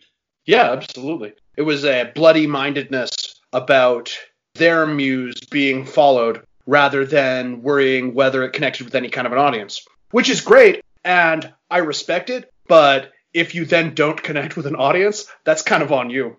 Yeah, 0.45 0.71
absolutely. 0.71 1.33
It 1.57 1.63
was 1.63 1.83
a 1.83 2.11
bloody 2.13 2.47
mindedness 2.47 3.35
about 3.51 4.15
their 4.53 4.85
muse 4.85 5.39
being 5.49 5.85
followed 5.85 6.45
rather 6.67 7.05
than 7.05 7.61
worrying 7.61 8.13
whether 8.13 8.43
it 8.43 8.53
connected 8.53 8.85
with 8.85 8.95
any 8.95 9.09
kind 9.09 9.27
of 9.27 9.33
an 9.33 9.39
audience, 9.39 9.85
which 10.11 10.29
is 10.29 10.41
great 10.41 10.83
and 11.03 11.53
I 11.69 11.79
respect 11.79 12.29
it. 12.29 12.51
But 12.67 13.11
if 13.33 13.55
you 13.55 13.65
then 13.65 13.93
don't 13.93 14.21
connect 14.21 14.55
with 14.55 14.65
an 14.65 14.75
audience, 14.75 15.25
that's 15.43 15.61
kind 15.61 15.83
of 15.83 15.91
on 15.91 16.09
you. 16.09 16.37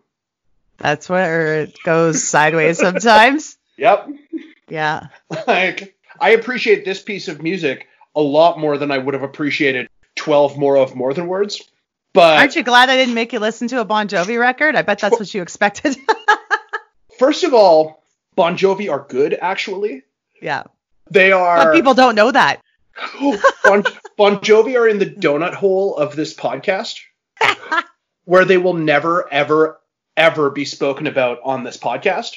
That's 0.79 1.09
where 1.09 1.62
it 1.62 1.76
goes 1.85 2.22
sideways 2.24 2.79
sometimes. 2.79 3.57
Yep. 3.79 4.09
Yeah. 4.68 5.09
Like, 5.46 5.98
I 6.18 6.31
appreciate 6.31 6.87
this 6.87 7.02
piece 7.02 7.29
of 7.29 7.42
music 7.42 7.88
a 8.14 8.22
lot 8.22 8.59
more 8.59 8.79
than 8.79 8.90
I 8.90 8.96
would 8.96 9.12
have 9.12 9.22
appreciated 9.22 9.86
12 10.16 10.59
more 10.59 10.76
of 10.76 10.94
More 10.94 11.14
Than 11.14 11.26
Words. 11.29 11.62
But 12.12 12.38
Aren't 12.38 12.57
you 12.57 12.62
glad 12.62 12.88
I 12.88 12.96
didn't 12.96 13.14
make 13.14 13.33
you 13.33 13.38
listen 13.38 13.68
to 13.68 13.81
a 13.81 13.85
Bon 13.85 14.09
Jovi 14.09 14.38
record? 14.40 14.74
I 14.74 14.83
bet 14.83 14.98
that's 15.00 15.18
what 15.18 15.33
you 15.35 15.42
expected. 15.42 15.96
first 17.18 17.44
of 17.44 17.55
all, 17.55 18.02
Bon 18.35 18.57
Jovi 18.57 18.90
are 18.90 19.05
good, 19.09 19.35
actually. 19.35 20.02
yeah. 20.40 20.64
They 21.09 21.31
are. 21.31 21.66
But 21.66 21.74
people 21.74 21.94
don't 21.94 22.16
know 22.16 22.33
that. 22.33 22.61
bon, 23.64 23.85
bon 24.16 24.38
Jovi 24.38 24.76
are 24.76 24.88
in 24.88 24.98
the 24.98 25.07
donut 25.07 25.55
hole 25.55 25.96
of 25.96 26.16
this 26.16 26.35
podcast, 26.35 26.98
where 28.24 28.44
they 28.44 28.57
will 28.59 28.74
never, 28.74 29.33
ever, 29.33 29.79
ever 30.16 30.50
be 30.50 30.64
spoken 30.64 31.07
about 31.07 31.38
on 31.44 31.62
this 31.62 31.76
podcast 31.76 32.33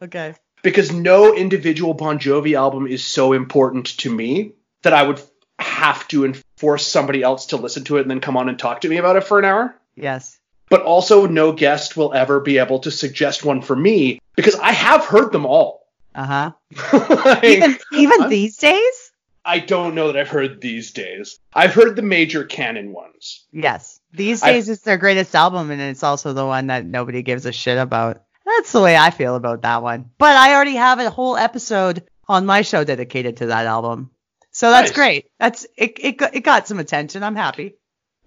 Okay. 0.00 0.34
because 0.62 0.90
no 0.90 1.34
individual 1.34 1.92
Bon 1.92 2.18
Jovi 2.18 2.56
album 2.56 2.86
is 2.86 3.04
so 3.04 3.32
important 3.34 3.86
to 3.98 4.14
me 4.14 4.52
that 4.84 4.94
I 4.94 5.02
would 5.02 5.20
have 5.58 6.08
to 6.08 6.24
enforce 6.64 6.86
somebody 6.86 7.22
else 7.22 7.46
to 7.46 7.58
listen 7.58 7.84
to 7.84 7.98
it 7.98 8.02
and 8.02 8.10
then 8.10 8.20
come 8.20 8.38
on 8.38 8.48
and 8.48 8.58
talk 8.58 8.80
to 8.80 8.88
me 8.88 8.96
about 8.96 9.16
it 9.16 9.24
for 9.24 9.38
an 9.38 9.44
hour. 9.44 9.74
Yes. 9.96 10.38
But 10.70 10.80
also, 10.80 11.26
no 11.26 11.52
guest 11.52 11.94
will 11.94 12.14
ever 12.14 12.40
be 12.40 12.56
able 12.56 12.78
to 12.80 12.90
suggest 12.90 13.44
one 13.44 13.60
for 13.60 13.76
me 13.76 14.18
because 14.34 14.54
I 14.56 14.72
have 14.72 15.04
heard 15.04 15.30
them 15.30 15.44
all. 15.44 15.86
Uh 16.14 16.24
huh. 16.24 16.52
Like, 17.24 17.44
Even 17.44 17.78
even 17.92 18.20
I'm- 18.22 18.30
these 18.30 18.56
days. 18.56 19.10
I 19.46 19.58
don't 19.58 19.94
know 19.94 20.06
that 20.10 20.18
I've 20.18 20.30
heard 20.30 20.62
these 20.62 20.92
days. 20.92 21.38
I've 21.52 21.74
heard 21.74 21.96
the 21.96 22.02
major 22.02 22.44
canon 22.44 22.92
ones. 22.94 23.44
Yes. 23.52 24.00
These 24.10 24.40
days 24.40 24.70
it's 24.70 24.80
their 24.84 24.96
greatest 24.96 25.34
album 25.34 25.70
and 25.70 25.82
it's 25.82 26.02
also 26.02 26.32
the 26.32 26.46
one 26.46 26.68
that 26.68 26.86
nobody 26.86 27.20
gives 27.20 27.44
a 27.44 27.52
shit 27.52 27.76
about. 27.76 28.22
That's 28.46 28.72
the 28.72 28.80
way 28.80 28.96
I 28.96 29.10
feel 29.10 29.36
about 29.36 29.60
that 29.62 29.82
one. 29.82 30.08
But 30.16 30.34
I 30.38 30.54
already 30.54 30.76
have 30.76 30.98
a 30.98 31.10
whole 31.10 31.36
episode 31.36 32.04
on 32.26 32.46
my 32.46 32.62
show 32.62 32.84
dedicated 32.84 33.36
to 33.38 33.46
that 33.48 33.66
album. 33.66 34.10
So 34.54 34.70
that's 34.70 34.88
Nice. 34.90 34.94
great. 34.94 35.26
That's 35.38 35.66
it, 35.76 35.98
it 36.00 36.12
got- 36.16 36.34
it 36.34 36.40
got 36.40 36.66
some 36.68 36.78
attention. 36.78 37.22
I'm 37.22 37.34
happy. 37.36 37.74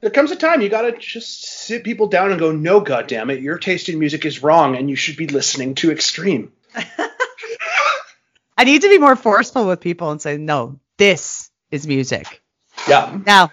There 0.01 0.11
comes 0.11 0.29
a 0.29 0.35
time 0.35 0.61
you 0.61 0.69
gotta 0.69 0.91
just 0.91 1.43
sit 1.65 1.83
people 1.83 2.07
down 2.07 2.29
and 2.31 2.39
go, 2.39 2.51
no, 2.51 2.81
goddamn 2.81 3.29
it, 3.31 3.39
your 3.41 3.57
taste 3.57 3.89
in 3.89 3.97
music 3.97 4.25
is 4.25 4.43
wrong 4.43 4.75
and 4.75 4.89
you 4.89 4.95
should 4.95 5.17
be 5.17 5.25
listening 5.27 5.73
to 5.75 5.91
Extreme. 5.91 6.51
I 8.57 8.63
need 8.63 8.81
to 8.81 8.89
be 8.89 8.97
more 8.97 9.15
forceful 9.15 9.67
with 9.67 9.79
people 9.81 10.11
and 10.11 10.21
say, 10.21 10.37
"No, 10.37 10.79
this 10.97 11.49
is 11.71 11.85
music." 11.87 12.41
Yeah. 12.87 13.17
Now, 13.25 13.51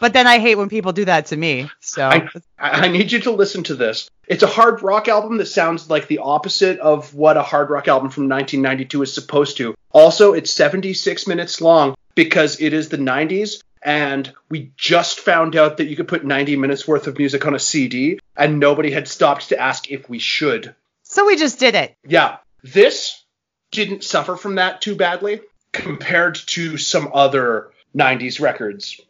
but 0.00 0.12
then 0.12 0.26
I 0.26 0.38
hate 0.38 0.54
when 0.56 0.68
people 0.68 0.92
do 0.92 1.04
that 1.06 1.26
to 1.26 1.36
me. 1.36 1.70
So 1.80 2.08
I, 2.08 2.28
I 2.58 2.88
need 2.88 3.12
you 3.12 3.20
to 3.20 3.30
listen 3.32 3.64
to 3.64 3.74
this. 3.74 4.08
It's 4.26 4.42
a 4.42 4.46
hard 4.46 4.82
rock 4.82 5.08
album 5.08 5.36
that 5.38 5.46
sounds 5.46 5.90
like 5.90 6.08
the 6.08 6.18
opposite 6.18 6.78
of 6.80 7.14
what 7.14 7.36
a 7.36 7.42
hard 7.42 7.70
rock 7.70 7.86
album 7.88 8.10
from 8.10 8.28
1992 8.28 9.02
is 9.02 9.12
supposed 9.12 9.56
to. 9.58 9.74
Also, 9.92 10.32
it's 10.32 10.50
76 10.50 11.26
minutes 11.26 11.60
long 11.60 11.94
because 12.16 12.60
it 12.60 12.72
is 12.72 12.88
the 12.88 12.96
90s, 12.96 13.62
and 13.82 14.32
we 14.48 14.72
just 14.76 15.20
found 15.20 15.54
out 15.54 15.76
that 15.76 15.84
you 15.86 15.94
could 15.94 16.08
put 16.08 16.24
90 16.24 16.56
minutes 16.56 16.88
worth 16.88 17.06
of 17.06 17.16
music 17.18 17.46
on 17.46 17.54
a 17.54 17.58
CD, 17.60 18.18
and 18.36 18.58
nobody 18.58 18.90
had 18.90 19.06
stopped 19.06 19.50
to 19.50 19.58
ask 19.60 19.88
if 19.92 20.08
we 20.10 20.18
should. 20.18 20.74
so 21.04 21.24
we 21.26 21.36
just 21.36 21.60
did 21.60 21.76
it. 21.76 21.94
Yeah, 22.04 22.38
this 22.64 23.22
didn't 23.70 24.02
suffer 24.02 24.34
from 24.34 24.56
that 24.56 24.80
too 24.80 24.96
badly 24.96 25.40
compared 25.72 26.34
to 26.34 26.76
some 26.78 27.10
other 27.14 27.70
90s 27.96 28.40
records. 28.40 29.00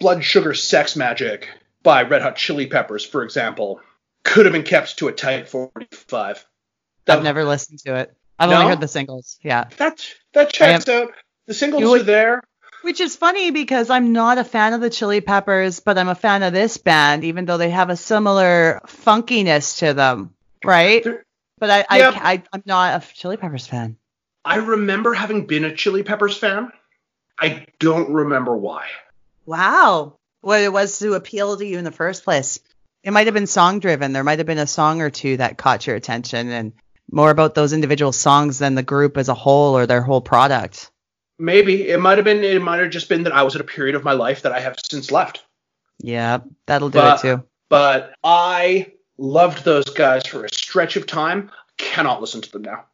Blood 0.00 0.24
Sugar 0.24 0.54
Sex 0.54 0.94
Magik 0.94 1.44
by 1.82 2.02
Red 2.02 2.22
Hot 2.22 2.34
Chili 2.36 2.66
Peppers, 2.66 3.04
for 3.04 3.22
example, 3.22 3.80
could 4.24 4.46
have 4.46 4.52
been 4.52 4.62
kept 4.64 4.98
to 4.98 5.08
a 5.08 5.12
tight 5.12 5.48
45. 5.48 6.44
That, 7.04 7.18
I've 7.18 7.24
never 7.24 7.44
listened 7.44 7.78
to 7.80 7.94
it. 7.96 8.12
I've 8.38 8.48
No? 8.50 8.56
only 8.56 8.68
heard 8.70 8.80
the 8.80 8.88
singles. 8.88 9.38
Yeah. 9.42 9.64
that 9.76 10.04
that 10.32 10.52
checks 10.52 10.88
out. 10.88 11.12
The 11.46 11.54
singles 11.54 11.84
are 11.84 12.02
there. 12.02 12.42
Which 12.84 13.00
is 13.00 13.16
funny 13.16 13.50
because 13.50 13.88
I'm 13.90 14.12
not 14.12 14.36
a 14.38 14.44
fan 14.44 14.74
of 14.74 14.80
the 14.82 14.90
Chili 14.90 15.20
Peppers, 15.22 15.80
but 15.80 15.96
I'm 15.96 16.08
a 16.08 16.14
fan 16.14 16.42
of 16.42 16.52
this 16.52 16.76
band, 16.76 17.24
even 17.24 17.46
though 17.46 17.56
they 17.56 17.70
have 17.70 17.88
a 17.90 17.96
similar 17.96 18.80
funkiness 18.86 19.78
to 19.78 19.94
them, 19.94 20.34
right? 20.64 21.02
They're- 21.02 21.24
But 21.58 21.70
I, 21.70 21.80
I, 21.88 22.02
I, 22.32 22.42
I'm 22.52 22.62
not 22.66 23.02
a 23.02 23.14
Chili 23.14 23.36
Peppers 23.38 23.66
fan. 23.66 23.96
I 24.44 24.56
remember 24.56 25.14
having 25.14 25.46
been 25.46 25.64
a 25.64 25.74
Chili 25.74 26.02
Peppers 26.02 26.36
fan. 26.36 26.72
I 27.40 27.64
don't 27.78 28.12
remember 28.12 28.54
why. 28.56 28.86
Wow. 29.46 30.18
What 30.42 30.60
it 30.60 30.72
was 30.72 30.98
to 30.98 31.14
appeal 31.14 31.56
to 31.56 31.64
you 31.66 31.78
in 31.78 31.84
the 31.84 31.90
first 31.90 32.22
place. 32.24 32.60
It 33.02 33.12
might 33.12 33.26
have 33.26 33.34
been 33.34 33.46
song 33.46 33.80
driven. 33.80 34.12
There 34.12 34.24
might 34.24 34.38
have 34.40 34.46
been 34.46 34.58
a 34.58 34.66
song 34.66 35.00
or 35.00 35.08
two 35.10 35.38
that 35.38 35.56
caught 35.56 35.86
your 35.86 35.96
attention 35.96 36.50
and 36.50 36.72
more 37.10 37.30
about 37.30 37.54
those 37.54 37.72
individual 37.72 38.12
songs 38.12 38.58
than 38.58 38.74
the 38.74 38.82
group 38.82 39.16
as 39.16 39.28
a 39.30 39.34
whole 39.34 39.76
or 39.78 39.86
their 39.86 40.02
whole 40.02 40.20
product. 40.20 40.90
Maybe 41.38 41.88
it 41.88 41.98
might 42.00 42.18
have 42.18 42.24
been. 42.24 42.44
It 42.44 42.62
might 42.62 42.80
have 42.80 42.90
just 42.90 43.08
been 43.08 43.24
that 43.24 43.32
I 43.34 43.42
was 43.42 43.54
at 43.54 43.60
a 43.60 43.64
period 43.64 43.94
of 43.96 44.04
my 44.04 44.12
life 44.12 44.42
that 44.42 44.52
I 44.52 44.60
have 44.60 44.76
since 44.88 45.10
left. 45.10 45.42
Yeah, 45.98 46.38
that'll 46.66 46.90
do 46.90 46.98
But- 46.98 47.18
it 47.18 47.22
too. 47.22 47.42
But 47.68 48.14
I 48.22 48.92
loved 49.18 49.64
those 49.64 49.84
guys 49.86 50.26
for 50.26 50.44
a 50.44 50.52
stretch 50.52 50.96
of 50.96 51.06
time. 51.06 51.50
Cannot 51.76 52.20
listen 52.20 52.40
to 52.42 52.52
them 52.52 52.62
now. 52.62 52.84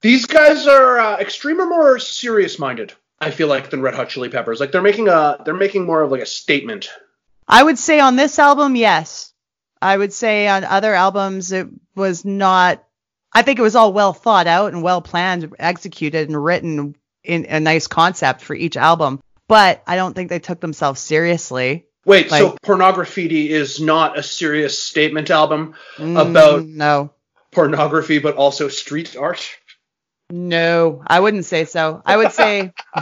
These 0.00 0.26
guys 0.26 0.66
are 0.66 0.98
uh, 0.98 1.16
extreme 1.18 1.60
or 1.60 1.66
more 1.66 1.98
serious-minded. 1.98 2.92
I 3.20 3.32
feel 3.32 3.48
like 3.48 3.70
than 3.70 3.82
Red 3.82 3.94
Hot 3.94 4.08
Chili 4.10 4.28
Peppers. 4.28 4.60
Like 4.60 4.70
they're 4.70 4.80
making 4.82 5.08
a 5.08 5.38
they're 5.44 5.54
making 5.54 5.86
more 5.86 6.02
of 6.02 6.12
like 6.12 6.20
a 6.22 6.26
statement. 6.26 6.88
I 7.48 7.62
would 7.64 7.78
say 7.78 7.98
on 7.98 8.14
this 8.14 8.38
album, 8.38 8.76
yes. 8.76 9.32
I 9.82 9.96
would 9.96 10.12
say 10.12 10.46
on 10.46 10.62
other 10.62 10.94
albums, 10.94 11.50
it 11.50 11.66
was 11.96 12.24
not. 12.24 12.84
I 13.32 13.42
think 13.42 13.58
it 13.58 13.62
was 13.62 13.74
all 13.74 13.92
well 13.92 14.12
thought 14.12 14.46
out 14.46 14.72
and 14.72 14.82
well 14.84 15.02
planned, 15.02 15.52
executed, 15.58 16.28
and 16.28 16.44
written 16.44 16.94
in 17.24 17.46
a 17.48 17.60
nice 17.60 17.86
concept 17.86 18.40
for 18.42 18.54
each 18.54 18.76
album. 18.76 19.20
But 19.48 19.82
I 19.86 19.96
don't 19.96 20.14
think 20.14 20.28
they 20.28 20.38
took 20.40 20.60
themselves 20.60 21.00
seriously. 21.00 21.86
Wait, 22.04 22.30
so 22.30 22.50
Like- 22.50 22.62
Pornography 22.62 23.50
is 23.50 23.80
not 23.80 24.18
a 24.18 24.22
serious 24.22 24.78
statement 24.82 25.30
album 25.30 25.74
Mm, 25.96 26.30
About- 26.30 26.64
no, 26.64 27.10
pornography, 27.52 28.18
but 28.18 28.36
also 28.36 28.68
street 28.68 29.16
art. 29.16 29.46
no, 30.30 31.02
I 31.06 31.20
wouldn't 31.20 31.44
say 31.46 31.64
so. 31.64 32.02
I 32.04 32.16
would 32.16 32.32
say, 32.32 32.72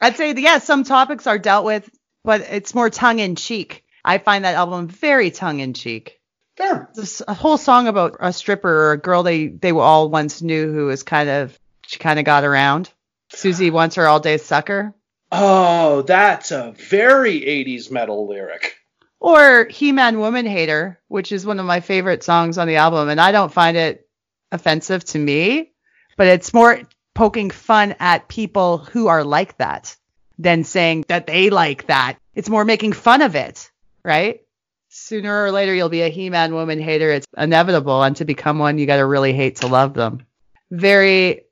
I'd 0.00 0.16
say, 0.16 0.34
yeah, 0.36 0.58
some 0.58 0.84
topics 0.84 1.26
are 1.26 1.38
dealt 1.38 1.64
with, 1.64 1.88
but 2.24 2.42
it's 2.42 2.74
more 2.74 2.90
tongue 2.90 3.18
in 3.18 3.36
cheek. 3.36 3.84
I 4.04 4.18
find 4.18 4.44
that 4.44 4.54
album 4.56 4.88
very 4.88 5.30
tongue 5.30 5.60
in 5.60 5.74
cheek. 5.74 6.18
Fair. 6.56 6.90
There's 6.94 7.22
a 7.26 7.34
whole 7.34 7.56
song 7.56 7.86
about 7.88 8.16
a 8.20 8.32
stripper 8.32 8.68
or 8.88 8.92
a 8.92 8.98
girl 8.98 9.22
they 9.22 9.46
they 9.48 9.72
all 9.72 10.10
once 10.10 10.42
knew 10.42 10.70
who 10.72 10.86
was 10.86 11.02
kind 11.02 11.28
of 11.28 11.58
she 11.86 11.98
kind 11.98 12.18
of 12.18 12.24
got 12.26 12.44
around. 12.44 12.90
Susie 13.34 13.70
wants 13.70 13.96
her 13.96 14.06
all 14.06 14.20
day 14.20 14.36
sucker. 14.36 14.94
Oh, 15.30 16.02
that's 16.02 16.50
a 16.50 16.72
very 16.72 17.40
80s 17.40 17.90
metal 17.90 18.28
lyric. 18.28 18.76
Or 19.20 19.66
He-Man 19.68 20.18
Woman 20.18 20.46
Hater, 20.46 21.00
which 21.08 21.32
is 21.32 21.46
one 21.46 21.58
of 21.58 21.66
my 21.66 21.80
favorite 21.80 22.22
songs 22.22 22.58
on 22.58 22.66
the 22.66 22.76
album, 22.76 23.08
and 23.08 23.20
I 23.20 23.32
don't 23.32 23.52
find 23.52 23.76
it 23.76 24.08
offensive 24.50 25.04
to 25.04 25.18
me, 25.18 25.72
but 26.16 26.26
it's 26.26 26.52
more 26.52 26.82
poking 27.14 27.50
fun 27.50 27.94
at 28.00 28.28
people 28.28 28.78
who 28.78 29.06
are 29.06 29.24
like 29.24 29.56
that 29.58 29.96
than 30.38 30.64
saying 30.64 31.04
that 31.08 31.26
they 31.26 31.50
like 31.50 31.86
that. 31.86 32.18
It's 32.34 32.48
more 32.48 32.64
making 32.64 32.92
fun 32.92 33.22
of 33.22 33.36
it, 33.36 33.70
right? 34.04 34.40
Sooner 34.88 35.44
or 35.44 35.52
later, 35.52 35.74
you'll 35.74 35.88
be 35.88 36.02
a 36.02 36.08
He-Man 36.08 36.52
Woman 36.52 36.80
Hater. 36.80 37.10
It's 37.10 37.26
inevitable, 37.36 38.02
and 38.02 38.16
to 38.16 38.24
become 38.24 38.58
one, 38.58 38.76
you 38.76 38.86
got 38.86 38.96
to 38.96 39.06
really 39.06 39.32
hate 39.32 39.56
to 39.56 39.68
love 39.68 39.94
them. 39.94 40.26
Very, 40.70 41.42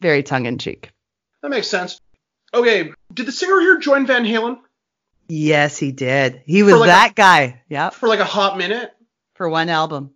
very 0.00 0.22
tongue-in-cheek. 0.22 0.90
That 1.48 1.54
makes 1.56 1.68
sense. 1.68 1.98
Okay, 2.52 2.92
did 3.14 3.24
the 3.24 3.32
singer 3.32 3.58
here 3.60 3.78
join 3.78 4.06
Van 4.06 4.24
Halen 4.24 4.58
Yes, 5.30 5.78
he 5.78 5.92
did. 5.92 6.42
He 6.44 6.62
was 6.62 6.74
like 6.74 6.88
a- 6.88 6.92
that 6.92 7.14
guy. 7.14 7.62
Yep, 7.70 7.94
for 7.94 8.06
like 8.06 8.20
a 8.20 8.24
hot 8.26 8.58
minute? 8.58 8.92
for 9.34 9.48
one 9.48 9.68
album. 9.70 10.10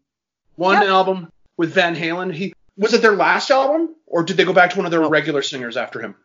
One 0.57 0.80
Yep. 0.83 0.89
album 0.91 1.33
with 1.57 1.72
Van 1.72 1.97
Halen. 1.97 2.35
He 2.35 2.53
was 2.76 2.93
it 2.93 3.01
their 3.01 3.16
last 3.16 3.51
album, 3.51 3.95
or 4.07 4.24
did 4.24 4.37
they 4.37 4.45
go 4.45 4.53
back 4.53 4.70
to 4.72 4.76
one 4.76 4.85
of 4.85 4.91
their 4.91 5.01
regular 5.09 5.41
singers 5.41 5.76
after 5.78 6.01
him? 6.01 6.16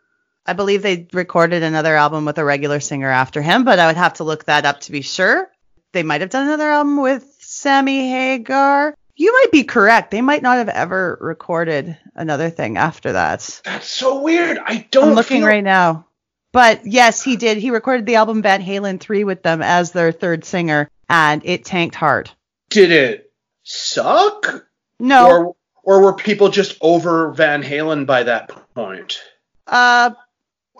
I 0.46 0.52
believe 0.54 0.82
they 0.82 1.08
recorded 1.14 1.64
another 1.64 1.96
album 1.96 2.26
with 2.26 2.38
a 2.38 2.44
regular 2.44 2.80
singer 2.82 3.10
after 3.10 3.42
him, 3.42 3.64
but 3.64 3.80
I 3.80 3.88
would 3.88 3.96
have 3.98 4.16
to 4.16 4.24
look 4.26 4.44
that 4.46 4.66
up 4.66 4.82
to 4.82 4.92
be 4.92 5.02
sure. 5.02 5.50
They 5.94 6.04
might 6.04 6.20
have 6.22 6.30
done 6.32 6.48
another 6.48 6.70
album 6.70 7.02
with 7.02 7.24
Sammy 7.40 8.10
Hagar. 8.10 8.94
You 9.20 9.34
might 9.34 9.52
be 9.52 9.64
correct. 9.64 10.12
They 10.12 10.22
might 10.22 10.44
not 10.44 10.58
have 10.58 10.70
ever 10.70 11.18
recorded 11.20 11.98
another 12.16 12.52
thing 12.52 12.78
after 12.78 13.14
that. 13.14 13.62
That's 13.66 13.88
so 13.88 14.22
weird. 14.22 14.60
I 14.64 14.88
don't. 14.92 15.10
I'm 15.10 15.16
looking 15.16 15.42
feel- 15.42 15.48
right 15.48 15.64
now. 15.64 16.06
But 16.54 16.86
yes, 16.86 17.22
he 17.22 17.36
did. 17.36 17.58
He 17.58 17.72
recorded 17.72 18.06
the 18.06 18.16
album 18.16 18.42
Van 18.42 18.64
Halen 18.64 19.00
3 19.00 19.24
with 19.26 19.44
them 19.44 19.62
as 19.62 19.92
their 19.92 20.12
third 20.12 20.46
singer, 20.46 20.90
and 21.10 21.42
it 21.46 21.66
tanked 21.66 21.96
hard. 21.96 22.32
Did 22.70 22.92
it 22.92 23.32
suck, 23.64 24.66
No, 25.00 25.30
or 25.30 25.56
or 25.84 26.02
were 26.02 26.14
people 26.14 26.50
just 26.50 26.78
over 26.82 27.32
Van 27.32 27.64
Halen 27.64 28.06
by 28.06 28.24
that 28.24 28.52
point? 28.76 29.20
Uh, 29.66 30.12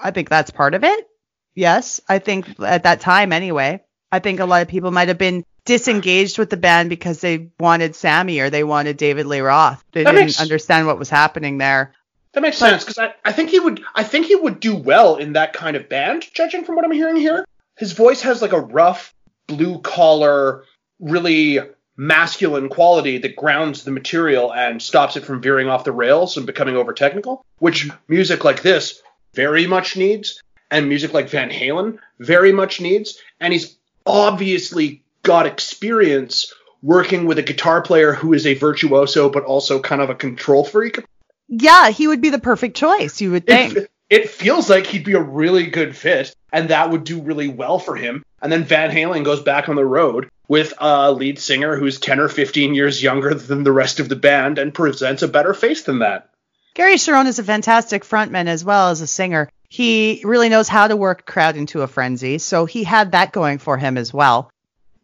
I 0.02 0.12
think 0.12 0.30
that's 0.30 0.52
part 0.52 0.74
of 0.74 0.84
it. 0.84 1.08
Yes, 1.56 2.02
I 2.08 2.20
think 2.20 2.60
at 2.60 2.84
that 2.84 3.02
time 3.02 3.34
anyway. 3.34 3.82
I 4.12 4.20
think 4.20 4.40
a 4.40 4.46
lot 4.46 4.62
of 4.62 4.68
people 4.70 4.92
might 4.92 5.10
have 5.10 5.18
been 5.18 5.44
disengaged 5.68 6.40
with 6.40 6.50
the 6.50 6.58
band 6.58 6.90
because 6.90 7.22
they 7.22 7.50
wanted 7.60 7.96
Sammy 7.96 8.40
or 8.40 8.50
they 8.50 8.64
wanted 8.64 8.98
David 8.98 9.28
Lee 9.28 9.42
Roth. 9.42 9.84
They 9.92 10.04
That 10.04 10.12
didn't 10.14 10.26
makes- 10.28 10.42
understand 10.42 10.88
what 10.88 10.98
was 10.98 11.10
happening 11.10 11.60
there. 11.60 11.94
That 12.34 12.42
makes 12.42 12.60
But- 12.60 12.70
sense 12.70 12.84
because 12.84 12.98
I, 12.98 13.14
I 13.24 13.32
think 13.32 13.50
he 13.52 13.60
would 13.60 13.84
I 13.94 14.04
think 14.04 14.26
he 14.26 14.36
would 14.36 14.60
do 14.60 14.76
well 14.76 15.18
in 15.18 15.34
that 15.34 15.54
kind 15.54 15.76
of 15.78 15.88
band, 15.90 16.26
judging 16.34 16.64
from 16.64 16.76
what 16.76 16.86
I'm 16.86 16.92
hearing 16.92 17.16
here. 17.18 17.46
His 17.78 17.92
voice 17.94 18.22
has 18.24 18.42
like 18.42 18.54
a 18.54 18.60
rough, 18.60 19.14
blue 19.48 19.80
collar, 19.82 20.64
really 21.00 21.60
masculine 21.96 22.70
quality 22.70 23.18
that 23.20 23.36
grounds 23.36 23.84
the 23.84 23.92
material 23.92 24.54
and 24.54 24.82
stops 24.82 25.16
it 25.18 25.26
from 25.26 25.42
veering 25.42 25.68
off 25.68 25.84
the 25.84 25.92
rails 25.92 26.38
and 26.38 26.46
becoming 26.46 26.76
over 26.78 26.94
technical, 26.94 27.44
which 27.60 27.90
music 28.08 28.44
like 28.46 28.62
this 28.62 29.02
very 29.34 29.66
much 29.68 29.98
needs, 29.98 30.42
and 30.72 30.88
music 30.88 31.14
like 31.14 31.30
Van 31.30 31.50
Halen 31.50 31.98
very 32.20 32.52
much 32.52 32.80
needs. 32.82 33.20
And 33.40 33.52
he's 33.52 33.78
obviously 34.06 35.04
got 35.28 35.46
experience 35.46 36.54
working 36.82 37.26
with 37.26 37.38
a 37.38 37.44
guitar 37.44 37.82
player 37.82 38.14
who 38.14 38.34
is 38.34 38.48
a 38.48 38.54
virtuoso 38.54 39.30
but 39.30 39.44
also 39.44 39.80
kind 39.80 40.02
of 40.02 40.10
a 40.10 40.16
control 40.16 40.64
freak. 40.64 41.04
Yeah, 41.50 41.90
he 41.90 42.08
would 42.08 42.22
be 42.22 42.30
the 42.30 42.40
perfect 42.40 42.78
choice, 42.78 43.20
you 43.20 43.32
would 43.32 43.46
think. 43.46 43.76
It, 43.76 43.92
it 44.10 44.30
feels 44.30 44.70
like 44.70 44.88
he'd 44.88 45.04
be 45.04 45.14
a 45.14 45.22
really 45.22 45.68
good 45.68 45.96
fit, 45.98 46.34
and 46.54 46.70
that 46.70 46.92
would 46.92 47.04
do 47.04 47.22
really 47.22 47.50
well 47.50 47.78
for 47.78 47.96
him. 47.96 48.24
And 48.42 48.52
then 48.52 48.64
Van 48.64 48.90
Halen 48.90 49.26
goes 49.26 49.42
back 49.42 49.68
on 49.68 49.76
the 49.76 49.86
road 49.86 50.30
with 50.48 50.74
a 50.78 51.12
lead 51.12 51.40
singer 51.40 51.76
who's 51.76 52.00
10 52.00 52.22
or 52.22 52.30
15 52.30 52.74
years 52.74 53.04
younger 53.04 53.34
than 53.34 53.64
the 53.64 53.72
rest 53.74 54.00
of 54.00 54.08
the 54.08 54.16
band 54.16 54.58
and 54.58 54.74
presents 54.74 55.24
a 55.24 55.28
better 55.28 55.54
face 55.54 55.84
than 55.84 56.00
that. 56.00 56.30
Gary 56.74 56.96
Cherone 56.96 57.28
is 57.28 57.40
a 57.40 57.44
fantastic 57.44 58.06
frontman 58.06 58.48
as 58.48 58.64
well 58.64 58.90
as 58.90 59.02
a 59.02 59.08
singer. 59.08 59.50
He 59.68 60.22
really 60.24 60.48
knows 60.48 60.70
how 60.70 60.88
to 60.88 60.96
work 60.96 61.26
crowd 61.26 61.58
into 61.58 61.82
a 61.82 61.88
frenzy, 61.88 62.38
so 62.38 62.66
he 62.66 62.86
had 62.86 63.12
that 63.12 63.34
going 63.34 63.58
for 63.58 63.78
him 63.78 63.98
as 63.98 64.14
well. 64.14 64.50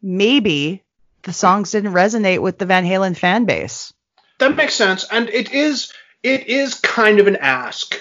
Maybe 0.04 0.84
the 1.24 1.34
songs 1.34 1.72
didn't 1.72 1.94
resonate 1.94 2.42
with 2.42 2.58
the 2.58 2.66
Van 2.66 2.86
Halen 2.86 3.18
fan 3.18 3.46
base. 3.46 3.94
That 4.40 4.56
makes 4.56 4.76
sense, 4.76 5.06
and 5.10 5.30
it 5.30 5.52
is 5.54 5.92
it 6.22 6.48
is 6.48 6.76
kind 6.76 7.20
of 7.20 7.28
an 7.28 7.38
ask 7.38 7.96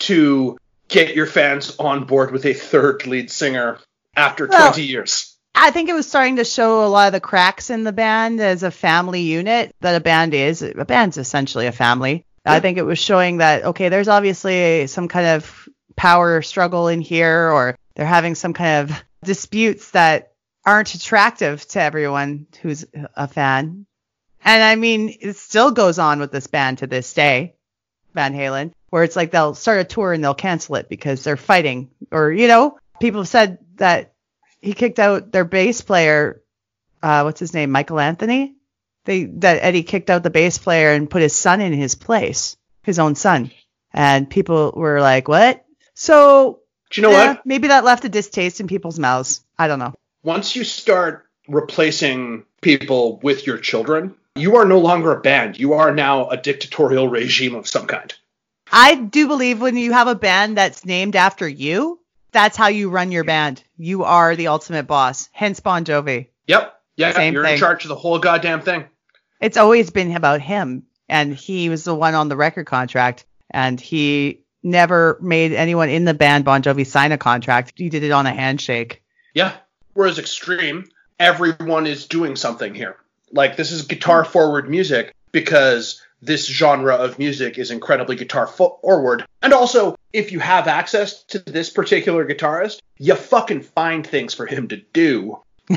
to 0.00 0.58
get 0.88 1.14
your 1.14 1.26
fans 1.26 1.76
on 1.78 2.04
board 2.04 2.32
with 2.32 2.44
a 2.44 2.52
third 2.54 3.06
lead 3.06 3.30
singer 3.30 3.78
after 4.16 4.46
Well- 4.46 4.72
20 4.72 4.82
years. 4.82 5.28
I 5.54 5.70
think 5.70 5.90
it 5.90 5.94
was 5.94 6.08
starting 6.08 6.36
to 6.36 6.44
show 6.44 6.84
a 6.84 6.88
lot 6.88 7.08
of 7.08 7.12
the 7.12 7.20
cracks 7.20 7.68
in 7.68 7.84
the 7.84 7.92
band 7.92 8.40
as 8.40 8.62
a 8.62 8.70
family 8.70 9.20
unit 9.20 9.74
that 9.80 9.94
a 9.94 10.00
band 10.00 10.32
is. 10.32 10.62
A 10.62 10.84
band's 10.86 11.18
essentially 11.18 11.66
a 11.66 11.72
family. 11.72 12.24
I 12.44 12.60
think 12.60 12.78
it 12.78 12.82
was 12.82 12.98
showing 12.98 13.36
that, 13.38 13.64
okay, 13.66 13.88
there's 13.88 14.08
obviously 14.08 14.86
some 14.86 15.08
kind 15.08 15.26
of 15.26 15.68
power 15.94 16.40
struggle 16.42 16.88
in 16.88 17.00
here, 17.02 17.50
or 17.50 17.76
they're 17.94 18.06
having 18.06 18.34
some 18.34 18.54
kind 18.54 18.90
of 18.90 19.04
disputes 19.22 19.90
that 19.90 20.31
aren't 20.64 20.94
attractive 20.94 21.66
to 21.68 21.80
everyone 21.80 22.46
who's 22.60 22.84
a 23.16 23.28
fan. 23.28 23.86
And 24.44 24.62
I 24.62 24.76
mean, 24.76 25.16
it 25.20 25.36
still 25.36 25.70
goes 25.70 25.98
on 25.98 26.20
with 26.20 26.32
this 26.32 26.46
band 26.46 26.78
to 26.78 26.86
this 26.86 27.12
day, 27.12 27.54
Van 28.14 28.34
Halen, 28.34 28.72
where 28.90 29.04
it's 29.04 29.16
like 29.16 29.30
they'll 29.30 29.54
start 29.54 29.80
a 29.80 29.84
tour 29.84 30.12
and 30.12 30.22
they'll 30.22 30.34
cancel 30.34 30.76
it 30.76 30.88
because 30.88 31.22
they're 31.22 31.36
fighting. 31.36 31.90
Or, 32.10 32.32
you 32.32 32.48
know, 32.48 32.78
people 33.00 33.20
have 33.20 33.28
said 33.28 33.58
that 33.76 34.14
he 34.60 34.72
kicked 34.72 34.98
out 34.98 35.32
their 35.32 35.44
bass 35.44 35.80
player. 35.80 36.42
Uh, 37.02 37.22
what's 37.22 37.40
his 37.40 37.54
name? 37.54 37.70
Michael 37.70 38.00
Anthony. 38.00 38.54
They 39.04 39.24
that 39.24 39.58
Eddie 39.62 39.82
kicked 39.82 40.10
out 40.10 40.22
the 40.22 40.30
bass 40.30 40.58
player 40.58 40.92
and 40.92 41.10
put 41.10 41.22
his 41.22 41.34
son 41.34 41.60
in 41.60 41.72
his 41.72 41.96
place, 41.96 42.56
his 42.84 43.00
own 43.00 43.16
son, 43.16 43.50
and 43.92 44.30
people 44.30 44.72
were 44.76 45.00
like, 45.00 45.26
"What?" 45.26 45.64
So 45.94 46.60
Do 46.90 47.00
you 47.00 47.08
know 47.08 47.10
yeah, 47.10 47.28
what? 47.32 47.44
maybe 47.44 47.66
that 47.66 47.82
left 47.82 48.04
a 48.04 48.08
distaste 48.08 48.60
in 48.60 48.68
people's 48.68 49.00
mouths. 49.00 49.44
I 49.58 49.66
don't 49.66 49.80
know. 49.80 49.92
Once 50.24 50.54
you 50.56 50.64
start 50.64 51.26
replacing 51.48 52.44
people 52.60 53.18
with 53.22 53.46
your 53.46 53.58
children. 53.58 54.14
You 54.34 54.56
are 54.56 54.64
no 54.64 54.78
longer 54.78 55.12
a 55.12 55.20
band. 55.20 55.58
You 55.58 55.74
are 55.74 55.94
now 55.94 56.28
a 56.28 56.36
dictatorial 56.36 57.08
regime 57.08 57.54
of 57.54 57.68
some 57.68 57.86
kind. 57.86 58.14
I 58.70 58.94
do 58.94 59.28
believe 59.28 59.60
when 59.60 59.76
you 59.76 59.92
have 59.92 60.08
a 60.08 60.14
band 60.14 60.56
that's 60.56 60.86
named 60.86 61.16
after 61.16 61.46
you, 61.46 62.00
that's 62.30 62.56
how 62.56 62.68
you 62.68 62.88
run 62.88 63.12
your 63.12 63.24
band. 63.24 63.62
You 63.76 64.04
are 64.04 64.34
the 64.34 64.48
ultimate 64.48 64.86
boss. 64.86 65.28
Hence 65.32 65.60
Bon 65.60 65.84
Jovi. 65.84 66.28
Yep. 66.46 66.74
Yeah, 66.96 67.12
Same 67.12 67.34
you're 67.34 67.44
thing. 67.44 67.54
in 67.54 67.58
charge 67.60 67.84
of 67.84 67.88
the 67.88 67.96
whole 67.96 68.18
goddamn 68.18 68.62
thing. 68.62 68.84
It's 69.40 69.56
always 69.56 69.90
been 69.90 70.14
about 70.14 70.40
him, 70.40 70.84
and 71.08 71.34
he 71.34 71.68
was 71.68 71.84
the 71.84 71.94
one 71.94 72.14
on 72.14 72.28
the 72.28 72.36
record 72.36 72.66
contract, 72.66 73.26
and 73.50 73.78
he 73.80 74.44
never 74.62 75.18
made 75.20 75.52
anyone 75.52 75.88
in 75.90 76.04
the 76.04 76.14
band 76.14 76.44
Bon 76.44 76.62
Jovi 76.62 76.86
sign 76.86 77.12
a 77.12 77.18
contract. 77.18 77.72
He 77.76 77.88
did 77.90 78.02
it 78.04 78.12
on 78.12 78.26
a 78.26 78.32
handshake. 78.32 79.02
Yeah. 79.34 79.52
Whereas 79.94 80.18
extreme, 80.18 80.88
everyone 81.18 81.86
is 81.86 82.06
doing 82.06 82.36
something 82.36 82.74
here. 82.74 82.96
Like 83.32 83.56
this 83.56 83.72
is 83.72 83.82
guitar 83.82 84.24
forward 84.24 84.68
music 84.68 85.14
because 85.32 86.02
this 86.20 86.46
genre 86.46 86.94
of 86.94 87.18
music 87.18 87.58
is 87.58 87.70
incredibly 87.70 88.16
guitar 88.16 88.46
forward. 88.46 89.26
And 89.42 89.52
also, 89.52 89.96
if 90.12 90.30
you 90.30 90.38
have 90.38 90.68
access 90.68 91.24
to 91.24 91.40
this 91.40 91.68
particular 91.70 92.24
guitarist, 92.26 92.80
you 92.98 93.14
fucking 93.14 93.62
find 93.62 94.06
things 94.06 94.32
for 94.34 94.46
him 94.46 94.68
to 94.68 94.76
do. 94.76 95.40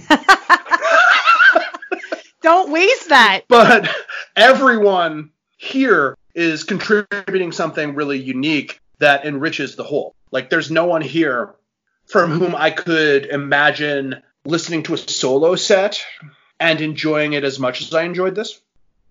Don't 2.42 2.72
waste 2.72 3.10
that. 3.10 3.42
But 3.48 3.90
everyone 4.36 5.32
here 5.58 6.16
is 6.36 6.64
contributing 6.64 7.52
something 7.52 7.96
really 7.96 8.20
unique 8.20 8.80
that 9.00 9.26
enriches 9.26 9.76
the 9.76 9.84
whole. 9.84 10.14
Like 10.32 10.52
there's 10.52 10.70
no 10.70 10.86
one 10.86 11.02
here 11.02 11.56
from 12.08 12.32
whom 12.32 12.56
I 12.56 12.72
could 12.72 13.26
imagine 13.26 14.22
listening 14.46 14.84
to 14.84 14.94
a 14.94 14.98
solo 14.98 15.56
set 15.56 16.04
and 16.60 16.82
enjoying 16.82 17.34
it 17.34 17.44
as 17.44 17.60
much 17.60 17.82
as 17.82 17.94
I 17.94 18.04
enjoyed 18.04 18.36
this. 18.36 18.60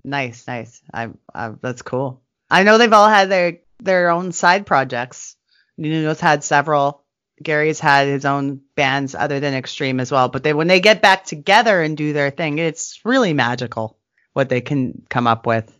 Nice, 0.04 0.46
nice. 0.46 0.82
I, 0.92 1.10
I 1.34 1.52
that's 1.60 1.82
cool. 1.82 2.22
I 2.50 2.62
know 2.62 2.78
they've 2.78 2.92
all 2.92 3.08
had 3.08 3.30
their 3.30 3.58
their 3.80 4.10
own 4.10 4.32
side 4.32 4.66
projects. 4.66 5.36
Nuno's 5.76 6.20
had 6.20 6.44
several. 6.44 7.02
Gary's 7.42 7.80
had 7.80 8.06
his 8.06 8.24
own 8.24 8.60
bands 8.76 9.14
other 9.14 9.40
than 9.40 9.54
Extreme 9.54 9.98
as 10.00 10.12
well. 10.12 10.28
But 10.28 10.42
they 10.42 10.52
when 10.52 10.68
they 10.68 10.80
get 10.80 11.02
back 11.02 11.24
together 11.24 11.82
and 11.82 11.96
do 11.96 12.12
their 12.12 12.30
thing, 12.30 12.58
it's 12.58 13.00
really 13.04 13.32
magical 13.32 13.98
what 14.34 14.48
they 14.48 14.60
can 14.60 15.02
come 15.08 15.26
up 15.26 15.46
with. 15.46 15.72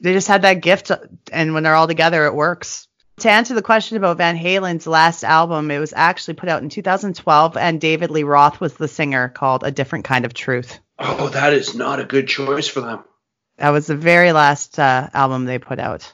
They 0.00 0.12
just 0.12 0.28
had 0.28 0.42
that 0.42 0.60
gift, 0.60 0.90
and 1.32 1.54
when 1.54 1.62
they're 1.62 1.76
all 1.76 1.86
together, 1.86 2.26
it 2.26 2.34
works. 2.34 2.88
To 3.18 3.30
answer 3.30 3.54
the 3.54 3.62
question 3.62 3.96
about 3.96 4.16
Van 4.16 4.36
Halen's 4.36 4.86
last 4.86 5.22
album, 5.22 5.70
it 5.70 5.78
was 5.78 5.92
actually 5.94 6.34
put 6.34 6.48
out 6.48 6.62
in 6.62 6.68
2012, 6.70 7.56
and 7.56 7.80
David 7.80 8.10
Lee 8.10 8.22
Roth 8.22 8.60
was 8.60 8.74
the 8.74 8.88
singer, 8.88 9.28
called 9.28 9.64
A 9.64 9.70
Different 9.70 10.04
Kind 10.04 10.24
of 10.24 10.34
Truth. 10.34 10.80
Oh, 10.98 11.28
that 11.28 11.52
is 11.52 11.74
not 11.74 12.00
a 12.00 12.04
good 12.04 12.26
choice 12.26 12.68
for 12.68 12.80
them. 12.80 13.04
That 13.58 13.70
was 13.70 13.86
the 13.86 13.96
very 13.96 14.32
last 14.32 14.78
uh, 14.78 15.08
album 15.12 15.44
they 15.44 15.58
put 15.58 15.78
out. 15.78 16.12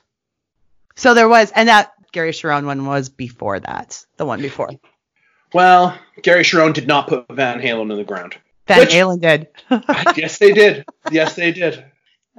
So 0.97 1.15
there 1.15 1.29
was, 1.29 1.53
and 1.53 1.69
that 1.69 1.93
Gary 2.13 2.33
Cherone 2.33 2.67
one 2.67 2.85
was 2.85 3.09
before 3.09 3.61
that, 3.61 4.05
the 4.17 4.27
one 4.27 4.43
before. 4.43 4.71
Well, 5.55 5.97
Gary 6.23 6.43
Cherone 6.43 6.75
did 6.75 6.89
not 6.89 7.09
put 7.09 7.27
Van 7.31 7.61
Halen 7.61 7.91
in 7.91 7.97
the 7.97 8.05
ground. 8.05 8.37
Van 8.67 8.87
Halen 8.87 9.21
did. 9.21 9.49
yes, 10.17 10.39
they 10.39 10.53
did. 10.53 10.85
Yes, 11.11 11.37
they 11.37 11.53
did. 11.53 11.85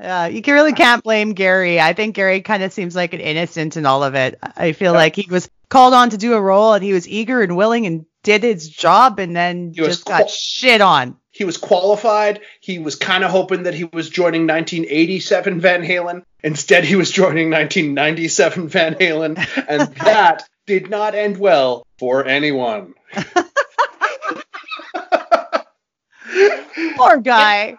Uh, 0.02 0.30
you 0.32 0.42
can 0.42 0.54
really 0.54 0.72
can't 0.74 1.04
blame 1.04 1.34
Gary. 1.34 1.80
I 1.80 1.94
think 1.94 2.16
Gary 2.16 2.42
kind 2.42 2.64
of 2.64 2.72
seems 2.72 2.96
like 2.96 3.14
an 3.14 3.20
innocent 3.20 3.76
in 3.76 3.86
all 3.86 4.04
of 4.04 4.16
it. 4.16 4.40
I 4.56 4.72
feel 4.72 4.94
like 4.94 5.16
he 5.16 5.28
was 5.30 5.50
called 5.70 5.94
on 5.94 6.10
to 6.12 6.18
do 6.18 6.34
a 6.34 6.42
role 6.42 6.74
and 6.74 6.84
he 6.84 6.94
was 6.94 7.08
eager 7.08 7.42
and 7.42 7.58
willing 7.58 7.86
and 7.86 8.06
did 8.24 8.44
his 8.44 8.70
job 8.70 9.20
and 9.20 9.36
then 9.36 9.70
He 9.76 9.82
just 9.82 10.06
got 10.06 10.20
qual- 10.22 10.28
shit 10.30 10.82
on. 10.82 11.18
He 11.32 11.44
was 11.46 11.58
qualified. 11.58 12.42
He 12.62 12.80
was 12.80 12.96
kind 12.96 13.24
of 13.24 13.32
hoping 13.32 13.64
that 13.64 13.74
he 13.74 13.86
was 13.86 14.10
joining 14.10 14.48
1987 14.48 15.60
Van 15.62 15.84
Halen. 15.84 16.24
Instead, 16.44 16.84
he 16.86 16.96
was 16.96 17.12
joining 17.12 17.50
1997 17.50 18.68
Van 18.68 18.96
Halen, 18.96 19.38
and 19.68 19.94
that 20.04 20.48
did 20.66 20.90
not 20.90 21.14
end 21.16 21.38
well 21.38 21.86
for 21.98 22.26
anyone. 22.26 22.94
Poor 26.98 27.18
guy. 27.20 27.78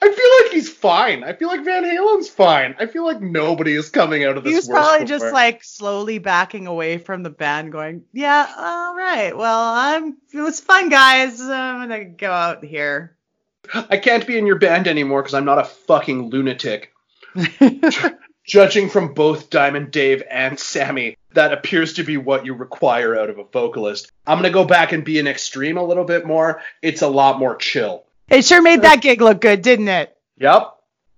I 0.00 0.12
feel 0.12 0.44
like 0.44 0.52
he's 0.52 0.68
fine. 0.68 1.24
I 1.24 1.32
feel 1.32 1.48
like 1.48 1.64
Van 1.64 1.84
Halen's 1.84 2.28
fine. 2.28 2.76
I 2.78 2.86
feel 2.86 3.04
like 3.04 3.20
nobody 3.20 3.74
is 3.74 3.90
coming 3.90 4.24
out 4.24 4.36
of 4.36 4.44
this. 4.44 4.52
He 4.52 4.56
was 4.56 4.68
probably 4.68 5.06
just 5.06 5.24
like 5.32 5.64
slowly 5.64 6.18
backing 6.18 6.66
away 6.66 6.98
from 6.98 7.22
the 7.22 7.30
band, 7.30 7.72
going, 7.72 8.04
"Yeah, 8.12 8.46
all 8.56 8.94
right. 8.94 9.36
Well, 9.36 9.60
I'm. 9.60 10.16
It 10.32 10.40
was 10.40 10.60
fun, 10.60 10.88
guys. 10.88 11.40
I'm 11.40 11.88
gonna 11.88 12.04
go 12.04 12.30
out 12.30 12.64
here." 12.64 13.16
I 13.90 13.98
can't 13.98 14.26
be 14.26 14.38
in 14.38 14.46
your 14.46 14.58
band 14.58 14.86
anymore 14.86 15.22
because 15.22 15.34
I'm 15.34 15.44
not 15.44 15.58
a 15.58 15.64
fucking 15.64 16.30
lunatic. 16.30 16.92
Judging 18.44 18.88
from 18.88 19.12
both 19.12 19.50
Diamond 19.50 19.90
Dave 19.90 20.22
and 20.30 20.58
Sammy, 20.58 21.18
that 21.34 21.52
appears 21.52 21.94
to 21.94 22.02
be 22.02 22.16
what 22.16 22.46
you 22.46 22.54
require 22.54 23.18
out 23.18 23.28
of 23.28 23.38
a 23.38 23.44
vocalist. 23.44 24.10
I'm 24.26 24.38
gonna 24.38 24.50
go 24.50 24.64
back 24.64 24.92
and 24.92 25.04
be 25.04 25.18
an 25.18 25.26
extreme 25.26 25.76
a 25.76 25.84
little 25.84 26.04
bit 26.04 26.24
more. 26.24 26.62
It's 26.80 27.02
a 27.02 27.08
lot 27.08 27.38
more 27.38 27.56
chill. 27.56 28.04
It 28.28 28.44
sure 28.44 28.62
made 28.62 28.82
that 28.82 29.02
gig 29.02 29.20
look 29.20 29.40
good, 29.40 29.62
didn't 29.62 29.88
it? 29.88 30.16
Yep. 30.38 30.74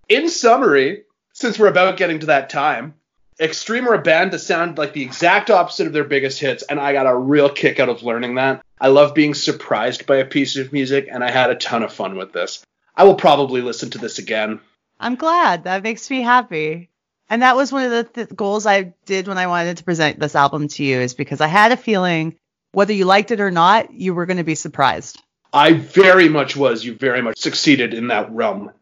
In 0.09 0.29
summary, 0.29 1.05
since 1.33 1.59
we're 1.59 1.69
about 1.69 1.97
getting 1.97 2.21
to 2.21 2.27
that 2.27 2.51
time, 2.51 2.95
Extreme 3.41 3.89
are 3.89 3.95
a 3.95 4.03
band 4.03 4.33
that 4.33 4.41
sound 4.41 4.77
like 4.77 4.93
the 4.93 5.03
exact 5.03 5.49
opposite 5.49 5.87
of 5.87 5.95
their 5.95 6.05
biggest 6.05 6.39
hits, 6.41 6.63
and 6.63 6.79
I 6.79 6.93
got 6.93 7.07
a 7.07 7.17
real 7.17 7.49
kick 7.49 7.81
out 7.81 7.89
of 7.89 8.03
learning 8.03 8.35
that. 8.35 8.63
I 8.79 8.89
love 8.89 9.15
being 9.15 9.33
surprised 9.33 10.05
by 10.05 10.17
a 10.17 10.27
piece 10.27 10.57
of 10.57 10.75
music, 10.75 11.09
and 11.11 11.25
I 11.25 11.31
had 11.31 11.49
a 11.49 11.55
ton 11.55 11.83
of 11.83 11.91
fun 11.91 12.17
with 12.17 12.35
this. 12.35 12.63
I 12.95 13.05
will 13.05 13.15
probably 13.15 13.63
listen 13.63 13.89
to 13.91 13.99
this 13.99 14.19
again. 14.19 14.61
I'm 14.99 15.15
glad. 15.15 15.65
That 15.65 15.83
makes 15.83 16.11
me 16.11 16.21
happy. 16.21 16.91
And 17.31 17.41
that 17.41 17.57
was 17.57 17.73
one 17.73 17.85
of 17.85 17.91
the 17.91 18.05
th- 18.05 18.37
goals 18.37 18.67
I 18.67 18.93
did 19.07 19.27
when 19.27 19.39
I 19.39 19.47
wanted 19.47 19.79
to 19.79 19.85
present 19.85 20.19
this 20.19 20.35
album 20.35 20.69
to 20.69 20.85
you, 20.85 20.99
is 21.01 21.15
because 21.15 21.41
I 21.41 21.47
had 21.47 21.73
a 21.73 21.79
feeling, 21.79 22.37
whether 22.73 22.93
you 22.93 23.07
liked 23.07 23.31
it 23.31 23.41
or 23.41 23.51
not, 23.51 23.95
you 23.95 24.13
were 24.13 24.27
going 24.27 24.37
to 24.37 24.45
be 24.45 24.55
surprised. 24.55 25.23
I 25.53 25.72
very 25.72 26.28
much 26.28 26.57
was. 26.57 26.84
You 26.84 26.94
very 26.94 27.22
much 27.22 27.38
succeeded 27.38 27.94
in 27.94 28.09
that 28.09 28.30
realm. 28.32 28.72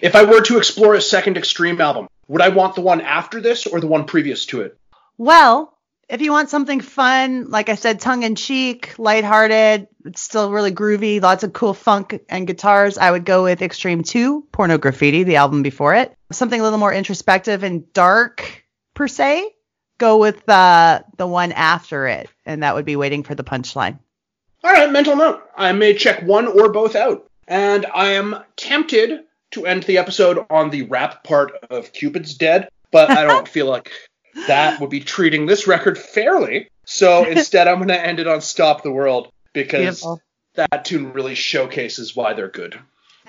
If 0.00 0.14
I 0.14 0.24
were 0.24 0.40
to 0.42 0.58
explore 0.58 0.94
a 0.94 1.00
second 1.00 1.36
Extreme 1.36 1.80
album, 1.80 2.08
would 2.28 2.42
I 2.42 2.48
want 2.48 2.74
the 2.74 2.80
one 2.80 3.00
after 3.00 3.40
this 3.40 3.66
or 3.66 3.80
the 3.80 3.86
one 3.86 4.04
previous 4.04 4.46
to 4.46 4.62
it? 4.62 4.78
Well, 5.16 5.74
if 6.08 6.20
you 6.20 6.32
want 6.32 6.50
something 6.50 6.80
fun, 6.80 7.48
like 7.50 7.68
I 7.68 7.76
said, 7.76 8.00
tongue 8.00 8.22
in 8.22 8.34
cheek, 8.34 8.94
lighthearted, 8.98 9.88
it's 10.04 10.20
still 10.20 10.50
really 10.50 10.72
groovy, 10.72 11.22
lots 11.22 11.44
of 11.44 11.52
cool 11.52 11.72
funk 11.72 12.20
and 12.28 12.46
guitars, 12.46 12.98
I 12.98 13.10
would 13.10 13.24
go 13.24 13.44
with 13.44 13.62
Extreme 13.62 14.02
2, 14.02 14.48
Pornograffitti, 14.52 15.24
the 15.24 15.36
album 15.36 15.62
before 15.62 15.94
it. 15.94 16.14
Something 16.30 16.60
a 16.60 16.62
little 16.62 16.78
more 16.78 16.92
introspective 16.92 17.62
and 17.62 17.90
dark, 17.92 18.64
per 18.92 19.08
se, 19.08 19.50
go 19.96 20.18
with 20.18 20.46
uh, 20.48 21.02
the 21.16 21.26
one 21.26 21.52
after 21.52 22.06
it, 22.06 22.28
and 22.44 22.62
that 22.62 22.74
would 22.74 22.84
be 22.84 22.96
Waiting 22.96 23.22
for 23.22 23.34
the 23.34 23.44
Punchline. 23.44 23.98
All 24.64 24.72
right, 24.72 24.90
mental 24.90 25.14
note. 25.14 25.42
I 25.54 25.72
may 25.72 25.92
check 25.92 26.22
one 26.22 26.46
or 26.46 26.72
both 26.72 26.96
out. 26.96 27.28
And 27.46 27.84
I 27.94 28.12
am 28.12 28.42
tempted 28.56 29.20
to 29.50 29.66
end 29.66 29.82
the 29.82 29.98
episode 29.98 30.46
on 30.48 30.70
the 30.70 30.82
rap 30.82 31.22
part 31.22 31.52
of 31.68 31.92
Cupid's 31.92 32.34
Dead, 32.34 32.70
but 32.90 33.10
I 33.10 33.24
don't 33.24 33.46
feel 33.56 33.66
like 33.66 33.92
that 34.46 34.80
would 34.80 34.88
be 34.88 35.00
treating 35.00 35.44
this 35.44 35.66
record 35.66 35.98
fairly. 35.98 36.70
So 36.86 37.24
instead, 37.28 37.68
I'm 37.68 37.76
going 37.76 37.88
to 37.88 38.00
end 38.00 38.20
it 38.20 38.26
on 38.26 38.40
Stop 38.40 38.82
the 38.82 38.90
World 38.90 39.30
because 39.52 40.00
Beautiful. 40.00 40.22
that 40.54 40.86
tune 40.86 41.12
really 41.12 41.34
showcases 41.34 42.16
why 42.16 42.32
they're 42.32 42.48
good. 42.48 42.80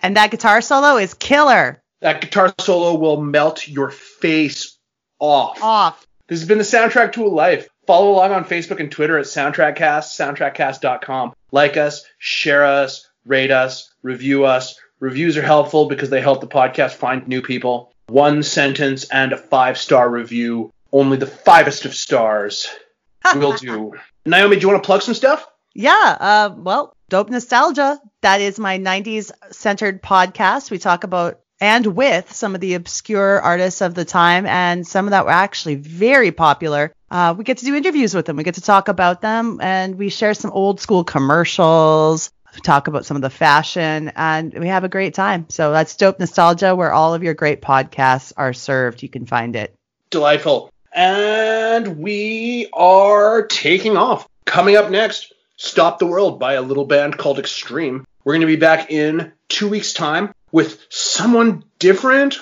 And 0.01 0.15
that 0.15 0.31
guitar 0.31 0.61
solo 0.61 0.95
is 0.95 1.13
killer. 1.13 1.81
That 1.99 2.21
guitar 2.21 2.53
solo 2.61 2.95
will 2.95 3.21
melt 3.21 3.67
your 3.67 3.91
face 3.91 4.77
off. 5.19 5.61
Off. 5.61 6.07
This 6.27 6.39
has 6.39 6.47
been 6.47 6.59
the 6.59 6.63
soundtrack 6.63 7.11
to 7.13 7.25
a 7.25 7.27
life. 7.27 7.67
Follow 7.85 8.11
along 8.11 8.31
on 8.31 8.45
Facebook 8.45 8.79
and 8.79 8.91
Twitter 8.91 9.17
at 9.17 9.25
SoundtrackCast, 9.25 9.77
soundtrackcast.com. 10.17 11.33
Like 11.51 11.77
us, 11.77 12.03
share 12.17 12.65
us, 12.65 13.07
rate 13.25 13.51
us, 13.51 13.93
review 14.01 14.45
us. 14.45 14.79
Reviews 14.99 15.37
are 15.37 15.41
helpful 15.41 15.87
because 15.87 16.09
they 16.09 16.21
help 16.21 16.41
the 16.41 16.47
podcast 16.47 16.93
find 16.93 17.27
new 17.27 17.41
people. 17.41 17.93
One 18.07 18.43
sentence 18.43 19.05
and 19.09 19.33
a 19.33 19.37
five 19.37 19.77
star 19.77 20.09
review, 20.09 20.71
only 20.91 21.17
the 21.17 21.25
fivest 21.25 21.85
of 21.85 21.93
stars 21.93 22.67
will 23.35 23.53
do. 23.57 23.93
Naomi, 24.25 24.55
do 24.55 24.61
you 24.63 24.67
want 24.69 24.81
to 24.81 24.85
plug 24.87 25.01
some 25.01 25.13
stuff? 25.13 25.45
Yeah, 25.73 26.17
uh, 26.19 26.55
well, 26.57 26.95
Dope 27.09 27.29
Nostalgia. 27.29 27.99
That 28.21 28.41
is 28.41 28.57
my 28.57 28.79
90s 28.79 29.31
centered 29.51 30.01
podcast. 30.01 30.71
We 30.71 30.79
talk 30.79 31.03
about 31.03 31.41
and 31.59 31.85
with 31.85 32.33
some 32.33 32.55
of 32.55 32.61
the 32.61 32.73
obscure 32.73 33.41
artists 33.41 33.81
of 33.81 33.95
the 33.95 34.05
time 34.05 34.45
and 34.45 34.85
some 34.85 35.05
of 35.05 35.11
that 35.11 35.25
were 35.25 35.31
actually 35.31 35.75
very 35.75 36.31
popular. 36.31 36.93
Uh, 37.09 37.33
we 37.37 37.43
get 37.43 37.59
to 37.59 37.65
do 37.65 37.75
interviews 37.75 38.13
with 38.13 38.25
them. 38.25 38.35
We 38.35 38.43
get 38.43 38.55
to 38.55 38.61
talk 38.61 38.87
about 38.87 39.21
them 39.21 39.59
and 39.61 39.95
we 39.95 40.09
share 40.09 40.33
some 40.33 40.51
old 40.51 40.81
school 40.81 41.03
commercials, 41.03 42.31
talk 42.63 42.87
about 42.87 43.05
some 43.05 43.15
of 43.15 43.21
the 43.21 43.29
fashion, 43.29 44.11
and 44.15 44.53
we 44.53 44.67
have 44.67 44.83
a 44.83 44.89
great 44.89 45.13
time. 45.13 45.45
So 45.49 45.71
that's 45.71 45.95
Dope 45.95 46.19
Nostalgia, 46.19 46.75
where 46.75 46.93
all 46.93 47.13
of 47.13 47.23
your 47.23 47.33
great 47.33 47.61
podcasts 47.61 48.33
are 48.35 48.53
served. 48.53 49.03
You 49.03 49.09
can 49.09 49.25
find 49.25 49.55
it. 49.55 49.75
Delightful. 50.09 50.71
And 50.93 51.97
we 51.97 52.69
are 52.73 53.45
taking 53.47 53.97
off. 53.97 54.27
Coming 54.45 54.77
up 54.77 54.89
next, 54.89 55.33
Stop 55.57 55.99
the 55.99 56.05
World 56.05 56.39
by 56.39 56.53
a 56.53 56.61
little 56.61 56.85
band 56.85 57.17
called 57.17 57.39
Extreme. 57.39 58.05
We're 58.23 58.33
going 58.33 58.41
to 58.41 58.47
be 58.47 58.55
back 58.55 58.91
in 58.91 59.31
two 59.49 59.69
weeks' 59.69 59.93
time 59.93 60.33
with 60.55 60.79
someone 60.87 61.65
different. 61.79 62.39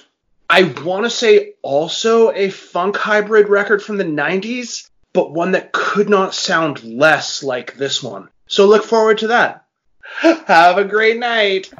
I 0.48 0.72
want 0.86 1.06
to 1.06 1.10
say 1.10 1.56
also 1.64 2.32
a 2.32 2.52
funk 2.52 2.96
hybrid 2.96 3.50
record 3.50 3.82
from 3.82 3.98
the 3.98 4.04
90s, 4.04 4.88
but 5.14 5.32
one 5.32 5.54
that 5.54 5.72
could 5.72 6.12
not 6.12 6.36
sound 6.36 6.84
less 6.84 7.42
like 7.42 7.76
this 7.76 8.04
one. 8.04 8.30
So 8.46 8.68
look 8.68 8.84
forward 8.84 9.18
to 9.20 9.28
that. 9.30 9.66
Have 10.46 10.78
a 10.78 10.86
great 10.86 11.18
night. 11.18 11.72